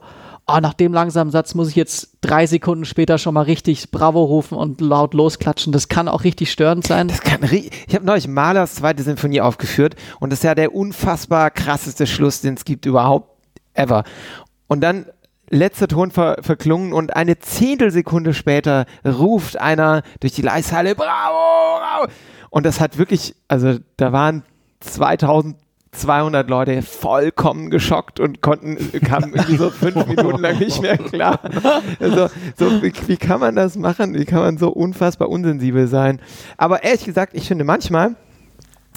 oh, 0.48 0.58
nach 0.60 0.74
dem 0.74 0.92
langsamen 0.92 1.30
Satz 1.30 1.54
muss 1.54 1.68
ich 1.68 1.76
jetzt 1.76 2.18
drei 2.20 2.46
Sekunden 2.46 2.84
später 2.84 3.18
schon 3.18 3.34
mal 3.34 3.42
richtig 3.42 3.90
Bravo 3.90 4.24
rufen 4.24 4.56
und 4.56 4.80
laut 4.80 5.14
losklatschen. 5.14 5.72
Das 5.72 5.88
kann 5.88 6.08
auch 6.08 6.24
richtig 6.24 6.50
störend 6.50 6.86
sein. 6.86 7.08
Das 7.08 7.20
kann 7.20 7.42
ich 7.52 7.94
habe 7.94 8.04
neulich 8.04 8.26
Mahlers 8.28 8.76
zweite 8.76 9.02
Sinfonie 9.02 9.40
aufgeführt 9.40 9.94
und 10.20 10.30
das 10.30 10.40
ist 10.40 10.44
ja 10.44 10.54
der 10.54 10.74
unfassbar 10.74 11.50
krasseste 11.50 12.06
Schluss, 12.06 12.40
den 12.40 12.54
es 12.54 12.64
gibt 12.64 12.86
überhaupt 12.86 13.30
ever. 13.74 14.04
Und 14.66 14.80
dann 14.80 15.06
letzter 15.50 15.88
Ton 15.88 16.10
ver 16.10 16.38
verklungen 16.40 16.92
und 16.92 17.16
eine 17.16 17.38
Zehntelsekunde 17.38 18.34
später 18.34 18.86
ruft 19.04 19.58
einer 19.58 20.02
durch 20.20 20.32
die 20.32 20.42
Leishalle 20.42 20.94
Bravo. 20.94 22.08
Und 22.50 22.64
das 22.64 22.80
hat 22.80 22.98
wirklich, 22.98 23.34
also 23.48 23.78
da 23.96 24.12
waren 24.12 24.42
2200 25.92 26.48
Leute 26.50 26.82
vollkommen 26.82 27.70
geschockt 27.70 28.20
und 28.20 28.42
konnten, 28.42 28.76
kamen 29.00 29.32
irgendwie 29.34 29.56
so 29.56 29.70
fünf 29.70 30.06
Minuten 30.06 30.40
lang 30.40 30.58
nicht 30.58 30.82
mehr 30.82 30.98
klar. 30.98 31.40
Also, 32.00 32.28
so, 32.56 32.82
wie, 32.82 32.92
wie 33.06 33.16
kann 33.16 33.40
man 33.40 33.56
das 33.56 33.76
machen? 33.76 34.14
Wie 34.14 34.24
kann 34.24 34.40
man 34.40 34.58
so 34.58 34.68
unfassbar 34.68 35.28
unsensibel 35.28 35.86
sein? 35.86 36.20
Aber 36.56 36.84
ehrlich 36.84 37.04
gesagt, 37.04 37.34
ich 37.34 37.48
finde 37.48 37.64
manchmal, 37.64 38.16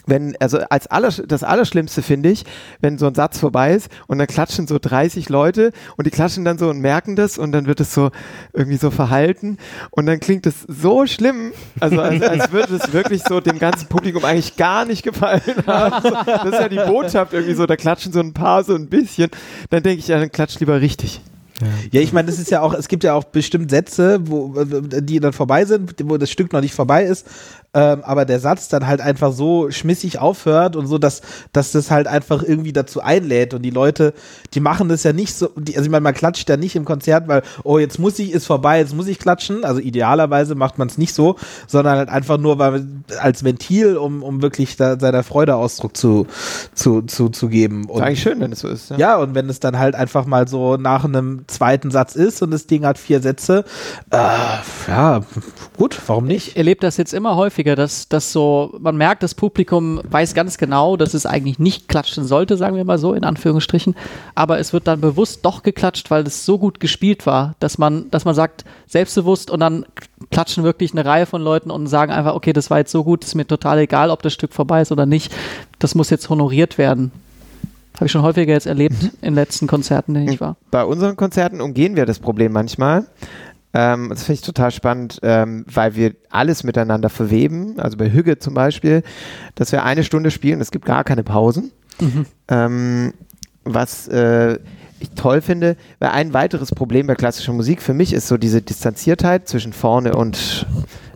wenn, 0.05 0.35
also 0.39 0.59
als 0.69 0.87
aller, 0.87 1.09
das 1.09 1.43
Allerschlimmste 1.43 2.01
finde 2.01 2.29
ich, 2.29 2.43
wenn 2.79 2.97
so 2.97 3.07
ein 3.07 3.15
Satz 3.15 3.39
vorbei 3.39 3.73
ist 3.73 3.89
und 4.07 4.17
dann 4.17 4.27
klatschen 4.27 4.67
so 4.67 4.77
30 4.79 5.29
Leute 5.29 5.71
und 5.97 6.07
die 6.07 6.11
klatschen 6.11 6.45
dann 6.45 6.57
so 6.57 6.69
und 6.69 6.79
merken 6.79 7.15
das 7.15 7.37
und 7.37 7.51
dann 7.51 7.65
wird 7.65 7.79
es 7.79 7.93
so 7.93 8.11
irgendwie 8.53 8.77
so 8.77 8.91
verhalten 8.91 9.57
und 9.91 10.05
dann 10.05 10.19
klingt 10.19 10.45
es 10.45 10.65
so 10.67 11.05
schlimm, 11.05 11.51
also 11.79 12.01
als, 12.01 12.21
als 12.21 12.51
würde 12.51 12.75
es 12.75 12.93
wirklich 12.93 13.23
so 13.23 13.39
dem 13.39 13.59
ganzen 13.59 13.87
Publikum 13.87 14.25
eigentlich 14.25 14.57
gar 14.57 14.85
nicht 14.85 15.03
gefallen 15.03 15.41
haben. 15.67 16.13
Das 16.25 16.45
ist 16.45 16.59
ja 16.59 16.69
die 16.69 16.77
Botschaft 16.77 17.33
irgendwie 17.33 17.55
so, 17.55 17.65
da 17.65 17.75
klatschen 17.75 18.13
so 18.13 18.19
ein 18.19 18.33
paar 18.33 18.63
so 18.63 18.75
ein 18.75 18.87
bisschen, 18.87 19.29
dann 19.69 19.83
denke 19.83 19.99
ich, 19.99 20.07
ja, 20.07 20.19
dann 20.19 20.31
klatscht 20.31 20.59
lieber 20.59 20.81
richtig. 20.81 21.21
Ja, 21.91 22.01
ich 22.01 22.13
meine, 22.13 22.27
das 22.27 22.39
ist 22.39 22.51
ja 22.51 22.61
auch, 22.61 22.73
es 22.73 22.87
gibt 22.87 23.03
ja 23.03 23.13
auch 23.13 23.23
bestimmt 23.23 23.71
Sätze, 23.71 24.19
wo, 24.23 24.53
die 24.63 25.19
dann 25.19 25.33
vorbei 25.33 25.65
sind, 25.65 25.95
wo 26.03 26.17
das 26.17 26.29
Stück 26.29 26.53
noch 26.53 26.61
nicht 26.61 26.73
vorbei 26.73 27.03
ist, 27.03 27.27
ähm, 27.73 28.01
aber 28.03 28.25
der 28.25 28.39
Satz 28.39 28.67
dann 28.67 28.85
halt 28.85 28.99
einfach 28.99 29.31
so 29.31 29.71
schmissig 29.71 30.19
aufhört 30.19 30.75
und 30.75 30.87
so, 30.87 30.97
dass, 30.97 31.21
dass 31.53 31.71
das 31.71 31.89
halt 31.89 32.05
einfach 32.05 32.43
irgendwie 32.43 32.73
dazu 32.73 32.99
einlädt 32.99 33.53
und 33.53 33.61
die 33.61 33.69
Leute, 33.69 34.13
die 34.53 34.59
machen 34.59 34.89
das 34.89 35.03
ja 35.03 35.13
nicht 35.13 35.33
so, 35.33 35.49
die, 35.55 35.77
also 35.77 35.85
ich 35.85 35.91
meine, 35.91 36.03
man 36.03 36.13
klatscht 36.13 36.49
ja 36.49 36.57
nicht 36.57 36.75
im 36.75 36.83
Konzert, 36.83 37.29
weil, 37.29 37.43
oh, 37.63 37.79
jetzt 37.79 37.97
muss 37.97 38.19
ich, 38.19 38.33
ist 38.33 38.45
vorbei, 38.45 38.79
jetzt 38.79 38.93
muss 38.93 39.07
ich 39.07 39.19
klatschen, 39.19 39.63
also 39.63 39.79
idealerweise 39.79 40.55
macht 40.55 40.79
man 40.79 40.89
es 40.89 40.97
nicht 40.97 41.13
so, 41.13 41.37
sondern 41.65 41.97
halt 41.97 42.09
einfach 42.09 42.37
nur 42.37 42.59
weil, 42.59 42.85
als 43.19 43.45
Ventil, 43.45 43.95
um, 43.95 44.21
um 44.21 44.41
wirklich 44.41 44.75
da, 44.75 44.99
seiner 44.99 45.23
Freude 45.23 45.55
Ausdruck 45.55 45.95
zu, 45.95 46.27
zu, 46.73 47.03
zu, 47.03 47.29
zu 47.29 47.47
geben. 47.47 47.83
Ist 47.83 47.89
Und 47.89 48.01
eigentlich 48.01 48.21
schön, 48.21 48.41
wenn 48.41 48.51
es 48.51 48.59
so 48.59 48.67
ist. 48.67 48.89
Ja. 48.89 48.97
ja, 48.97 49.17
und 49.17 49.33
wenn 49.33 49.47
es 49.49 49.61
dann 49.61 49.79
halt 49.79 49.95
einfach 49.95 50.25
mal 50.25 50.45
so 50.49 50.75
nach 50.75 51.05
einem 51.05 51.45
zweiten 51.51 51.91
Satz 51.91 52.15
ist 52.15 52.41
und 52.41 52.51
das 52.51 52.67
Ding 52.67 52.85
hat 52.85 52.97
vier 52.97 53.21
Sätze, 53.21 53.65
äh, 54.09 54.17
ja, 54.87 55.21
gut, 55.77 55.99
warum 56.07 56.25
nicht? 56.25 56.49
Ich 56.49 56.57
erlebe 56.57 56.81
das 56.81 56.97
jetzt 56.97 57.13
immer 57.13 57.35
häufiger, 57.35 57.75
dass, 57.75 58.07
dass 58.09 58.31
so, 58.31 58.75
man 58.79 58.97
merkt, 58.97 59.23
das 59.23 59.35
Publikum 59.35 60.01
weiß 60.09 60.33
ganz 60.33 60.57
genau, 60.57 60.97
dass 60.97 61.13
es 61.13 61.25
eigentlich 61.25 61.59
nicht 61.59 61.87
klatschen 61.87 62.25
sollte, 62.25 62.57
sagen 62.57 62.75
wir 62.75 62.85
mal 62.85 62.97
so, 62.97 63.13
in 63.13 63.23
Anführungsstrichen. 63.23 63.95
Aber 64.35 64.59
es 64.59 64.73
wird 64.73 64.87
dann 64.87 65.01
bewusst 65.01 65.45
doch 65.45 65.63
geklatscht, 65.63 66.09
weil 66.11 66.25
es 66.25 66.45
so 66.45 66.57
gut 66.57 66.79
gespielt 66.79 67.25
war, 67.25 67.55
dass 67.59 67.77
man, 67.77 68.09
dass 68.11 68.25
man 68.25 68.35
sagt, 68.35 68.65
selbstbewusst 68.87 69.51
und 69.51 69.59
dann 69.59 69.85
klatschen 70.29 70.63
wirklich 70.63 70.91
eine 70.91 71.05
Reihe 71.05 71.25
von 71.25 71.41
Leuten 71.41 71.71
und 71.71 71.87
sagen 71.87 72.11
einfach, 72.11 72.35
okay, 72.35 72.53
das 72.53 72.69
war 72.69 72.79
jetzt 72.79 72.91
so 72.91 73.03
gut, 73.03 73.23
ist 73.23 73.35
mir 73.35 73.47
total 73.47 73.79
egal, 73.79 74.09
ob 74.09 74.21
das 74.21 74.33
Stück 74.33 74.53
vorbei 74.53 74.81
ist 74.81 74.91
oder 74.91 75.05
nicht. 75.05 75.33
Das 75.79 75.95
muss 75.95 76.09
jetzt 76.09 76.29
honoriert 76.29 76.77
werden. 76.77 77.11
Habe 78.01 78.07
ich 78.07 78.13
schon 78.13 78.23
häufiger 78.23 78.51
jetzt 78.51 78.65
erlebt 78.65 78.95
in 79.03 79.11
den 79.21 79.35
letzten 79.35 79.67
Konzerten, 79.67 80.15
denen 80.15 80.27
ich 80.27 80.41
war. 80.41 80.57
Bei 80.71 80.83
unseren 80.83 81.15
Konzerten 81.15 81.61
umgehen 81.61 81.95
wir 81.95 82.07
das 82.07 82.17
Problem 82.17 82.51
manchmal. 82.51 83.05
Ähm, 83.75 84.09
das 84.09 84.23
finde 84.23 84.33
ich 84.33 84.41
total 84.41 84.71
spannend, 84.71 85.19
ähm, 85.21 85.65
weil 85.71 85.93
wir 85.93 86.15
alles 86.31 86.63
miteinander 86.63 87.09
verweben. 87.09 87.79
Also 87.79 87.97
bei 87.97 88.11
Hügge 88.11 88.39
zum 88.39 88.55
Beispiel, 88.55 89.03
dass 89.53 89.71
wir 89.71 89.83
eine 89.83 90.03
Stunde 90.03 90.31
spielen, 90.31 90.61
es 90.61 90.71
gibt 90.71 90.85
gar 90.85 91.03
keine 91.03 91.21
Pausen. 91.21 91.73
Mhm. 91.99 92.25
Ähm, 92.47 93.13
was 93.65 94.07
äh, 94.07 94.57
ich 94.99 95.11
toll 95.11 95.41
finde, 95.41 95.77
weil 95.99 96.09
ein 96.09 96.33
weiteres 96.33 96.71
Problem 96.71 97.05
bei 97.05 97.13
klassischer 97.13 97.53
Musik 97.53 97.83
für 97.83 97.93
mich 97.93 98.13
ist 98.13 98.27
so 98.27 98.37
diese 98.37 98.63
Distanziertheit 98.63 99.47
zwischen 99.47 99.73
vorne 99.73 100.15
und 100.15 100.65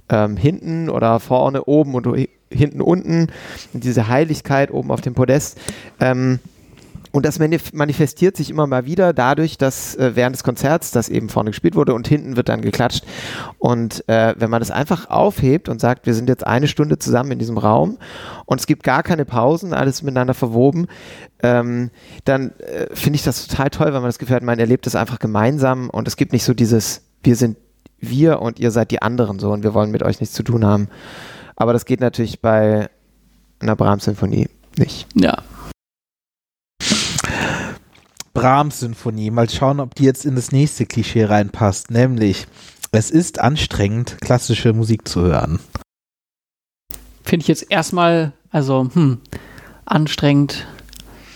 ähm, 0.10 0.38
hinten 0.38 0.92
oder 0.92 1.20
vorne 1.20 1.64
oben 1.64 1.96
und 1.96 2.28
hinten 2.52 2.80
unten 2.80 3.30
und 3.74 3.84
diese 3.84 4.08
Heiligkeit 4.08 4.70
oben 4.70 4.92
auf 4.92 5.02
dem 5.02 5.16
Podest. 5.16 5.58
Ähm, 6.00 6.38
und 7.16 7.26
das 7.26 7.40
manifestiert 7.40 8.36
sich 8.36 8.50
immer 8.50 8.68
mal 8.68 8.86
wieder 8.86 9.14
dadurch, 9.14 9.58
dass 9.58 9.96
äh, 9.96 10.18
während 10.18 10.36
des 10.36 10.44
Konzerts 10.44 10.92
das 10.92 11.08
eben 11.08 11.30
vorne 11.30 11.52
gespielt 11.52 11.76
wurde 11.76 11.94
und 11.94 12.10
hinten 12.10 12.36
wird 12.36 12.50
dann 12.50 12.60
geklatscht. 12.60 13.06
Und 13.58 14.04
äh, 14.10 14.36
wenn 14.38 14.50
man 14.50 14.60
das 14.60 14.70
einfach 14.70 15.10
aufhebt 15.10 15.70
und 15.70 15.80
sagt, 15.80 16.08
wir 16.08 16.14
sind 16.14 16.28
jetzt 16.28 16.46
eine 16.46 16.68
Stunde 16.68 17.00
zusammen 17.00 17.32
in 17.32 17.40
diesem 17.40 17.58
Raum 17.58 18.00
und 18.44 18.60
es 18.60 18.68
gibt 18.68 18.84
gar 18.84 19.02
keine 19.02 19.24
Pausen, 19.24 19.74
alles 19.74 20.04
miteinander 20.04 20.34
verwoben, 20.34 20.88
ähm, 21.42 21.90
dann 22.26 22.52
äh, 22.60 22.94
finde 22.94 23.16
ich 23.16 23.24
das 23.24 23.48
total 23.48 23.70
toll, 23.70 23.94
weil 23.94 24.02
man 24.02 24.10
das 24.10 24.20
Gefühl 24.20 24.36
hat, 24.36 24.44
man 24.44 24.60
erlebt 24.60 24.86
es 24.86 24.98
einfach 24.98 25.20
gemeinsam 25.20 25.90
und 25.90 26.10
es 26.10 26.18
gibt 26.18 26.34
nicht 26.34 26.44
so 26.44 26.54
dieses, 26.54 27.04
wir 27.24 27.38
sind 27.38 27.56
wir 28.02 28.42
und 28.42 28.60
ihr 28.60 28.72
seid 28.72 28.92
die 28.92 29.02
anderen 29.02 29.40
so 29.40 29.54
und 29.54 29.64
wir 29.64 29.74
wollen 29.74 29.90
mit 29.90 30.04
euch 30.04 30.20
nichts 30.20 30.36
zu 30.36 30.44
tun 30.44 30.66
haben. 30.66 30.90
Aber 31.56 31.72
das 31.72 31.86
geht 31.86 32.02
natürlich 32.02 32.42
bei 32.42 32.90
einer 33.62 33.78
Brahms-Symphonie 33.78 34.50
nicht. 34.78 35.08
Ja, 35.16 35.44
Brahms-Symphonie. 38.36 39.32
Mal 39.32 39.50
schauen, 39.50 39.80
ob 39.80 39.96
die 39.96 40.04
jetzt 40.04 40.26
in 40.26 40.36
das 40.36 40.52
nächste 40.52 40.86
Klischee 40.86 41.26
reinpasst, 41.26 41.90
nämlich 41.90 42.46
es 42.92 43.10
ist 43.10 43.40
anstrengend, 43.40 44.18
klassische 44.22 44.74
Musik 44.74 45.08
zu 45.08 45.22
hören. 45.22 45.60
Finde 47.24 47.42
ich 47.42 47.48
jetzt 47.48 47.72
erstmal, 47.72 48.34
also, 48.52 48.88
hm, 48.94 49.18
anstrengend 49.86 50.68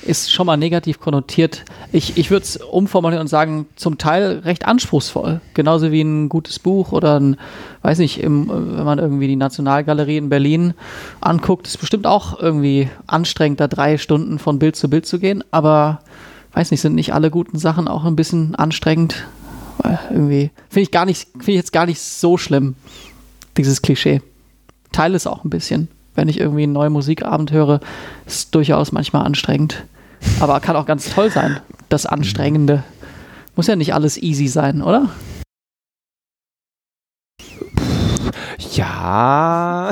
ist 0.04 0.32
schon 0.32 0.46
mal 0.46 0.58
negativ 0.58 1.00
konnotiert. 1.00 1.66
Ich, 1.92 2.18
ich 2.18 2.32
würde 2.32 2.44
es 2.44 2.58
umformulieren 2.58 3.22
und 3.22 3.28
sagen, 3.28 3.68
zum 3.76 3.98
Teil 3.98 4.40
recht 4.40 4.66
anspruchsvoll. 4.66 5.42
Genauso 5.54 5.92
wie 5.92 6.02
ein 6.02 6.30
gutes 6.30 6.60
Buch 6.60 6.92
oder 6.92 7.20
ein, 7.20 7.38
weiß 7.82 8.00
nicht, 8.00 8.22
im, 8.22 8.50
wenn 8.50 8.86
man 8.86 9.00
irgendwie 9.00 9.28
die 9.28 9.36
Nationalgalerie 9.36 10.18
in 10.18 10.30
Berlin 10.30 10.74
anguckt, 11.20 11.68
ist 11.68 11.78
bestimmt 11.78 12.08
auch 12.08 12.40
irgendwie 12.40 12.90
anstrengend, 13.08 13.60
da 13.60 13.68
drei 13.68 13.98
Stunden 13.98 14.40
von 14.40 14.60
Bild 14.60 14.76
zu 14.76 14.90
Bild 14.90 15.06
zu 15.06 15.20
gehen. 15.20 15.44
Aber 15.52 16.00
weiß 16.54 16.72
nicht, 16.72 16.82
sind 16.82 16.96
nicht 16.96 17.14
alle 17.14 17.32
guten 17.32 17.58
Sachen 17.58 17.88
auch 17.88 18.06
ein 18.06 18.16
bisschen 18.16 18.56
anstrengend? 18.56 19.28
Weil 19.80 20.00
irgendwie 20.12 20.52
finde 20.70 20.84
ich 20.84 20.92
gar 20.92 21.06
nicht, 21.06 21.30
finde 21.34 21.52
ich 21.52 21.58
jetzt 21.58 21.74
gar 21.74 21.86
nicht 21.86 22.02
so 22.02 22.38
schlimm, 22.38 22.76
dieses 23.58 23.82
Klischee. 23.82 24.22
Teile 24.92 25.16
es 25.16 25.28
auch 25.28 25.44
ein 25.44 25.50
bisschen. 25.50 25.88
Wenn 26.16 26.28
ich 26.28 26.40
irgendwie 26.40 26.64
einen 26.64 26.74
neuen 26.74 26.92
Musikabend 26.92 27.52
höre, 27.52 27.80
ist 28.26 28.54
durchaus 28.56 28.92
manchmal 28.92 29.26
anstrengend. 29.26 29.86
Aber 30.40 30.60
kann 30.60 30.76
auch 30.76 30.86
ganz 30.86 31.14
toll 31.14 31.32
sein, 31.32 31.60
das 31.88 32.06
Anstrengende. 32.06 32.84
Muss 33.56 33.68
ja 33.68 33.76
nicht 33.76 33.94
alles 33.94 34.18
easy 34.18 34.48
sein, 34.48 34.82
oder? 34.82 35.10
Ja. 38.80 39.92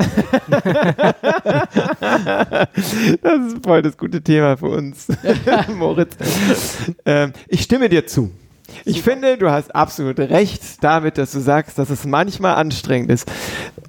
das 3.22 3.40
ist 3.46 3.62
voll 3.62 3.82
das 3.82 3.98
gute 3.98 4.22
Thema 4.22 4.56
für 4.56 4.70
uns, 4.70 5.08
Moritz. 5.76 6.16
Ähm, 7.04 7.34
ich 7.48 7.60
stimme 7.62 7.90
dir 7.90 8.06
zu. 8.06 8.30
Ich 8.86 8.98
Super. 8.98 9.10
finde, 9.10 9.36
du 9.36 9.50
hast 9.50 9.74
absolut 9.74 10.18
recht 10.18 10.82
damit, 10.82 11.18
dass 11.18 11.32
du 11.32 11.40
sagst, 11.40 11.78
dass 11.78 11.90
es 11.90 12.06
manchmal 12.06 12.54
anstrengend 12.54 13.10
ist. 13.10 13.30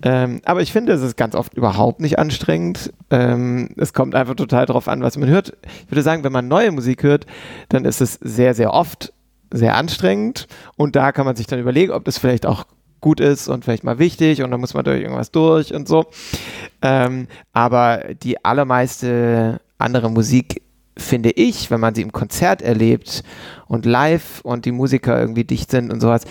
Ähm, 0.03 0.41
aber 0.43 0.61
ich 0.61 0.73
finde, 0.73 0.91
es 0.91 1.01
ist 1.01 1.15
ganz 1.15 1.33
oft 1.33 1.53
überhaupt 1.53 2.01
nicht 2.01 2.19
anstrengend. 2.19 2.91
Ähm, 3.09 3.69
es 3.77 3.93
kommt 3.93 4.15
einfach 4.15 4.35
total 4.35 4.65
darauf 4.65 4.89
an, 4.89 5.01
was 5.01 5.17
man 5.17 5.29
hört. 5.29 5.55
Ich 5.85 5.91
würde 5.91 6.01
sagen, 6.01 6.25
wenn 6.25 6.33
man 6.33 6.49
neue 6.49 6.71
Musik 6.71 7.03
hört, 7.03 7.25
dann 7.69 7.85
ist 7.85 8.01
es 8.01 8.15
sehr, 8.15 8.53
sehr 8.53 8.73
oft 8.73 9.13
sehr 9.51 9.75
anstrengend. 9.75 10.47
Und 10.75 10.97
da 10.97 11.13
kann 11.13 11.25
man 11.25 11.37
sich 11.37 11.47
dann 11.47 11.59
überlegen, 11.59 11.93
ob 11.93 12.03
das 12.03 12.17
vielleicht 12.17 12.45
auch 12.45 12.65
gut 13.01 13.19
ist 13.19 13.47
und 13.47 13.63
vielleicht 13.63 13.83
mal 13.83 13.99
wichtig 13.99 14.41
und 14.41 14.51
dann 14.51 14.59
muss 14.59 14.73
man 14.73 14.83
durch 14.83 15.01
irgendwas 15.01 15.31
durch 15.31 15.73
und 15.73 15.87
so. 15.87 16.05
Ähm, 16.81 17.27
aber 17.53 18.03
die 18.21 18.43
allermeiste 18.43 19.61
andere 19.77 20.09
Musik 20.09 20.61
finde 20.99 21.31
ich, 21.31 21.71
wenn 21.71 21.79
man 21.79 21.95
sie 21.95 22.01
im 22.01 22.11
Konzert 22.11 22.61
erlebt 22.61 23.23
und 23.67 23.85
live 23.85 24.41
und 24.43 24.65
die 24.65 24.71
Musiker 24.71 25.19
irgendwie 25.19 25.43
dicht 25.43 25.71
sind 25.71 25.91
und 25.91 26.01
sowas, 26.01 26.23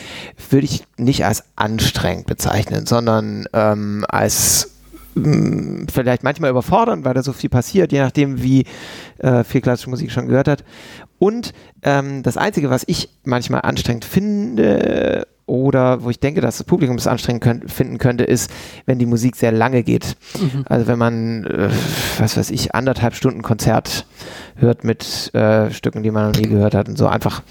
würde 0.51 0.67
ich 0.67 0.85
nicht 0.97 1.25
als 1.25 1.45
anstrengend 1.57 2.27
bezeichnen, 2.27 2.87
sondern 2.87 3.47
ähm, 3.53 4.05
als 4.09 4.75
mm, 5.15 5.87
vielleicht 5.93 6.23
manchmal 6.23 6.51
überfordern, 6.51 7.05
weil 7.05 7.15
da 7.15 7.23
so 7.23 7.33
viel 7.33 7.51
passiert, 7.51 7.93
je 7.93 8.01
nachdem, 8.01 8.43
wie 8.43 8.67
äh, 9.19 9.43
viel 9.43 9.61
klassische 9.61 9.91
Musik 9.91 10.13
schon 10.13 10.29
gehört 10.29 10.49
hat. 10.49 10.65
Und 11.19 11.53
ähm, 11.83 12.23
das 12.23 12.37
Einzige, 12.37 12.71
was 12.71 12.85
ich 12.87 13.09
manchmal 13.25 13.63
anstrengend 13.63 14.05
finde 14.05 15.27
oder 15.49 16.05
wo 16.05 16.11
ich 16.11 16.21
denke, 16.21 16.41
dass 16.41 16.59
das 16.59 16.67
Publikum 16.67 16.97
es 16.97 17.07
anstrengend 17.07 17.43
könnt, 17.43 17.71
finden 17.71 17.99
könnte, 17.99 18.25
ist, 18.25 18.51
wenn 18.87 18.99
die 18.99 19.07
Musik 19.07 19.35
sehr 19.35 19.51
lange 19.51 19.83
geht. 19.83 20.17
Mhm. 20.39 20.65
Also 20.69 20.87
wenn 20.87 20.99
man, 20.99 21.45
äh, 21.45 21.71
was 22.19 22.37
weiß 22.37 22.51
ich, 22.51 22.75
anderthalb 22.75 23.15
Stunden 23.15 23.43
Konzert 23.43 24.07
hört 24.57 24.85
mit 24.85 25.35
äh, 25.35 25.71
Stücken, 25.71 26.03
die 26.03 26.11
man 26.11 26.31
noch 26.31 26.39
nie 26.39 26.49
gehört 26.49 26.75
hat 26.75 26.89
und 26.89 26.99
so 26.99 27.07
einfach. 27.07 27.43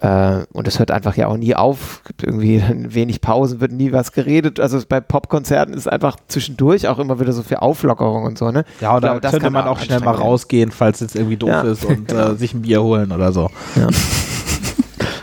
Äh, 0.00 0.44
und 0.52 0.68
es 0.68 0.78
hört 0.78 0.90
einfach 0.90 1.16
ja 1.16 1.28
auch 1.28 1.36
nie 1.36 1.54
auf. 1.54 2.02
Gibt 2.04 2.22
irgendwie 2.22 2.62
wenig 2.72 3.20
Pausen, 3.20 3.60
wird 3.60 3.72
nie 3.72 3.92
was 3.92 4.12
geredet. 4.12 4.60
Also 4.60 4.80
bei 4.86 5.00
Popkonzerten 5.00 5.74
ist 5.74 5.88
einfach 5.88 6.16
zwischendurch 6.28 6.88
auch 6.88 6.98
immer 6.98 7.18
wieder 7.18 7.32
so 7.32 7.42
viel 7.42 7.58
Auflockerung 7.58 8.24
und 8.24 8.36
so, 8.36 8.50
ne? 8.50 8.64
Ja, 8.80 8.96
oder 8.96 9.18
glaube, 9.18 9.30
könnte 9.30 9.50
man 9.50 9.66
auch 9.66 9.78
schnell 9.78 10.00
mal 10.00 10.14
rausgehen, 10.14 10.70
falls 10.70 11.00
es 11.00 11.14
irgendwie 11.14 11.36
doof 11.36 11.50
ja. 11.50 11.62
ist 11.62 11.84
und 11.84 12.12
äh, 12.12 12.34
sich 12.36 12.52
ein 12.52 12.62
Bier 12.62 12.82
holen 12.82 13.12
oder 13.12 13.32
so. 13.32 13.48
Ja. 13.76 13.88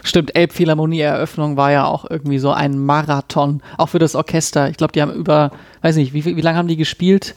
Stimmt, 0.09 0.35
Elbphilharmonie-Eröffnung 0.35 1.55
war 1.55 1.71
ja 1.71 1.85
auch 1.85 2.03
irgendwie 2.09 2.39
so 2.39 2.51
ein 2.51 2.79
Marathon, 2.79 3.61
auch 3.77 3.89
für 3.89 3.99
das 3.99 4.15
Orchester. 4.15 4.69
Ich 4.69 4.77
glaube, 4.77 4.91
die 4.91 5.03
haben 5.03 5.13
über, 5.13 5.51
weiß 5.83 5.95
nicht, 5.97 6.13
wie, 6.13 6.25
wie 6.25 6.41
lange 6.41 6.57
haben 6.57 6.67
die 6.67 6.77
gespielt? 6.77 7.35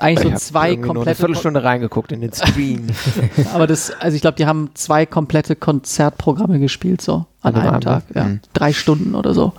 Eigentlich 0.00 0.32
ich 0.32 0.38
so 0.38 0.46
zwei 0.50 0.76
komplette. 0.76 1.10
eine 1.10 1.14
Viertelstunde 1.14 1.62
reingeguckt 1.62 2.10
in 2.10 2.20
den 2.20 2.32
Stream. 2.32 2.88
Aber 3.54 3.68
das, 3.68 3.92
also 4.00 4.16
ich 4.16 4.20
glaube, 4.20 4.36
die 4.36 4.46
haben 4.46 4.70
zwei 4.74 5.06
komplette 5.06 5.54
Konzertprogramme 5.54 6.58
gespielt, 6.58 7.00
so 7.02 7.26
an, 7.40 7.54
an 7.54 7.60
einem 7.60 7.68
Abend. 7.68 7.84
Tag. 7.84 8.02
Ja. 8.14 8.24
Mhm. 8.24 8.40
Drei 8.52 8.72
Stunden 8.72 9.14
oder 9.14 9.32
so 9.32 9.52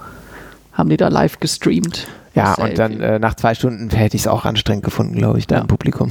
haben 0.73 0.89
die 0.89 0.97
da 0.97 1.07
live 1.07 1.39
gestreamt. 1.39 2.07
Ja, 2.35 2.53
und 2.55 2.77
dann 2.77 3.01
äh, 3.01 3.19
nach 3.19 3.35
zwei 3.35 3.55
Stunden 3.55 3.89
hätte 3.89 4.15
ich 4.15 4.23
es 4.23 4.27
auch 4.27 4.45
anstrengend 4.45 4.83
gefunden, 4.83 5.15
glaube 5.15 5.39
ich, 5.39 5.47
da 5.47 5.55
ja. 5.55 5.61
im 5.61 5.67
Publikum. 5.67 6.09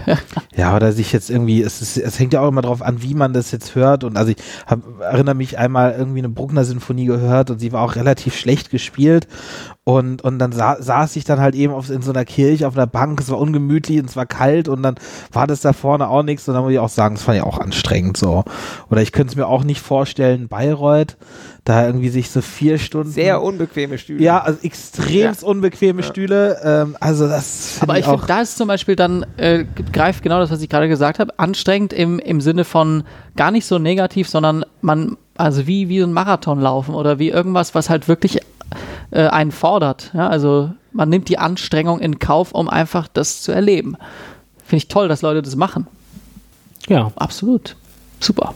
ja, 0.56 0.74
oder 0.76 0.92
sich 0.92 1.12
jetzt 1.12 1.30
irgendwie, 1.30 1.62
es, 1.62 1.82
ist, 1.82 1.96
es 1.96 2.18
hängt 2.18 2.32
ja 2.32 2.40
auch 2.40 2.48
immer 2.48 2.62
darauf 2.62 2.82
an, 2.82 3.02
wie 3.02 3.14
man 3.14 3.32
das 3.32 3.50
jetzt 3.50 3.74
hört. 3.74 4.04
Und 4.04 4.16
also 4.16 4.30
ich 4.30 4.38
hab, 4.66 4.80
erinnere 5.00 5.34
mich 5.34 5.58
einmal 5.58 5.94
irgendwie 5.98 6.20
eine 6.20 6.28
Bruckner-Sinfonie 6.28 7.06
gehört 7.06 7.50
und 7.50 7.58
sie 7.58 7.72
war 7.72 7.82
auch 7.82 7.96
relativ 7.96 8.36
schlecht 8.36 8.70
gespielt. 8.70 9.26
Und, 9.88 10.22
und 10.22 10.40
dann 10.40 10.50
sa 10.50 10.82
saß 10.82 11.14
ich 11.14 11.22
dann 11.22 11.38
halt 11.38 11.54
eben 11.54 11.72
auf, 11.72 11.90
in 11.90 12.02
so 12.02 12.10
einer 12.10 12.24
Kirche 12.24 12.66
auf 12.66 12.76
einer 12.76 12.88
Bank, 12.88 13.20
es 13.20 13.30
war 13.30 13.38
ungemütlich 13.38 14.00
und 14.00 14.10
es 14.10 14.16
war 14.16 14.26
kalt 14.26 14.66
und 14.66 14.82
dann 14.82 14.96
war 15.30 15.46
das 15.46 15.60
da 15.60 15.72
vorne 15.72 16.08
auch 16.08 16.24
nichts 16.24 16.48
und 16.48 16.54
dann 16.54 16.64
muss 16.64 16.72
ich 16.72 16.80
auch 16.80 16.88
sagen, 16.88 17.14
das 17.14 17.22
fand 17.22 17.38
ich 17.38 17.44
auch 17.44 17.60
anstrengend 17.60 18.16
so. 18.16 18.42
Oder 18.90 19.02
ich 19.02 19.12
könnte 19.12 19.30
es 19.30 19.36
mir 19.36 19.46
auch 19.46 19.62
nicht 19.62 19.80
vorstellen, 19.80 20.48
Bayreuth, 20.48 21.16
da 21.62 21.86
irgendwie 21.86 22.08
sich 22.08 22.32
so 22.32 22.40
vier 22.40 22.78
Stunden. 22.78 23.12
Sehr 23.12 23.40
unbequeme 23.40 23.96
Stühle. 23.98 24.20
Ja, 24.24 24.40
also 24.40 24.58
extremst 24.64 25.42
ja. 25.42 25.48
unbequeme 25.48 26.02
ja. 26.02 26.08
Stühle. 26.08 26.58
Ähm, 26.64 26.96
also 26.98 27.28
das. 27.28 27.78
Aber 27.80 27.92
ich, 27.92 28.00
ich 28.00 28.06
finde, 28.06 28.26
da 28.26 28.40
ist 28.40 28.56
zum 28.56 28.66
Beispiel 28.66 28.96
dann, 28.96 29.24
äh, 29.36 29.66
greift 29.92 30.24
genau 30.24 30.40
das, 30.40 30.50
was 30.50 30.60
ich 30.62 30.68
gerade 30.68 30.88
gesagt 30.88 31.20
habe, 31.20 31.38
anstrengend 31.38 31.92
im, 31.92 32.18
im 32.18 32.40
Sinne 32.40 32.64
von 32.64 33.04
gar 33.36 33.52
nicht 33.52 33.66
so 33.66 33.78
negativ, 33.78 34.28
sondern 34.28 34.64
man, 34.80 35.16
also 35.36 35.68
wie, 35.68 35.88
wie 35.88 36.00
ein 36.00 36.12
Marathon 36.12 36.60
laufen 36.60 36.92
oder 36.92 37.20
wie 37.20 37.28
irgendwas, 37.28 37.76
was 37.76 37.88
halt 37.88 38.08
wirklich 38.08 38.40
äh, 39.10 39.26
einen 39.28 39.52
fordert. 39.52 40.10
Ja, 40.14 40.28
also 40.28 40.70
man 40.92 41.08
nimmt 41.08 41.28
die 41.28 41.38
Anstrengung 41.38 42.00
in 42.00 42.18
Kauf, 42.18 42.52
um 42.52 42.68
einfach 42.68 43.08
das 43.08 43.42
zu 43.42 43.52
erleben. 43.52 43.96
Finde 44.58 44.76
ich 44.78 44.88
toll, 44.88 45.08
dass 45.08 45.22
Leute 45.22 45.42
das 45.42 45.56
machen. 45.56 45.86
Ja, 46.88 47.12
absolut. 47.16 47.76
Super. 48.20 48.54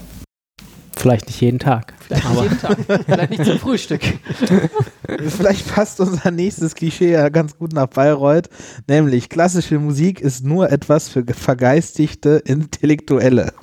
Vielleicht 1.00 1.28
nicht 1.28 1.40
jeden 1.40 1.58
Tag. 1.58 1.94
Vielleicht 2.00 2.28
nicht 2.28 2.42
jeden 2.42 2.58
Tag. 2.58 2.76
Vielleicht 3.06 3.30
nicht 3.30 3.46
zum 3.46 3.58
Frühstück. 3.58 4.02
Vielleicht 5.28 5.74
passt 5.74 5.98
unser 5.98 6.30
nächstes 6.30 6.74
Klischee 6.74 7.12
ja 7.12 7.30
ganz 7.30 7.56
gut 7.56 7.72
nach 7.72 7.86
Bayreuth. 7.86 8.50
Nämlich, 8.86 9.30
klassische 9.30 9.78
Musik 9.78 10.20
ist 10.20 10.44
nur 10.44 10.70
etwas 10.70 11.08
für 11.08 11.24
vergeistigte 11.24 12.42
Intellektuelle. 12.44 13.54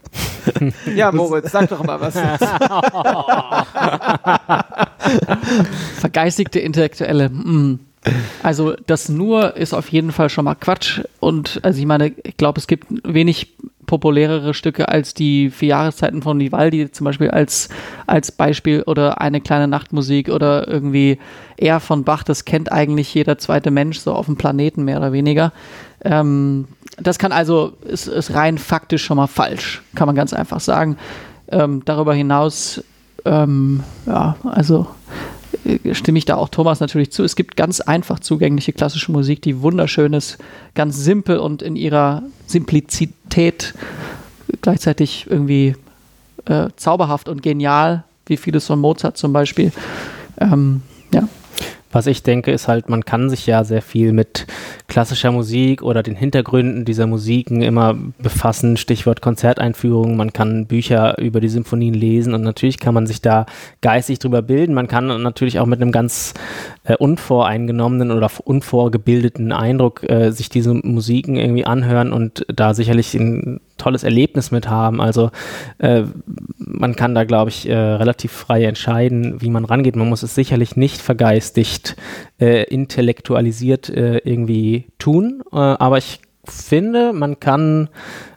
Ja, 0.96 1.12
Moritz, 1.12 1.52
sag 1.52 1.70
doch 1.70 1.84
mal 1.84 2.02
was. 2.02 2.16
Vergeistigte 6.00 6.60
Intellektuelle. 6.60 7.30
Mm. 7.30 7.80
Also 8.42 8.74
das 8.88 9.10
nur 9.10 9.58
ist 9.58 9.76
auf 9.76 9.90
jeden 9.90 10.12
Fall 10.12 10.30
schon 10.30 10.46
mal 10.46 10.56
Quatsch. 10.56 11.02
Und 11.20 11.60
also 11.62 11.80
ich 11.80 11.86
meine, 11.86 12.14
ich 12.24 12.38
glaube, 12.38 12.60
es 12.60 12.66
gibt 12.66 12.88
wenig 13.04 13.54
populärere 13.88 14.54
Stücke 14.54 14.90
als 14.90 15.16
die 15.16 15.50
vier 15.50 15.70
Jahreszeiten 15.70 16.22
von 16.22 16.40
Vivaldi 16.40 16.92
zum 16.92 17.06
Beispiel 17.06 17.32
als, 17.32 17.70
als 18.06 18.32
Beispiel 18.32 18.84
oder 18.84 19.20
eine 19.20 19.42
kleine 19.42 19.68
Nachtmusik 19.68 20.30
oder 20.30 20.68
irgendwie 20.68 21.18
eher 21.56 21.80
von 21.80 22.04
Bach, 22.04 22.24
das 22.24 22.46
kennt 22.46 22.72
eigentlich 22.72 23.12
jeder 23.14 23.40
zweite 23.40 23.72
Mensch 23.72 23.98
so 23.98 24.14
auf 24.14 24.28
dem 24.28 24.36
Planeten 24.36 24.84
mehr 24.84 24.98
oder 24.98 25.14
weniger. 25.14 25.54
Ähm, 26.04 26.68
das 27.00 27.18
kann 27.18 27.32
also, 27.32 27.74
ist, 27.84 28.08
ist 28.08 28.34
rein 28.36 28.58
faktisch 28.58 29.04
schon 29.04 29.18
mal 29.18 29.28
falsch, 29.28 29.82
kann 29.96 30.08
man 30.08 30.16
ganz 30.16 30.34
einfach 30.34 30.60
sagen. 30.60 30.98
Ähm, 31.50 31.82
darüber 31.86 32.14
hinaus, 32.14 32.84
ähm, 33.26 33.84
ja, 34.06 34.36
also 34.44 34.88
stimme 35.94 36.18
ich 36.18 36.26
da 36.26 36.36
auch 36.36 36.50
Thomas 36.50 36.80
natürlich 36.80 37.12
zu. 37.12 37.24
Es 37.24 37.36
gibt 37.36 37.56
ganz 37.56 37.82
einfach 37.82 38.20
zugängliche 38.20 38.74
klassische 38.74 39.12
Musik, 39.12 39.42
die 39.42 39.62
wunderschön 39.62 40.14
ist, 40.14 40.38
ganz 40.76 40.98
simpel 40.98 41.40
und 41.40 41.62
in 41.62 41.76
ihrer 41.76 42.24
Simplizität 42.46 43.74
gleichzeitig 44.62 45.28
irgendwie 45.30 45.76
äh, 46.46 46.70
zauberhaft 46.76 47.30
und 47.30 47.42
genial, 47.42 48.04
wie 48.26 48.38
vieles 48.38 48.66
von 48.66 48.80
Mozart 48.80 49.18
zum 49.18 49.34
Beispiel. 49.34 49.72
Ähm. 50.40 50.82
Was 51.92 52.08
ich 52.08 52.24
denke, 52.24 52.52
ist 52.52 52.68
halt, 52.68 52.90
man 52.90 53.06
kann 53.06 53.30
sich 53.30 53.48
ja 53.48 53.64
sehr 53.64 53.82
viel 53.82 54.12
mit 54.12 54.46
klassischer 54.88 55.32
Musik 55.32 55.82
oder 55.82 56.04
den 56.04 56.16
Hintergründen 56.16 56.86
dieser 56.86 57.08
Musiken 57.08 57.62
immer 57.62 57.96
befassen. 58.20 58.78
Stichwort 58.78 59.22
Konzerteinführung. 59.22 60.18
Man 60.18 60.34
kann 60.34 60.66
Bücher 60.66 61.18
über 61.18 61.40
die 61.40 61.50
Symphonien 61.50 61.94
lesen 61.94 62.34
und 62.34 62.42
natürlich 62.42 62.80
kann 62.80 62.94
man 62.94 63.08
sich 63.08 63.22
da 63.22 63.46
geistig 63.82 64.20
drüber 64.20 64.42
bilden. 64.42 64.74
Man 64.74 64.88
kann 64.88 65.08
natürlich 65.22 65.60
auch 65.60 65.66
mit 65.66 65.82
einem 65.82 65.92
ganz 65.92 66.34
äh, 66.84 66.96
unvoreingenommenen 66.96 68.12
oder 68.12 68.30
unvorgebildeten 68.44 69.52
Eindruck 69.52 70.04
äh, 70.10 70.32
sich 70.32 70.50
diese 70.50 70.74
Musiken 70.74 71.36
irgendwie 71.36 71.66
anhören 71.66 72.12
und 72.12 72.46
da 72.54 72.74
sicherlich 72.74 73.14
ein 73.14 73.62
tolles 73.78 74.04
Erlebnis 74.04 74.52
mit 74.52 74.70
haben. 74.70 75.02
Also 75.02 75.32
äh, 75.78 76.04
man 76.58 76.96
kann 76.96 77.16
da, 77.16 77.24
glaube 77.24 77.50
ich, 77.50 77.68
äh, 77.68 77.76
relativ 77.76 78.32
frei 78.32 78.66
entscheiden, 78.66 79.42
wie 79.42 79.50
man 79.50 79.66
rangeht. 79.66 79.96
Man 79.96 80.10
muss 80.10 80.24
es 80.24 80.36
sicherlich 80.36 80.76
nicht 80.76 81.02
vergeistigt, 81.02 81.96
äh, 82.40 82.64
intellektualisiert 82.64 83.90
äh, 83.90 84.18
irgendwie 84.20 84.88
tun. 85.00 85.44
Äh, 85.52 85.58
aber 85.58 85.98
ich 85.98 86.20
finde, 86.44 87.14
man 87.14 87.40
kann, 87.40 87.90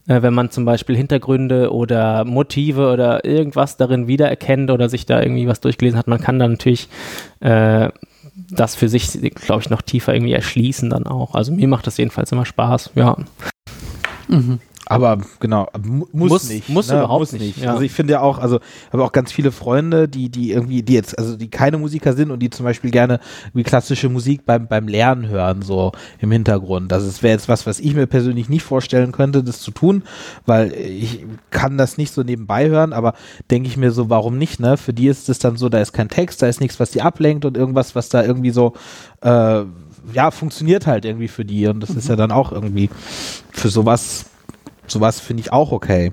äh, 0.08 0.22
wenn 0.22 0.34
man 0.34 0.50
zum 0.50 0.64
Beispiel 0.64 0.96
Hintergründe 0.96 1.72
oder 1.72 2.24
Motive 2.24 2.92
oder 2.92 3.24
irgendwas 3.24 3.76
darin 3.76 4.08
wiedererkennt 4.08 4.70
oder 4.70 4.88
sich 4.88 5.06
da 5.06 5.22
irgendwie 5.22 5.46
was 5.46 5.60
durchgelesen 5.60 5.98
hat, 5.98 6.08
man 6.08 6.20
kann 6.20 6.38
da 6.38 6.48
natürlich 6.48 6.88
das 8.50 8.74
für 8.74 8.88
sich, 8.88 9.12
glaube 9.34 9.62
ich, 9.62 9.70
noch 9.70 9.82
tiefer 9.82 10.14
irgendwie 10.14 10.32
erschließen 10.32 10.90
dann 10.90 11.06
auch. 11.06 11.34
Also 11.34 11.52
mir 11.52 11.68
macht 11.68 11.86
das 11.86 11.96
jedenfalls 11.96 12.32
immer 12.32 12.46
Spaß, 12.46 12.90
ja. 12.94 13.16
Mhm. 14.28 14.60
Aber 14.90 15.18
genau, 15.38 15.68
muss, 15.84 16.08
muss 16.30 16.48
nicht. 16.48 16.68
Muss 16.68 16.88
ne? 16.88 16.96
überhaupt 16.96 17.20
muss 17.20 17.32
nicht. 17.32 17.58
Ja. 17.58 17.70
Also 17.70 17.82
ich 17.82 17.92
finde 17.92 18.14
ja 18.14 18.22
auch, 18.22 18.38
also 18.38 18.58
habe 18.92 19.04
auch 19.04 19.12
ganz 19.12 19.30
viele 19.30 19.52
Freunde, 19.52 20.08
die, 20.08 20.30
die 20.30 20.50
irgendwie, 20.50 20.82
die 20.82 20.94
jetzt, 20.94 21.16
also 21.16 21.36
die 21.36 21.48
keine 21.48 21.78
Musiker 21.78 22.12
sind 22.14 22.32
und 22.32 22.40
die 22.40 22.50
zum 22.50 22.64
Beispiel 22.64 22.90
gerne 22.90 23.20
wie 23.54 23.62
klassische 23.62 24.08
Musik 24.08 24.44
beim, 24.44 24.66
beim 24.66 24.88
Lernen 24.88 25.28
hören, 25.28 25.62
so 25.62 25.92
im 26.18 26.32
Hintergrund. 26.32 26.92
Also 26.92 27.06
es 27.06 27.22
wäre 27.22 27.32
jetzt 27.32 27.48
was, 27.48 27.68
was 27.68 27.78
ich 27.78 27.94
mir 27.94 28.08
persönlich 28.08 28.48
nicht 28.48 28.64
vorstellen 28.64 29.12
könnte, 29.12 29.44
das 29.44 29.60
zu 29.60 29.70
tun, 29.70 30.02
weil 30.44 30.72
ich 30.72 31.24
kann 31.50 31.78
das 31.78 31.96
nicht 31.96 32.12
so 32.12 32.24
nebenbei 32.24 32.68
hören, 32.68 32.92
aber 32.92 33.14
denke 33.48 33.68
ich 33.68 33.76
mir 33.76 33.92
so, 33.92 34.10
warum 34.10 34.38
nicht, 34.38 34.58
ne? 34.58 34.76
Für 34.76 34.92
die 34.92 35.06
ist 35.06 35.28
es 35.28 35.38
dann 35.38 35.56
so, 35.56 35.68
da 35.68 35.80
ist 35.80 35.92
kein 35.92 36.08
Text, 36.08 36.42
da 36.42 36.48
ist 36.48 36.60
nichts, 36.60 36.80
was 36.80 36.90
die 36.90 37.02
ablenkt 37.02 37.44
und 37.44 37.56
irgendwas, 37.56 37.94
was 37.94 38.08
da 38.08 38.24
irgendwie 38.24 38.50
so, 38.50 38.72
äh, 39.20 39.62
ja, 40.12 40.30
funktioniert 40.32 40.88
halt 40.88 41.04
irgendwie 41.04 41.28
für 41.28 41.44
die 41.44 41.68
und 41.68 41.78
das 41.78 41.90
mhm. 41.90 41.98
ist 41.98 42.08
ja 42.08 42.16
dann 42.16 42.32
auch 42.32 42.50
irgendwie 42.50 42.90
für 43.52 43.68
sowas 43.68 44.29
sowas 44.90 45.20
finde 45.20 45.42
ich 45.42 45.52
auch 45.52 45.72
okay. 45.72 46.12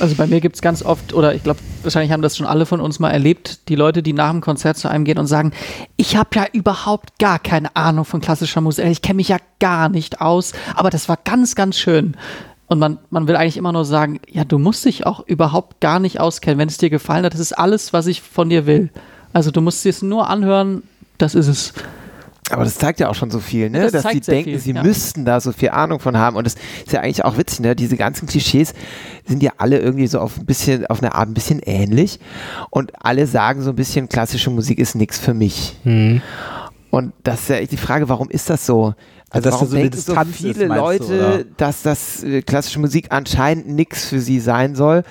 Also 0.00 0.14
bei 0.14 0.26
mir 0.26 0.40
gibt 0.40 0.56
es 0.56 0.62
ganz 0.62 0.82
oft, 0.82 1.12
oder 1.12 1.34
ich 1.34 1.42
glaube, 1.42 1.60
wahrscheinlich 1.82 2.12
haben 2.12 2.22
das 2.22 2.36
schon 2.36 2.46
alle 2.46 2.66
von 2.66 2.80
uns 2.80 2.98
mal 2.98 3.10
erlebt, 3.10 3.68
die 3.68 3.74
Leute, 3.74 4.02
die 4.02 4.12
nach 4.12 4.30
dem 4.30 4.40
Konzert 4.40 4.76
zu 4.76 4.88
einem 4.88 5.04
gehen 5.04 5.18
und 5.18 5.26
sagen, 5.26 5.52
ich 5.96 6.16
habe 6.16 6.30
ja 6.34 6.46
überhaupt 6.52 7.18
gar 7.18 7.38
keine 7.38 7.74
Ahnung 7.74 8.04
von 8.04 8.20
klassischer 8.20 8.60
Musik, 8.60 8.86
ich 8.86 9.02
kenne 9.02 9.16
mich 9.16 9.28
ja 9.28 9.38
gar 9.60 9.88
nicht 9.88 10.20
aus, 10.20 10.52
aber 10.74 10.90
das 10.90 11.08
war 11.08 11.18
ganz, 11.24 11.54
ganz 11.54 11.78
schön. 11.78 12.16
Und 12.66 12.78
man, 12.78 12.98
man 13.08 13.26
will 13.26 13.36
eigentlich 13.36 13.56
immer 13.56 13.72
nur 13.72 13.86
sagen, 13.86 14.20
ja, 14.30 14.44
du 14.44 14.58
musst 14.58 14.84
dich 14.84 15.06
auch 15.06 15.26
überhaupt 15.26 15.80
gar 15.80 16.00
nicht 16.00 16.20
auskennen, 16.20 16.58
wenn 16.58 16.68
es 16.68 16.76
dir 16.76 16.90
gefallen 16.90 17.24
hat. 17.24 17.32
Das 17.32 17.40
ist 17.40 17.52
alles, 17.52 17.94
was 17.94 18.06
ich 18.06 18.20
von 18.20 18.50
dir 18.50 18.66
will. 18.66 18.90
Also 19.32 19.50
du 19.50 19.62
musst 19.62 19.86
es 19.86 20.02
nur 20.02 20.28
anhören, 20.28 20.82
das 21.16 21.34
ist 21.34 21.48
es. 21.48 21.72
Aber 22.50 22.64
das 22.64 22.76
zeigt 22.76 23.00
ja 23.00 23.08
auch 23.08 23.14
schon 23.14 23.30
so 23.30 23.40
viel, 23.40 23.70
ne? 23.70 23.90
Das 23.90 24.02
dass 24.02 24.12
sie 24.12 24.20
denken, 24.20 24.50
viel, 24.50 24.58
sie 24.58 24.72
ja. 24.72 24.82
müssten 24.82 25.24
da 25.24 25.40
so 25.40 25.52
viel 25.52 25.70
Ahnung 25.70 26.00
von 26.00 26.16
haben. 26.16 26.36
Und 26.36 26.46
das 26.46 26.54
ist 26.84 26.92
ja 26.92 27.00
eigentlich 27.00 27.24
auch 27.24 27.36
witzig, 27.36 27.60
ne? 27.60 27.76
Diese 27.76 27.96
ganzen 27.96 28.26
Klischees 28.26 28.74
sind 29.26 29.42
ja 29.42 29.52
alle 29.58 29.78
irgendwie 29.78 30.06
so 30.06 30.20
auf 30.20 30.38
ein 30.38 30.46
bisschen, 30.46 30.86
auf 30.86 31.02
eine 31.02 31.14
Art 31.14 31.28
ein 31.28 31.34
bisschen 31.34 31.60
ähnlich. 31.60 32.20
Und 32.70 32.92
alle 33.04 33.26
sagen 33.26 33.62
so 33.62 33.70
ein 33.70 33.76
bisschen, 33.76 34.08
klassische 34.08 34.50
Musik 34.50 34.78
ist 34.78 34.94
nichts 34.94 35.18
für 35.18 35.34
mich. 35.34 35.76
Mhm. 35.84 36.22
Und 36.90 37.12
das 37.22 37.42
ist 37.42 37.48
ja 37.50 37.56
echt 37.56 37.72
die 37.72 37.76
Frage, 37.76 38.08
warum 38.08 38.30
ist 38.30 38.48
das 38.48 38.64
so? 38.64 38.94
Also, 39.30 39.50
also 39.50 39.50
dass 39.50 39.54
warum 39.54 39.68
so 39.68 39.76
denken 39.76 39.98
so 39.98 40.32
viele 40.32 40.64
ist, 40.64 40.68
Leute, 40.68 41.44
du, 41.44 41.44
dass 41.56 41.82
das 41.82 42.22
äh, 42.22 42.42
klassische 42.42 42.80
Musik 42.80 43.08
anscheinend 43.10 43.68
nichts 43.68 44.06
für 44.06 44.20
sie 44.20 44.40
sein 44.40 44.74
soll? 44.74 45.02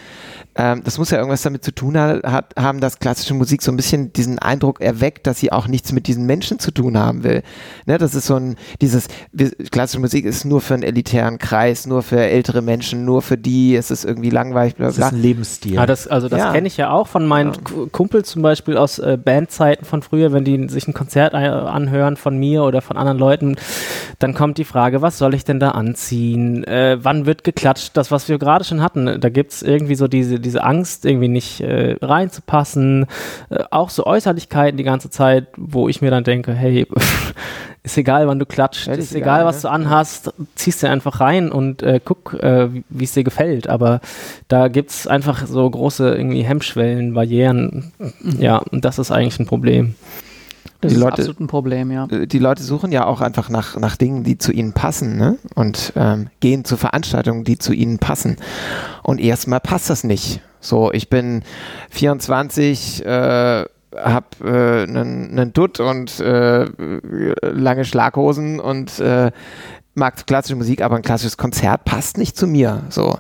ähm, 0.57 0.81
das 0.83 0.97
muss 0.97 1.11
ja 1.11 1.17
irgendwas 1.17 1.43
damit 1.43 1.63
zu 1.63 1.71
tun 1.71 1.97
hat, 1.97 2.23
haben, 2.57 2.79
dass 2.79 2.99
klassische 2.99 3.33
Musik 3.33 3.61
so 3.61 3.71
ein 3.71 3.77
bisschen 3.77 4.11
diesen 4.11 4.39
Eindruck 4.39 4.81
erweckt, 4.81 5.27
dass 5.27 5.39
sie 5.39 5.51
auch 5.51 5.67
nichts 5.67 5.91
mit 5.91 6.07
diesen 6.07 6.25
Menschen 6.25 6.59
zu 6.59 6.71
tun 6.71 6.97
haben 6.97 7.23
will. 7.23 7.43
Ne, 7.85 7.97
das 7.97 8.15
ist 8.15 8.25
so 8.25 8.35
ein, 8.35 8.55
dieses, 8.81 9.07
klassische 9.71 10.01
Musik 10.01 10.25
ist 10.25 10.45
nur 10.45 10.61
für 10.61 10.73
einen 10.73 10.83
elitären 10.83 11.37
Kreis, 11.37 11.85
nur 11.85 12.01
für 12.01 12.19
ältere 12.19 12.61
Menschen, 12.61 13.05
nur 13.05 13.21
für 13.21 13.37
die, 13.37 13.75
es 13.75 13.91
ist 13.91 14.03
irgendwie 14.03 14.31
langweilig, 14.31 14.75
bla, 14.75 14.89
bla. 14.89 14.97
Das 14.97 15.07
ist 15.07 15.13
ein 15.13 15.21
Lebensstil. 15.21 15.75
Ja, 15.75 15.85
das, 15.85 16.07
also 16.07 16.27
das 16.27 16.39
ja. 16.39 16.51
kenne 16.51 16.67
ich 16.67 16.77
ja 16.77 16.89
auch 16.89 17.07
von 17.07 17.27
meinen 17.27 17.53
ja. 17.53 17.85
Kumpels 17.91 18.29
zum 18.29 18.41
Beispiel 18.41 18.77
aus 18.77 18.97
äh, 18.97 19.17
Bandzeiten 19.23 19.85
von 19.85 20.01
früher, 20.01 20.33
wenn 20.33 20.43
die 20.43 20.67
sich 20.69 20.87
ein 20.87 20.93
Konzert 20.93 21.35
anhören 21.35 22.17
von 22.17 22.37
mir 22.37 22.63
oder 22.63 22.81
von 22.81 22.97
anderen 22.97 23.19
Leuten, 23.19 23.55
dann 24.19 24.33
kommt 24.33 24.57
die 24.57 24.63
Frage, 24.63 25.01
was 25.01 25.19
soll 25.19 25.35
ich 25.35 25.45
denn 25.45 25.59
da 25.59 25.71
anziehen? 25.71 26.63
Äh, 26.63 26.97
wann 27.01 27.27
wird 27.27 27.43
geklatscht? 27.43 27.95
Das, 27.95 28.09
was 28.09 28.27
wir 28.29 28.39
gerade 28.39 28.63
schon 28.63 28.81
hatten, 28.81 29.19
da 29.19 29.29
gibt 29.29 29.51
es 29.51 29.61
irgendwie 29.61 29.93
so 29.93 30.07
diese, 30.07 30.39
diese 30.39 30.63
Angst, 30.63 31.05
irgendwie 31.05 31.27
nicht 31.27 31.61
äh, 31.61 31.97
reinzupassen. 32.01 33.05
Äh, 33.49 33.63
auch 33.69 33.91
so 33.91 34.05
Äußerlichkeiten 34.07 34.77
die 34.77 34.83
ganze 34.83 35.11
Zeit, 35.11 35.47
wo 35.55 35.87
ich 35.87 36.01
mir 36.01 36.09
dann 36.09 36.23
denke, 36.23 36.53
hey, 36.53 36.87
ist 37.83 37.97
egal, 37.97 38.27
wann 38.27 38.39
du 38.39 38.47
klatscht, 38.47 38.87
ist, 38.87 38.97
ist 38.97 39.15
egal, 39.15 39.45
was 39.45 39.57
ne? 39.57 39.61
du 39.63 39.69
anhast, 39.69 40.33
ziehst 40.55 40.81
du 40.81 40.89
einfach 40.89 41.19
rein 41.19 41.51
und 41.51 41.83
äh, 41.83 41.99
guck, 42.03 42.33
äh, 42.41 42.69
wie 42.89 43.03
es 43.03 43.13
dir 43.13 43.23
gefällt. 43.23 43.69
Aber 43.69 44.01
da 44.47 44.67
gibt 44.67 44.89
es 44.89 45.05
einfach 45.05 45.45
so 45.45 45.69
große 45.69 46.15
irgendwie 46.15 46.41
Hemmschwellen, 46.41 47.13
Barrieren. 47.13 47.91
Mhm. 47.99 48.41
Ja, 48.41 48.57
und 48.57 48.83
das 48.83 48.97
ist 48.97 49.11
eigentlich 49.11 49.39
ein 49.39 49.45
Problem. 49.45 49.93
Das 50.81 50.89
die 50.89 50.95
ist 50.95 51.01
Leute, 51.01 51.13
absolut 51.13 51.39
ein 51.39 51.47
Problem, 51.47 51.91
ja. 51.91 52.05
Äh, 52.05 52.27
die 52.27 52.39
Leute 52.39 52.63
suchen 52.63 52.91
ja 52.91 53.05
auch 53.05 53.21
einfach 53.21 53.49
nach, 53.49 53.77
nach 53.77 53.95
Dingen, 53.95 54.23
die 54.23 54.37
zu 54.37 54.51
ihnen 54.51 54.73
passen, 54.73 55.17
ne? 55.17 55.37
Und 55.55 55.93
ähm, 55.95 56.29
gehen 56.39 56.65
zu 56.65 56.77
Veranstaltungen, 56.77 57.43
die 57.43 57.57
zu 57.57 57.73
ihnen 57.73 57.99
passen. 57.99 58.37
Und 59.03 59.19
erstmal 59.19 59.59
passt 59.59 59.89
das 59.89 60.03
nicht. 60.03 60.41
So, 60.59 60.91
ich 60.91 61.09
bin 61.09 61.43
24, 61.91 63.05
äh, 63.05 63.65
hab 63.95 64.35
einen 64.41 65.37
äh, 65.37 65.47
Dutt 65.47 65.79
und 65.79 66.19
äh, 66.19 66.65
lange 67.41 67.85
Schlaghosen 67.85 68.59
und 68.59 68.99
äh, 68.99 69.31
mag 69.97 70.27
klassische 70.27 70.55
Musik, 70.55 70.81
aber 70.81 70.95
ein 70.95 71.01
klassisches 71.01 71.37
Konzert 71.37 71.83
passt 71.85 72.17
nicht 72.17 72.37
zu 72.37 72.47
mir. 72.47 72.83
So, 72.89 73.17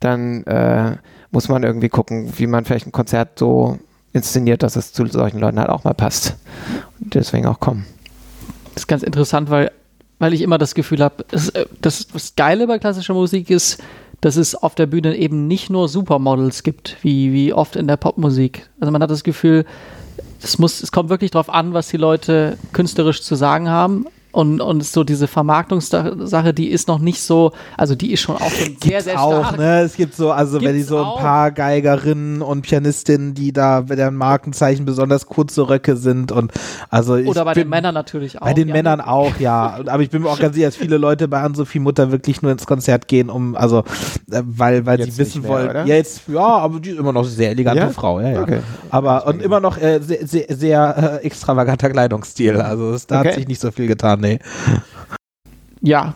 dann 0.00 0.42
äh, 0.44 0.96
muss 1.30 1.48
man 1.48 1.62
irgendwie 1.62 1.88
gucken, 1.88 2.32
wie 2.36 2.46
man 2.46 2.64
vielleicht 2.64 2.86
ein 2.86 2.92
Konzert 2.92 3.38
so 3.38 3.78
inszeniert, 4.16 4.62
dass 4.62 4.76
es 4.76 4.92
zu 4.92 5.06
solchen 5.06 5.38
Leuten 5.38 5.58
halt 5.58 5.68
auch 5.68 5.84
mal 5.84 5.94
passt. 5.94 6.36
Und 7.00 7.14
deswegen 7.14 7.46
auch 7.46 7.60
kommen. 7.60 7.86
Das 8.74 8.82
ist 8.82 8.86
ganz 8.88 9.02
interessant, 9.02 9.50
weil, 9.50 9.70
weil 10.18 10.34
ich 10.34 10.42
immer 10.42 10.58
das 10.58 10.74
Gefühl 10.74 11.02
habe, 11.02 11.24
das, 11.28 11.50
äh, 11.50 11.66
das, 11.80 12.08
das 12.08 12.34
Geile 12.36 12.66
bei 12.66 12.78
klassischer 12.78 13.14
Musik 13.14 13.50
ist, 13.50 13.82
dass 14.20 14.36
es 14.36 14.54
auf 14.54 14.74
der 14.74 14.86
Bühne 14.86 15.16
eben 15.16 15.46
nicht 15.46 15.70
nur 15.70 15.88
Supermodels 15.88 16.62
gibt, 16.62 16.96
wie, 17.02 17.32
wie 17.32 17.52
oft 17.52 17.76
in 17.76 17.86
der 17.86 17.96
Popmusik. 17.96 18.68
Also 18.80 18.90
man 18.90 19.02
hat 19.02 19.10
das 19.10 19.24
Gefühl, 19.24 19.64
es, 20.42 20.58
muss, 20.58 20.82
es 20.82 20.90
kommt 20.90 21.10
wirklich 21.10 21.30
darauf 21.30 21.50
an, 21.50 21.74
was 21.74 21.88
die 21.88 21.96
Leute 21.96 22.58
künstlerisch 22.72 23.22
zu 23.22 23.34
sagen 23.34 23.68
haben 23.68 24.06
und, 24.36 24.60
und 24.60 24.84
so 24.84 25.02
diese 25.02 25.28
Vermarktungssache, 25.28 26.52
die 26.52 26.68
ist 26.68 26.88
noch 26.88 26.98
nicht 26.98 27.22
so, 27.22 27.52
also 27.78 27.94
die 27.94 28.12
ist 28.12 28.20
schon 28.20 28.36
auch 28.36 28.50
schon 28.50 28.76
sehr, 28.82 29.00
sehr 29.00 29.18
auch, 29.18 29.46
stark. 29.46 29.58
Ne? 29.58 29.80
Es 29.80 29.96
gibt 29.96 30.14
so, 30.14 30.30
also 30.30 30.58
Gibt's 30.58 30.66
wenn 30.66 30.76
die 30.76 30.82
so 30.82 30.98
ein 30.98 31.18
paar 31.18 31.50
Geigerinnen 31.52 32.42
und 32.42 32.60
Pianistinnen, 32.60 33.32
die 33.32 33.54
da 33.54 33.80
bei 33.80 33.96
deren 33.96 34.14
Markenzeichen 34.14 34.84
besonders 34.84 35.24
kurze 35.24 35.70
Röcke 35.70 35.96
sind 35.96 36.32
und 36.32 36.52
also 36.90 37.14
Oder 37.14 37.46
bei 37.46 37.54
bin, 37.54 37.62
den 37.62 37.70
Männern 37.70 37.94
natürlich 37.94 38.36
auch. 38.36 38.44
Bei 38.44 38.52
den 38.52 38.68
ja. 38.68 38.74
Männern 38.74 39.00
auch, 39.00 39.38
ja. 39.38 39.80
Aber 39.86 40.02
ich 40.02 40.10
bin 40.10 40.20
mir 40.20 40.28
auch 40.28 40.38
ganz 40.38 40.54
sicher, 40.54 40.66
dass 40.66 40.76
viele 40.76 40.98
Leute 40.98 41.28
bei 41.28 41.40
Ann-Sophie 41.40 41.78
Mutter 41.78 42.12
wirklich 42.12 42.42
nur 42.42 42.52
ins 42.52 42.66
Konzert 42.66 43.08
gehen, 43.08 43.30
um, 43.30 43.56
also, 43.56 43.84
äh, 44.30 44.42
weil, 44.44 44.84
weil 44.84 45.02
sie 45.02 45.16
wissen 45.16 45.40
mehr, 45.40 45.50
wollen. 45.50 45.70
Oder? 45.70 45.86
Jetzt, 45.86 46.28
ja, 46.28 46.46
aber 46.46 46.78
die 46.78 46.90
ist 46.90 46.98
immer 46.98 47.14
noch 47.14 47.22
eine 47.22 47.30
sehr 47.30 47.52
elegante 47.52 47.84
ja? 47.84 47.88
Frau, 47.88 48.20
ja, 48.20 48.28
ja. 48.32 48.42
Okay. 48.42 48.58
Aber 48.90 49.26
und 49.26 49.40
immer 49.40 49.60
noch 49.60 49.78
äh, 49.78 50.00
sehr, 50.02 50.26
sehr, 50.26 50.44
sehr 50.50 51.20
äh, 51.22 51.26
extravaganter 51.26 51.88
Kleidungsstil. 51.88 52.60
Also 52.60 52.94
da 53.08 53.20
okay. 53.20 53.28
hat 53.28 53.34
sich 53.36 53.48
nicht 53.48 53.62
so 53.62 53.70
viel 53.70 53.86
getan 53.86 54.25
nee. 54.26 54.38
Ja, 55.82 56.14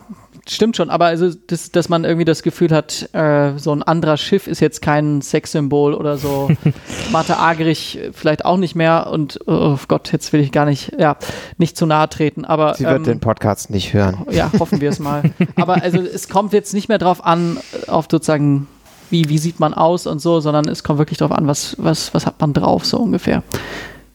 stimmt 0.48 0.76
schon, 0.76 0.90
aber 0.90 1.04
also, 1.06 1.30
das, 1.46 1.70
dass 1.70 1.88
man 1.88 2.04
irgendwie 2.04 2.24
das 2.24 2.42
Gefühl 2.42 2.70
hat, 2.70 3.08
äh, 3.14 3.52
so 3.56 3.72
ein 3.72 3.82
anderer 3.82 4.16
Schiff 4.16 4.46
ist 4.48 4.58
jetzt 4.60 4.82
kein 4.82 5.22
Sexsymbol 5.22 5.94
oder 5.94 6.16
so. 6.16 6.50
Martha 7.12 7.36
Agerich 7.38 7.98
vielleicht 8.12 8.44
auch 8.44 8.56
nicht 8.56 8.74
mehr 8.74 9.08
und 9.12 9.38
oh 9.46 9.76
Gott, 9.86 10.10
jetzt 10.12 10.32
will 10.32 10.40
ich 10.40 10.50
gar 10.50 10.64
nicht, 10.64 10.92
ja, 10.98 11.16
nicht 11.58 11.76
zu 11.76 11.86
nahe 11.86 12.08
treten, 12.08 12.44
aber. 12.44 12.74
Sie 12.74 12.84
wird 12.84 12.96
ähm, 12.96 13.04
den 13.04 13.20
Podcast 13.20 13.70
nicht 13.70 13.92
hören. 13.92 14.26
Ja, 14.30 14.50
hoffen 14.58 14.80
wir 14.80 14.90
es 14.90 14.98
mal. 14.98 15.22
aber 15.56 15.82
also 15.82 15.98
es 16.00 16.28
kommt 16.28 16.52
jetzt 16.52 16.74
nicht 16.74 16.88
mehr 16.88 16.98
drauf 16.98 17.24
an, 17.24 17.58
auf 17.86 18.06
sozusagen, 18.10 18.66
wie, 19.10 19.28
wie 19.28 19.38
sieht 19.38 19.60
man 19.60 19.74
aus 19.74 20.06
und 20.06 20.20
so, 20.20 20.40
sondern 20.40 20.66
es 20.68 20.82
kommt 20.82 20.98
wirklich 20.98 21.18
drauf 21.18 21.32
an, 21.32 21.46
was, 21.46 21.76
was, 21.78 22.12
was 22.14 22.26
hat 22.26 22.40
man 22.40 22.54
drauf, 22.54 22.84
so 22.86 22.96
ungefähr. 22.98 23.42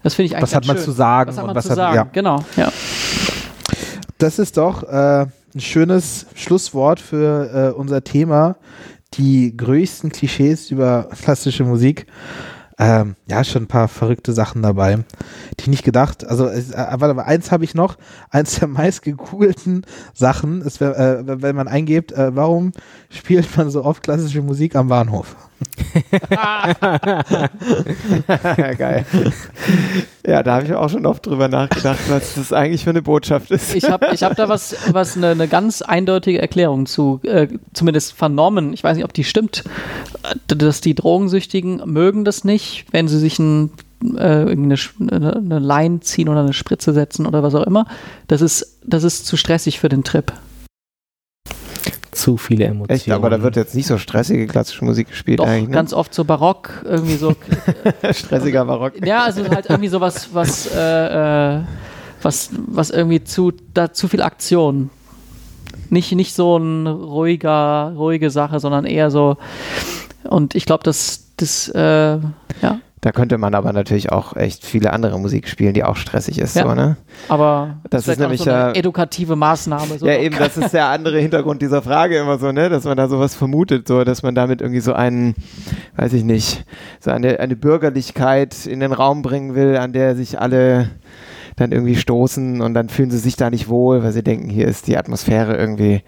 Das 0.04 0.16
finde 0.16 0.28
ich 0.28 0.36
eigentlich 0.36 0.44
Was 0.52 0.56
hat 0.56 0.66
man 0.68 0.76
schön. 0.78 0.86
zu 0.86 0.92
sagen 0.92 1.30
Was 1.30 1.38
hat 1.38 1.46
man 1.46 1.56
was 1.56 1.64
zu 1.66 1.70
hat- 1.72 1.78
sagen? 1.78 1.96
ja. 1.96 2.08
Genau, 2.12 2.44
ja. 2.58 2.72
Das 4.18 4.40
ist 4.40 4.58
doch 4.58 4.84
äh, 4.84 5.26
ein 5.56 5.60
schönes 5.60 6.28
Schlusswort 6.36 7.02
für 7.02 7.74
äh, 7.74 7.78
unser 7.78 8.04
Thema. 8.04 8.56
Die 9.16 9.56
größten 9.56 10.10
Klischees 10.12 10.72
über 10.72 11.10
klassische 11.22 11.66
Musik. 11.66 12.08
Ähm, 12.78 13.16
ja, 13.30 13.44
schon 13.44 13.64
ein 13.64 13.68
paar 13.68 13.88
verrückte 13.88 14.34
Sachen 14.34 14.62
dabei, 14.62 14.98
die 14.98 15.62
ich 15.62 15.68
nicht 15.68 15.84
gedacht. 15.84 16.26
Also, 16.26 16.48
es, 16.48 16.72
äh, 16.72 16.88
warte 16.92 17.14
mal, 17.14 17.24
eins 17.24 17.52
habe 17.52 17.64
ich 17.64 17.74
noch. 17.74 17.98
Eins 18.30 18.60
der 18.60 18.68
meist 18.70 19.02
gegoogelten 19.02 19.86
Sachen 20.14 20.62
ist, 20.62 20.82
wenn, 20.82 20.94
äh, 20.94 21.42
wenn 21.42 21.56
man 21.56 21.68
eingibt, 21.70 22.12
äh, 22.14 22.36
warum 22.36 22.72
spielt 23.16 23.58
man 23.58 23.70
so 23.70 23.84
oft 23.84 24.04
klassische 24.04 24.42
Musik 24.42 24.76
am 24.76 24.90
Bahnhof? 24.90 25.36
Geil. 28.78 29.06
Ja, 30.26 30.44
da 30.44 30.56
habe 30.56 30.66
ich 30.66 30.74
auch 30.74 30.90
schon 30.90 31.06
oft 31.06 31.26
drüber 31.26 31.48
nachgedacht, 31.48 32.00
was 32.10 32.36
das 32.36 32.52
eigentlich 32.52 32.84
für 32.84 32.90
eine 32.90 33.02
Botschaft 33.02 33.52
ist. 33.52 33.74
Ich 33.74 33.90
habe 33.90 34.08
ich 34.14 34.24
hab 34.24 34.36
da 34.36 34.50
was, 34.50 34.76
was 34.92 35.16
eine, 35.16 35.30
eine 35.30 35.48
ganz 35.48 35.82
eindeutige 35.82 36.42
Erklärung 36.42 36.88
zu, 36.88 37.22
äh, 37.24 37.48
zumindest 37.74 38.14
vernommen. 38.14 38.74
Ich 38.74 38.84
weiß 38.84 38.98
nicht, 38.98 39.06
ob 39.06 39.14
die 39.14 39.24
stimmt, 39.24 39.64
äh, 40.24 40.56
dass 40.56 40.82
die 40.82 40.96
Drogensüchtigen 40.96 41.82
mögen 41.86 42.26
das 42.26 42.44
nicht, 42.44 42.86
wenn 42.92 43.08
sie 43.08 43.20
sich 43.20 43.40
ein, 43.40 43.72
äh, 44.18 44.20
eine, 44.20 44.76
eine 45.00 45.60
Line 45.60 46.02
ziehen 46.02 46.28
oder 46.28 46.42
eine 46.42 46.54
Spritze 46.54 46.94
setzen 46.94 47.26
oder 47.26 47.44
was 47.44 47.56
auch 47.56 47.66
immer. 47.66 47.86
Das 48.28 48.42
ist, 48.42 48.80
das 48.86 49.04
ist 49.04 49.26
zu 49.26 49.38
stressig 49.38 49.80
für 49.80 49.90
den 49.90 50.04
Trip. 50.04 50.34
Zu 52.16 52.38
viele 52.38 52.66
Emotionen. 52.66 52.96
Echt, 52.96 53.12
aber 53.12 53.30
da 53.30 53.42
wird 53.42 53.58
jetzt 53.58 53.76
nicht 53.76 53.88
so 53.88 53.98
stressige 53.98 54.48
klassische 54.48 54.86
Musik 54.86 55.10
gespielt 55.10 55.40
Doch, 55.40 55.48
eigentlich, 55.48 55.68
ne? 55.68 55.74
ganz 55.74 55.92
oft 55.92 56.14
so 56.14 56.24
barock, 56.24 56.82
irgendwie 56.86 57.16
so. 57.16 57.36
stressiger 58.12 58.64
Barock. 58.64 59.06
ja, 59.06 59.24
also 59.26 59.46
halt 59.50 59.66
irgendwie 59.70 59.90
so 59.90 60.00
was, 60.00 60.34
was, 60.34 60.74
äh, 60.74 61.58
äh, 61.58 61.62
was, 62.22 62.52
was 62.68 62.90
irgendwie 62.90 63.24
zu, 63.24 63.52
da 63.74 63.92
zu 63.92 64.08
viel 64.08 64.22
Aktion. 64.22 64.90
Nicht, 65.90 66.14
nicht 66.14 66.34
so 66.34 66.58
ein 66.58 66.88
ruhiger, 66.88 67.94
ruhige 67.96 68.30
Sache, 68.30 68.62
sondern 68.62 68.86
eher 68.86 69.12
so. 69.12 69.36
Und 70.24 70.56
ich 70.56 70.66
glaube, 70.66 70.84
das, 70.84 71.34
das, 71.36 71.68
äh, 71.70 72.18
ja, 72.62 72.80
Da 73.06 73.12
könnte 73.12 73.38
man 73.38 73.54
aber 73.54 73.72
natürlich 73.72 74.12
auch 74.12 74.36
echt 74.36 74.66
viele 74.66 74.92
andere 74.92 75.20
Musik 75.20 75.48
spielen, 75.48 75.76
die 75.76 75.84
auch 75.84 75.96
stressig 75.96 76.40
ist, 76.40 76.56
Ja. 76.56 76.64
so, 76.64 76.74
ne? 76.74 76.98
aber 77.30 77.78
Das 77.92 78.08
ist 78.08 78.20
nämlich 78.20 78.42
so 78.42 78.50
eine 78.50 78.60
ja- 78.60 78.72
edukative 78.74 79.36
Maßnahme. 79.36 80.00
So 80.00 80.08
Ja, 80.08 80.18
eben, 80.18 80.36
das 80.40 80.58
ist 80.58 80.74
der 80.74 80.88
andere 80.88 81.20
Hintergrund 81.20 81.62
dieser 81.62 81.84
Frage 81.84 82.18
immer 82.18 82.40
so, 82.40 82.52
ne, 82.52 82.68
dass 82.68 82.84
man 82.86 82.98
da 82.98 83.08
sowas 83.08 83.36
vermutet, 83.36 83.88
so, 83.88 84.04
dass 84.04 84.24
man 84.24 84.34
damit 84.34 84.60
irgendwie 84.60 84.80
so 84.80 84.94
einen, 84.94 85.36
weiß 85.98 86.14
ich 86.14 86.24
nicht, 86.24 86.66
so 87.00 87.12
eine, 87.12 87.40
eine 87.40 87.56
Bürgerlichkeit 87.56 88.66
in 88.66 88.80
den 88.80 88.92
Raum 88.92 89.22
bringen 89.22 89.54
will, 89.54 89.78
an 89.78 89.94
der 89.94 90.16
sich 90.16 90.40
alle 90.42 90.90
dann 91.58 91.72
irgendwie 91.72 91.98
stoßen 91.98 92.60
und 92.60 92.74
dann 92.74 92.90
fühlen 92.90 93.12
sie 93.12 93.20
sich 93.20 93.36
da 93.36 93.52
nicht 93.52 93.70
wohl, 93.70 94.04
weil 94.04 94.14
sie 94.14 94.24
denken, 94.24 94.50
hier 94.50 94.68
ist 94.68 94.88
die 94.88 94.98
Atmosphäre 94.98 95.56
irgendwie, 95.56 96.02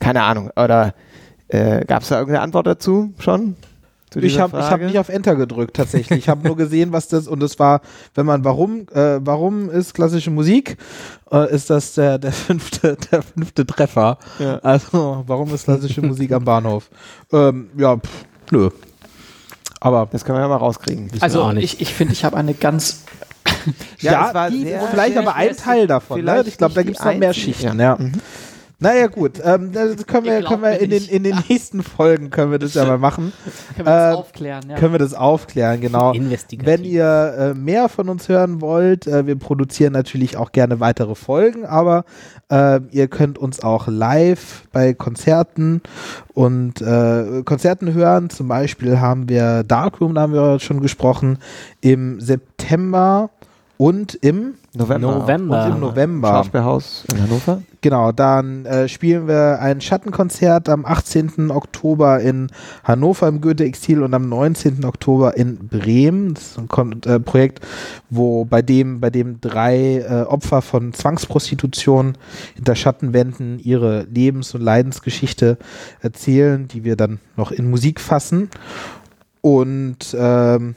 keine 0.00 0.22
Ahnung, 0.22 0.50
oder 0.56 0.94
äh, 1.48 1.84
gab 1.84 2.00
es 2.04 2.08
da 2.08 2.18
irgendeine 2.18 2.42
Antwort 2.42 2.66
dazu 2.66 3.12
schon? 3.18 3.56
Zu 4.10 4.20
Ich 4.20 4.38
habe 4.38 4.58
hab 4.58 4.80
nicht 4.80 4.98
auf 4.98 5.08
Enter 5.08 5.36
gedrückt 5.36 5.76
tatsächlich. 5.76 6.18
Ich 6.20 6.28
habe 6.28 6.46
nur 6.46 6.56
gesehen, 6.56 6.92
was 6.92 7.08
das 7.08 7.26
und 7.28 7.42
es 7.42 7.58
war, 7.58 7.80
wenn 8.14 8.24
man 8.26 8.44
warum 8.44 8.86
äh, 8.94 9.18
warum 9.20 9.68
ist 9.70 9.94
klassische 9.94 10.30
Musik, 10.30 10.76
äh, 11.30 11.52
ist 11.54 11.70
das 11.70 11.94
der 11.94 12.18
der 12.18 12.32
fünfte 12.32 12.96
der 13.10 13.22
fünfte 13.22 13.66
Treffer. 13.66 14.18
Ja. 14.38 14.58
Also 14.58 15.24
warum 15.26 15.52
ist 15.54 15.64
klassische 15.64 16.02
Musik 16.02 16.32
am 16.32 16.44
Bahnhof? 16.44 16.88
Ähm, 17.32 17.70
ja, 17.76 17.96
pff, 17.96 18.24
nö. 18.50 18.70
Aber 19.80 20.08
Das 20.10 20.24
können 20.24 20.38
wir 20.38 20.42
ja 20.42 20.48
mal 20.48 20.56
rauskriegen. 20.56 21.08
Also 21.20 21.42
auch 21.42 21.52
nicht. 21.52 21.74
ich, 21.74 21.80
ich 21.80 21.94
finde, 21.94 22.12
ich 22.12 22.24
habe 22.24 22.36
eine 22.36 22.54
ganz 22.54 23.04
ja, 24.00 24.12
Ja, 24.12 24.28
es 24.28 24.34
war 24.34 24.50
die, 24.50 24.62
sehr- 24.64 24.80
vielleicht 24.88 25.12
sehr 25.12 25.22
aber 25.22 25.34
ein 25.34 25.56
Teil 25.56 25.86
davon. 25.86 26.24
Ne? 26.24 26.44
Ich 26.46 26.56
glaube, 26.58 26.74
da 26.74 26.82
gibt 26.82 26.98
es 26.98 27.04
noch 27.04 27.14
mehr 27.14 27.32
Schichten. 27.34 27.78
ja. 27.78 27.96
Ja. 27.96 27.96
Mhm. 27.98 28.12
Naja 28.80 29.08
gut, 29.08 29.40
ähm, 29.42 29.72
das 29.72 30.06
können 30.06 30.26
wir, 30.26 30.40
können 30.44 30.62
wir 30.62 30.78
in 30.78 30.90
den, 30.90 31.04
in 31.08 31.24
den 31.24 31.36
nächsten 31.48 31.82
Folgen 31.82 32.30
können 32.30 32.52
wir 32.52 32.60
das 32.60 32.74
ja 32.74 32.84
mal 32.84 32.96
machen. 32.96 33.32
können 33.74 33.86
wir 33.88 33.92
das 33.92 34.14
Äh, 34.14 34.16
aufklären. 34.16 34.70
Ja. 34.70 34.76
Können 34.76 34.92
wir 34.94 34.98
das 35.00 35.14
aufklären, 35.14 35.80
genau. 35.80 36.12
Wenn 36.14 36.84
ihr 36.84 37.34
äh, 37.38 37.54
mehr 37.54 37.88
von 37.88 38.08
uns 38.08 38.28
hören 38.28 38.60
wollt, 38.60 39.08
äh, 39.08 39.26
wir 39.26 39.34
produzieren 39.36 39.94
natürlich 39.94 40.36
auch 40.36 40.52
gerne 40.52 40.78
weitere 40.78 41.16
Folgen, 41.16 41.66
aber 41.66 42.04
äh, 42.50 42.78
ihr 42.92 43.08
könnt 43.08 43.36
uns 43.36 43.60
auch 43.64 43.88
live 43.88 44.68
bei 44.70 44.94
Konzerten 44.94 45.82
und 46.34 46.80
äh, 46.80 47.42
Konzerten 47.44 47.94
hören. 47.94 48.30
Zum 48.30 48.46
Beispiel 48.46 49.00
haben 49.00 49.28
wir 49.28 49.64
Darkroom, 49.64 50.14
da 50.14 50.20
haben 50.20 50.34
wir 50.34 50.60
schon 50.60 50.80
gesprochen, 50.80 51.38
im 51.80 52.20
September 52.20 53.30
und 53.76 54.14
im 54.14 54.54
November. 54.78 55.18
November. 55.18 55.64
Und 55.66 55.72
im 55.72 55.80
November. 55.80 56.28
Schauspielhaus 56.28 57.04
in 57.12 57.22
Hannover. 57.22 57.62
Genau, 57.80 58.12
dann 58.12 58.66
äh, 58.66 58.88
spielen 58.88 59.28
wir 59.28 59.60
ein 59.60 59.80
Schattenkonzert 59.80 60.68
am 60.68 60.84
18. 60.84 61.50
Oktober 61.50 62.20
in 62.20 62.48
Hannover 62.82 63.28
im 63.28 63.40
Goethe-Exil 63.40 64.02
und 64.02 64.14
am 64.14 64.28
19. 64.28 64.84
Oktober 64.84 65.36
in 65.36 65.68
Bremen. 65.68 66.34
Das 66.34 66.44
ist 66.44 66.58
ein 66.58 66.68
Kon 66.68 67.00
äh, 67.04 67.20
Projekt, 67.20 67.64
wo 68.10 68.44
bei 68.44 68.62
dem, 68.62 69.00
bei 69.00 69.10
dem 69.10 69.40
drei 69.40 69.98
äh, 69.98 70.22
Opfer 70.22 70.62
von 70.62 70.92
Zwangsprostitution 70.92 72.16
hinter 72.54 72.74
Schattenwänden 72.74 73.58
ihre 73.58 74.04
Lebens- 74.04 74.54
und 74.54 74.62
Leidensgeschichte 74.62 75.58
erzählen, 76.00 76.66
die 76.66 76.84
wir 76.84 76.96
dann 76.96 77.20
noch 77.36 77.52
in 77.52 77.70
Musik 77.70 78.00
fassen. 78.00 78.48
Und 79.40 80.16
ähm, 80.18 80.74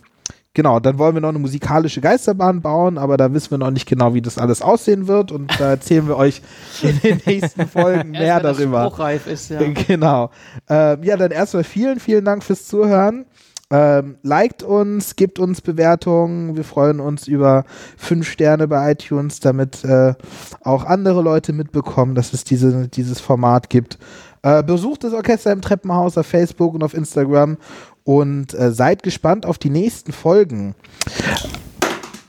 Genau, 0.53 0.81
dann 0.81 0.97
wollen 0.97 1.15
wir 1.15 1.21
noch 1.21 1.29
eine 1.29 1.39
musikalische 1.39 2.01
Geisterbahn 2.01 2.61
bauen, 2.61 2.97
aber 2.97 3.15
da 3.15 3.33
wissen 3.33 3.51
wir 3.51 3.57
noch 3.57 3.71
nicht 3.71 3.87
genau, 3.87 4.13
wie 4.13 4.21
das 4.21 4.37
alles 4.37 4.61
aussehen 4.61 5.07
wird 5.07 5.31
und 5.31 5.57
da 5.59 5.69
erzählen 5.69 6.07
wir 6.09 6.17
euch 6.17 6.41
in 6.81 6.99
den 6.99 7.21
nächsten 7.25 7.67
Folgen 7.67 8.13
Erst 8.13 8.21
mehr 8.21 8.39
das 8.41 8.57
darüber. 8.57 8.85
spruchreif 8.85 9.27
ist, 9.27 9.49
ja. 9.49 9.61
Genau. 9.87 10.29
Ähm, 10.67 11.03
ja, 11.03 11.15
dann 11.15 11.31
erstmal 11.31 11.63
vielen, 11.63 12.01
vielen 12.01 12.25
Dank 12.25 12.43
fürs 12.43 12.67
Zuhören. 12.67 13.25
Ähm, 13.71 14.17
liked 14.23 14.63
uns, 14.63 15.15
gebt 15.15 15.39
uns 15.39 15.61
Bewertungen. 15.61 16.57
Wir 16.57 16.65
freuen 16.65 16.99
uns 16.99 17.29
über 17.29 17.63
fünf 17.95 18.29
Sterne 18.29 18.67
bei 18.67 18.91
iTunes, 18.91 19.39
damit 19.39 19.85
äh, 19.85 20.13
auch 20.59 20.83
andere 20.83 21.21
Leute 21.21 21.53
mitbekommen, 21.53 22.13
dass 22.13 22.33
es 22.33 22.43
diese, 22.43 22.89
dieses 22.89 23.21
Format 23.21 23.69
gibt. 23.69 23.97
Äh, 24.43 24.63
besucht 24.63 25.05
das 25.05 25.13
Orchester 25.13 25.53
im 25.53 25.61
Treppenhaus 25.61 26.17
auf 26.17 26.25
Facebook 26.25 26.73
und 26.73 26.83
auf 26.83 26.93
Instagram 26.93 27.57
und 28.03 28.53
äh, 28.53 28.71
seid 28.71 29.03
gespannt 29.03 29.45
auf 29.45 29.57
die 29.57 29.69
nächsten 29.69 30.11
Folgen. 30.11 30.75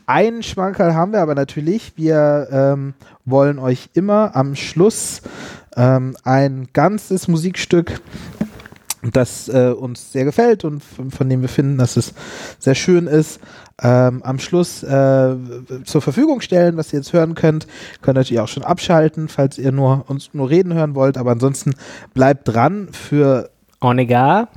Einen 0.05 0.43
Schmankerl 0.43 0.93
haben 0.93 1.13
wir 1.13 1.21
aber 1.21 1.33
natürlich. 1.33 1.93
Wir 1.95 2.47
ähm, 2.51 2.93
wollen 3.25 3.57
euch 3.57 3.89
immer 3.93 4.35
am 4.35 4.55
Schluss 4.55 5.21
ähm, 5.77 6.15
ein 6.23 6.67
ganzes 6.73 7.27
Musikstück, 7.27 8.01
das 9.11 9.47
äh, 9.49 9.71
uns 9.71 10.11
sehr 10.11 10.25
gefällt 10.25 10.65
und 10.65 10.83
von, 10.83 11.29
dem 11.29 11.41
wir 11.41 11.49
finden, 11.49 11.77
dass 11.77 11.97
es 11.97 12.13
sehr 12.59 12.75
schön 12.75 13.07
ist, 13.07 13.39
ähm, 13.81 14.21
am 14.23 14.39
Schluss 14.39 14.83
äh, 14.83 15.35
zur 15.85 16.01
Verfügung 16.01 16.41
stellen, 16.41 16.77
was 16.77 16.93
ihr 16.93 16.99
jetzt 16.99 17.13
hören 17.13 17.33
könnt. 17.33 17.67
Könnt 18.01 18.17
natürlich 18.17 18.41
auch 18.41 18.47
schon 18.47 18.63
abschalten, 18.63 19.29
falls 19.29 19.57
ihr 19.57 19.71
nur 19.71 20.05
uns 20.09 20.33
nur 20.33 20.49
reden 20.49 20.73
hören 20.73 20.95
wollt, 20.95 21.17
aber 21.17 21.31
ansonsten 21.31 21.75
bleibt 22.13 22.47
dran 22.47 22.89
für 22.91 23.49
Onega, 23.81 24.47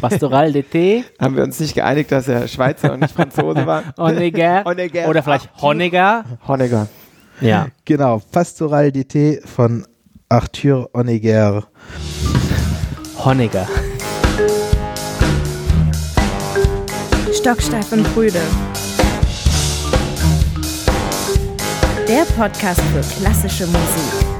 Pastoral 0.00 0.52
d'été, 0.52 1.04
Haben 1.20 1.36
wir 1.36 1.42
uns 1.44 1.60
nicht 1.60 1.74
geeinigt, 1.74 2.10
dass 2.12 2.26
er 2.28 2.48
Schweizer 2.48 2.92
und 2.94 3.00
nicht 3.00 3.14
Franzose 3.14 3.66
war? 3.66 3.82
Onega, 3.98 4.64
Honegger. 4.64 5.08
oder 5.08 5.22
vielleicht 5.22 5.50
Honega. 5.60 6.24
Honegger. 6.48 6.88
Ja. 7.40 7.66
genau 7.84 8.20
Pastoral 8.30 8.88
d'été 8.88 9.44
von 9.46 9.84
Arthur 10.28 10.88
Honegger. 10.94 11.64
Honega. 13.24 13.68
Stocksteif 17.32 17.92
und 17.92 18.02
Brüde. 18.14 18.40
Der 22.08 22.24
Podcast 22.36 22.80
für 22.80 23.20
klassische 23.20 23.66
Musik. 23.66 24.32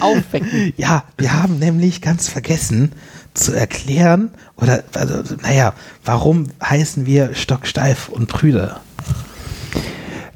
Aufwecken. 0.00 0.72
Ja, 0.76 1.04
wir 1.16 1.32
haben 1.32 1.58
nämlich 1.58 2.02
ganz 2.02 2.28
vergessen 2.28 2.92
zu 3.34 3.52
erklären, 3.52 4.30
oder, 4.56 4.82
also, 4.94 5.34
naja, 5.42 5.74
warum 6.04 6.48
heißen 6.62 7.06
wir 7.06 7.34
stocksteif 7.34 8.08
und 8.08 8.28
prüde? 8.28 8.76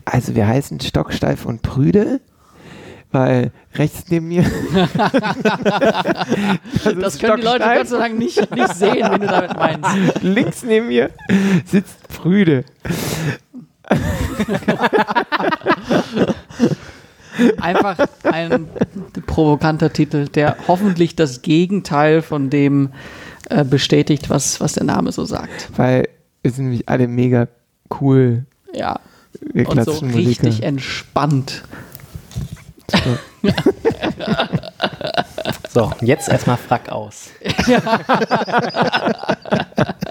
Also 0.04 0.34
wir 0.34 0.46
heißen 0.46 0.80
Stocksteif 0.80 1.44
und 1.46 1.62
Prüde, 1.62 2.20
weil 3.12 3.52
rechts 3.74 4.04
neben 4.08 4.28
mir. 4.28 4.44
Das 7.00 7.18
können 7.18 7.36
die 7.36 7.42
Leute 7.42 7.64
Gott 7.64 7.88
sei 7.88 7.98
Dank 7.98 8.18
nicht, 8.18 8.54
nicht 8.54 8.74
sehen, 8.74 9.08
wenn 9.10 9.20
du 9.20 9.26
damit 9.26 9.54
meinst. 9.54 10.22
Links 10.22 10.62
neben 10.62 10.88
mir 10.88 11.10
sitzt 11.64 12.08
Prüde. 12.08 12.64
Einfach 17.60 17.98
ein 18.24 18.68
provokanter 19.26 19.92
Titel, 19.92 20.28
der 20.28 20.56
hoffentlich 20.68 21.16
das 21.16 21.42
Gegenteil 21.42 22.22
von 22.22 22.50
dem 22.50 22.90
äh, 23.48 23.64
bestätigt, 23.64 24.30
was, 24.30 24.60
was 24.60 24.74
der 24.74 24.84
Name 24.84 25.12
so 25.12 25.24
sagt. 25.24 25.70
Weil 25.76 26.08
wir 26.42 26.50
sind 26.50 26.64
nämlich 26.64 26.88
alle 26.88 27.08
mega 27.08 27.48
cool. 28.00 28.44
Ja. 28.72 29.00
Wir 29.52 29.68
Und 29.68 29.84
so 29.84 29.92
Musiker. 30.04 30.16
richtig 30.16 30.62
entspannt. 30.62 31.62
So, 35.72 35.92
jetzt 36.00 36.28
erstmal 36.28 36.56
Frack 36.56 36.88
aus. 36.88 37.30